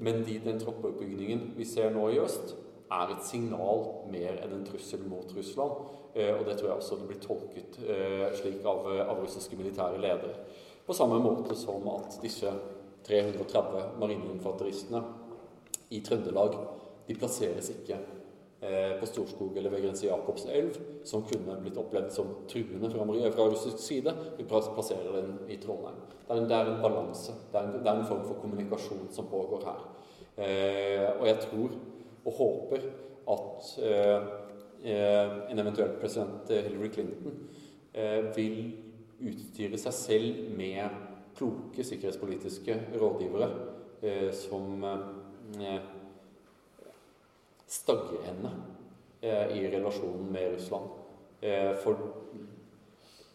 Men 0.00 0.24
de, 0.26 0.40
den 0.42 0.58
troppeoppbyggingen 0.58 1.50
vi 1.58 1.66
ser 1.68 1.92
nå 1.94 2.08
i 2.10 2.22
øst, 2.22 2.56
er 2.94 3.10
et 3.12 3.26
signal 3.26 3.84
mer 4.12 4.40
enn 4.42 4.56
en 4.56 4.64
trussel 4.66 5.04
mot 5.08 5.28
Russland. 5.36 5.84
Eh, 6.16 6.32
og 6.32 6.46
det 6.48 6.56
tror 6.56 6.70
jeg 6.70 6.78
også 6.78 6.98
det 7.02 7.10
blir 7.12 7.20
tolket 7.20 7.76
slik 8.40 8.64
av, 8.64 8.88
av 9.04 9.20
russiske 9.20 9.58
militære 9.60 10.00
ledere. 10.00 10.46
På 10.84 10.96
samme 10.96 11.20
måte 11.20 11.56
som 11.56 11.84
at 11.92 12.18
disse 12.24 12.50
330 13.04 13.98
marineinfanteristene 14.00 15.02
i 15.94 16.00
Trøndelag 16.04 16.58
de 17.04 17.16
plasseres 17.18 17.68
ikke 17.74 17.98
Eh, 18.64 19.00
på 19.00 19.06
Storskog 19.06 19.56
eller 19.56 19.70
ved 19.70 19.82
grense 19.82 20.06
Jakobselv, 20.06 20.76
som 21.04 21.24
kunne 21.28 21.56
blitt 21.60 21.76
opplevd 21.76 22.12
som 22.14 22.30
truende 22.48 22.88
fra, 22.88 23.04
fra 23.34 23.44
russisk 23.50 23.78
side. 23.78 24.14
Vi 24.38 24.46
plasserer 24.48 25.10
den 25.18 25.34
i 25.52 25.58
Trondheim. 25.60 25.98
Det 26.22 26.30
er 26.32 26.40
en, 26.40 26.46
det 26.48 26.56
er 26.56 26.70
en 26.70 26.80
balanse. 26.80 27.34
Det 27.52 27.60
er 27.60 27.66
en, 27.66 27.74
det 27.84 27.90
er 27.90 27.98
en, 27.98 28.06
form 28.08 28.22
for 28.24 28.38
kommunikasjon 28.40 29.10
som 29.12 29.28
pågår 29.28 29.66
her. 29.68 29.82
Eh, 30.38 31.10
og 31.18 31.26
jeg 31.28 31.42
tror 31.42 31.76
og 32.24 32.38
håper 32.38 32.88
at 33.34 33.68
eh, 33.90 34.32
eh 34.94 35.36
en 35.50 35.58
eventuell 35.58 35.92
president 36.00 36.50
eh, 36.50 36.64
Hillary 36.64 36.88
Clinton 36.94 37.36
eh, 37.92 38.36
vil 38.36 38.56
utstyre 39.20 39.78
seg 39.78 39.92
selv 39.98 40.56
med 40.56 41.03
kloke 41.36 41.84
sikkerhetspolitiske 41.84 42.80
rådgivere 43.00 43.50
som 44.36 44.84
stagger 47.74 48.22
henne 48.26 48.52
eh, 49.20 49.56
i 49.58 49.66
relasjonen 49.72 50.32
med 50.32 50.54
Russland. 50.54 50.84
Eh, 51.40 51.72
for 51.82 51.98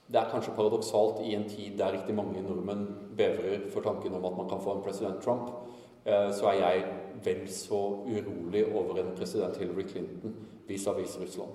det 0.10 0.20
er 0.20 0.32
kanskje 0.32 0.56
paradoksalt 0.58 1.22
i 1.26 1.36
en 1.38 1.48
tid 1.50 1.78
der 1.78 1.94
riktig 1.98 2.16
mange 2.18 2.42
nordmenn 2.42 2.88
bevrer 3.18 3.68
for 3.74 3.86
tanken 3.86 4.16
om 4.18 4.26
at 4.26 4.38
man 4.38 4.50
kan 4.50 4.62
få 4.64 4.78
en 4.78 4.84
president 4.86 5.22
Trump, 5.24 5.52
eh, 6.06 6.32
så 6.34 6.54
er 6.54 6.60
jeg 6.60 6.86
vel 7.26 7.48
så 7.52 7.82
urolig 8.08 8.66
over 8.74 9.02
en 9.02 9.16
president 9.18 9.58
Hillary 9.58 9.88
Clinton 9.88 10.36
vis-à-vis 10.68 11.18
-vis 11.18 11.24
Russland. 11.24 11.52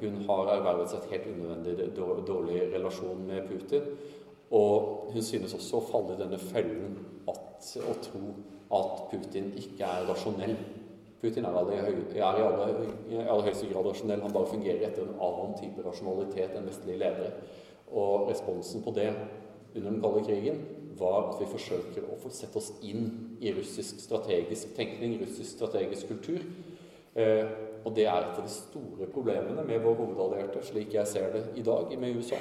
Hun 0.00 0.16
har 0.28 0.48
ervervet 0.50 0.90
seg 0.90 0.98
et 0.98 1.10
helt 1.10 1.26
unødvendig 1.26 1.96
dårlig 2.26 2.74
relasjon 2.74 3.26
med 3.26 3.48
Putin. 3.48 3.82
Og 4.54 5.10
hun 5.12 5.22
synes 5.22 5.54
også 5.56 5.80
å 5.80 5.86
falle 5.88 6.14
i 6.14 6.20
denne 6.20 6.38
fellen 6.38 6.98
at, 7.28 7.70
å 7.82 7.94
tro 8.04 8.24
at 8.76 9.06
Putin 9.10 9.52
ikke 9.58 9.86
er 9.86 10.06
rasjonell 10.10 10.54
Putin 11.20 11.44
er, 11.44 11.70
i, 11.70 12.18
er 12.20 12.20
i 12.20 12.44
aller, 12.44 13.46
høyeste 13.46 13.68
grad 13.70 13.86
rasjonell. 13.88 14.22
Han 14.22 14.34
bare 14.34 14.50
fungerer 14.50 14.84
etter 14.86 15.06
en 15.06 15.16
annen 15.26 15.56
type 15.58 15.84
rasjonalitet 15.84 16.54
enn 16.54 16.68
vestlige 16.68 17.00
ledere. 17.00 17.30
Og 17.90 18.28
responsen 18.30 18.84
på 18.84 18.92
det 18.96 19.08
under 19.74 19.90
den 19.90 20.02
kalde 20.04 20.24
krigen 20.26 20.60
var 20.96 21.30
at 21.30 21.40
vi 21.40 21.48
forsøker 21.50 22.06
å 22.08 22.18
få 22.20 22.32
sette 22.32 22.60
oss 22.60 22.70
inn 22.84 23.08
i 23.40 23.52
russisk 23.56 24.00
strategisk 24.00 24.76
tenkning, 24.76 25.18
russisk 25.20 25.56
strategisk 25.56 26.12
kultur. 26.12 26.44
Eh, 27.16 27.48
og 27.84 27.94
det 27.96 28.06
er 28.06 28.16
et 28.16 28.38
av 28.38 28.44
de 28.44 28.52
store 28.52 29.08
problemene 29.12 29.64
med 29.64 29.82
vår 29.84 29.98
hovedallierte, 30.00 30.64
slik 30.64 30.96
jeg 30.96 31.08
ser 31.08 31.32
det 31.32 31.44
i 31.56 31.64
dag, 31.64 31.92
med 32.00 32.16
USA. 32.18 32.40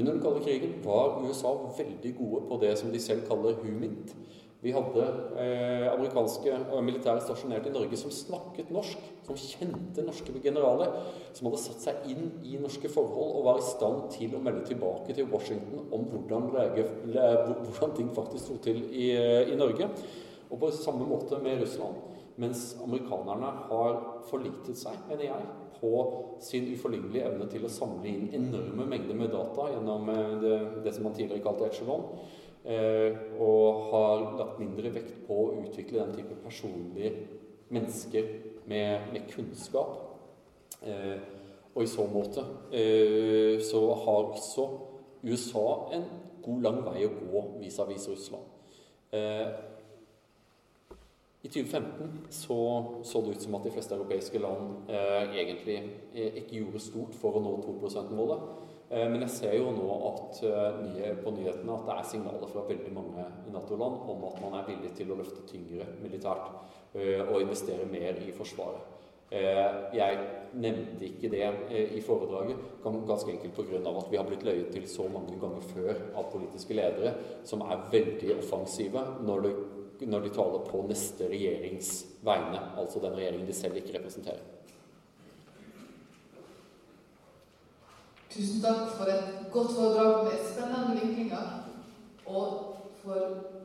Under 0.00 0.14
den 0.16 0.22
kalde 0.24 0.40
krigen 0.44 0.78
var 0.84 1.20
USA 1.20 1.52
veldig 1.76 2.12
gode 2.16 2.44
på 2.48 2.60
det 2.62 2.76
som 2.80 2.92
de 2.92 3.00
selv 3.02 3.26
kaller 3.28 3.58
humint. 3.60 4.14
Vi 4.60 4.72
hadde 4.76 5.04
eh, 5.40 5.86
amerikanske 5.88 6.52
og 6.68 6.82
militære 6.84 7.22
stasjonert 7.24 7.64
i 7.68 7.72
Norge 7.72 7.96
som 7.96 8.12
snakket 8.12 8.68
norsk, 8.74 9.06
som 9.24 9.38
kjente 9.40 10.04
norske 10.04 10.34
generaler, 10.44 10.98
som 11.32 11.48
hadde 11.48 11.60
satt 11.62 11.86
seg 11.86 12.10
inn 12.12 12.26
i 12.44 12.58
norske 12.60 12.90
forhold 12.92 13.38
og 13.38 13.46
var 13.46 13.62
i 13.62 13.64
stand 13.64 14.02
til 14.12 14.36
å 14.36 14.42
melde 14.44 14.66
tilbake 14.68 15.16
til 15.16 15.30
Washington 15.32 15.88
om 15.88 16.04
hvordan, 16.12 16.50
lege, 16.58 16.84
hvordan 17.14 17.96
ting 17.96 18.12
faktisk 18.16 18.44
sto 18.50 18.58
til 18.68 18.82
i, 18.92 19.08
i, 19.48 19.56
Norge. 19.56 19.88
Og 20.50 20.60
på 20.60 20.72
samme 20.76 21.08
måte 21.08 21.40
med 21.40 21.62
Russland. 21.64 21.96
Mens 22.40 22.74
amerikanerne 22.84 23.48
har 23.68 23.98
forlitet 24.28 24.76
seg, 24.80 24.96
mener 25.08 25.26
jeg, 25.26 25.48
på 25.80 25.92
sin 26.40 26.68
uforlignelige 26.74 27.24
evne 27.24 27.48
til 27.50 27.64
å 27.64 27.72
samle 27.72 28.08
inn 28.10 28.28
enorme 28.36 28.86
mengder 28.88 29.16
med 29.16 29.32
data 29.32 29.70
gjennom 29.72 30.08
eh, 30.12 30.36
det, 30.42 30.58
det 30.84 30.94
som 30.94 31.06
man 31.08 31.16
tidligere 31.16 31.44
kalte 31.44 31.68
echelon. 31.70 32.06
Eh, 32.60 33.16
og 33.40 33.86
har 33.88 34.24
lagt 34.36 34.60
mindre 34.60 34.92
vekt 34.92 35.22
på 35.26 35.38
å 35.46 35.50
utvikle 35.62 36.02
den 36.02 36.14
type 36.18 36.36
personlige 36.44 37.14
mennesker 37.72 38.28
med, 38.68 39.08
med 39.14 39.28
kunnskap. 39.32 39.96
Eh, 40.84 41.16
og 41.70 41.84
i 41.84 41.88
så 41.88 42.04
måte 42.10 42.42
så 43.62 43.80
har 44.02 44.24
også 44.32 44.64
USA 45.22 45.66
en 45.94 46.06
god, 46.42 46.64
lang 46.64 46.80
vei 46.82 47.04
å 47.06 47.12
gå 47.14 47.42
vis-à-vis 47.60 48.08
-vis 48.08 48.10
Russland. 48.10 48.42
I 51.42 51.48
2015 51.48 52.26
så, 52.28 52.84
så 53.04 53.20
det 53.20 53.30
ut 53.30 53.42
som 53.42 53.54
at 53.56 53.64
de 53.64 53.70
fleste 53.72 53.96
europeiske 53.96 54.40
land 54.42 54.90
eh, 54.92 55.38
egentlig 55.40 55.78
ikke 56.12 56.58
gjorde 56.58 56.82
stort 56.84 57.16
for 57.16 57.38
å 57.38 57.40
nå 57.40 57.54
2 57.64 57.78
%-målet. 57.80 58.42
Eh, 58.90 59.06
men 59.08 59.24
jeg 59.24 59.32
ser 59.38 59.56
jo 59.56 59.70
nå 59.72 59.86
at, 60.10 60.42
nye, 60.84 61.14
på 61.22 61.32
nyhetene 61.32 61.78
at 61.78 61.88
det 61.88 61.96
er 61.96 62.10
signaler 62.10 62.52
fra 62.52 62.66
veldig 62.68 62.92
mange 62.92 63.24
Nato-land 63.54 64.04
om 64.12 64.28
at 64.28 64.38
man 64.44 64.58
er 64.58 64.68
villig 64.68 64.92
til 64.98 65.14
å 65.14 65.18
løfte 65.22 65.46
tyngre 65.48 65.88
militært 66.02 66.52
eh, 66.92 67.24
og 67.24 67.40
investere 67.40 67.88
mer 67.88 68.20
i 68.20 68.36
Forsvaret. 68.36 68.96
Jeg 69.30 70.14
nevnte 70.58 71.04
ikke 71.06 71.28
det 71.30 71.44
i 71.94 72.00
foredraget 72.02 72.80
ganske 72.82 73.30
enkelt 73.30 73.54
pga. 73.54 73.78
at 73.78 74.08
vi 74.10 74.18
har 74.18 74.26
blitt 74.26 74.42
løyet 74.42 74.72
til 74.74 74.88
så 74.90 75.06
mange 75.06 75.36
ganger 75.38 75.62
før 75.70 75.92
av 76.18 76.32
politiske 76.32 76.74
ledere 76.74 77.12
som 77.46 77.62
er 77.62 77.84
veldig 77.92 78.32
offensive 78.40 79.04
når, 79.22 79.46
det, 79.46 79.52
når 80.08 80.20
de 80.24 80.32
taler 80.34 80.64
på 80.70 80.84
neste 80.88 81.28
regjerings 81.28 81.90
vegne, 82.24 82.60
altså 82.80 83.02
den 83.02 83.16
regjeringen 83.18 83.48
de 83.48 83.56
selv 83.56 83.76
ikke 83.76 83.98
representerer. 83.98 84.40
Tusen 88.30 88.62
takk 88.62 88.92
for 88.94 89.10
et 89.10 89.50
godt 89.52 89.72
foredrag 89.74 90.24
med 90.24 90.44
spennende 90.52 91.00
vinklinger. 91.00 91.46
Og 92.26 92.76
for 93.02 93.18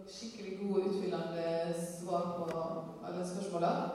skikkelig 0.09 0.59
gode, 0.61 0.85
utfyllende 0.89 1.75
svar 1.99 2.23
på 2.37 2.45
alle 3.07 3.27
spørsmålene. 3.29 3.89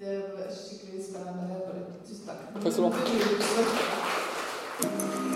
Det 0.00 0.16
var 0.38 0.50
skikkelig 0.52 1.04
spennende 1.04 1.44
å 1.44 1.48
høre 1.52 1.64
på 1.68 1.72
det. 1.76 1.84
Tusen 2.08 2.26
takk. 2.28 2.40
Takk 2.62 2.72
skal 2.72 2.84
du 2.84 2.88
ha. 5.30 5.35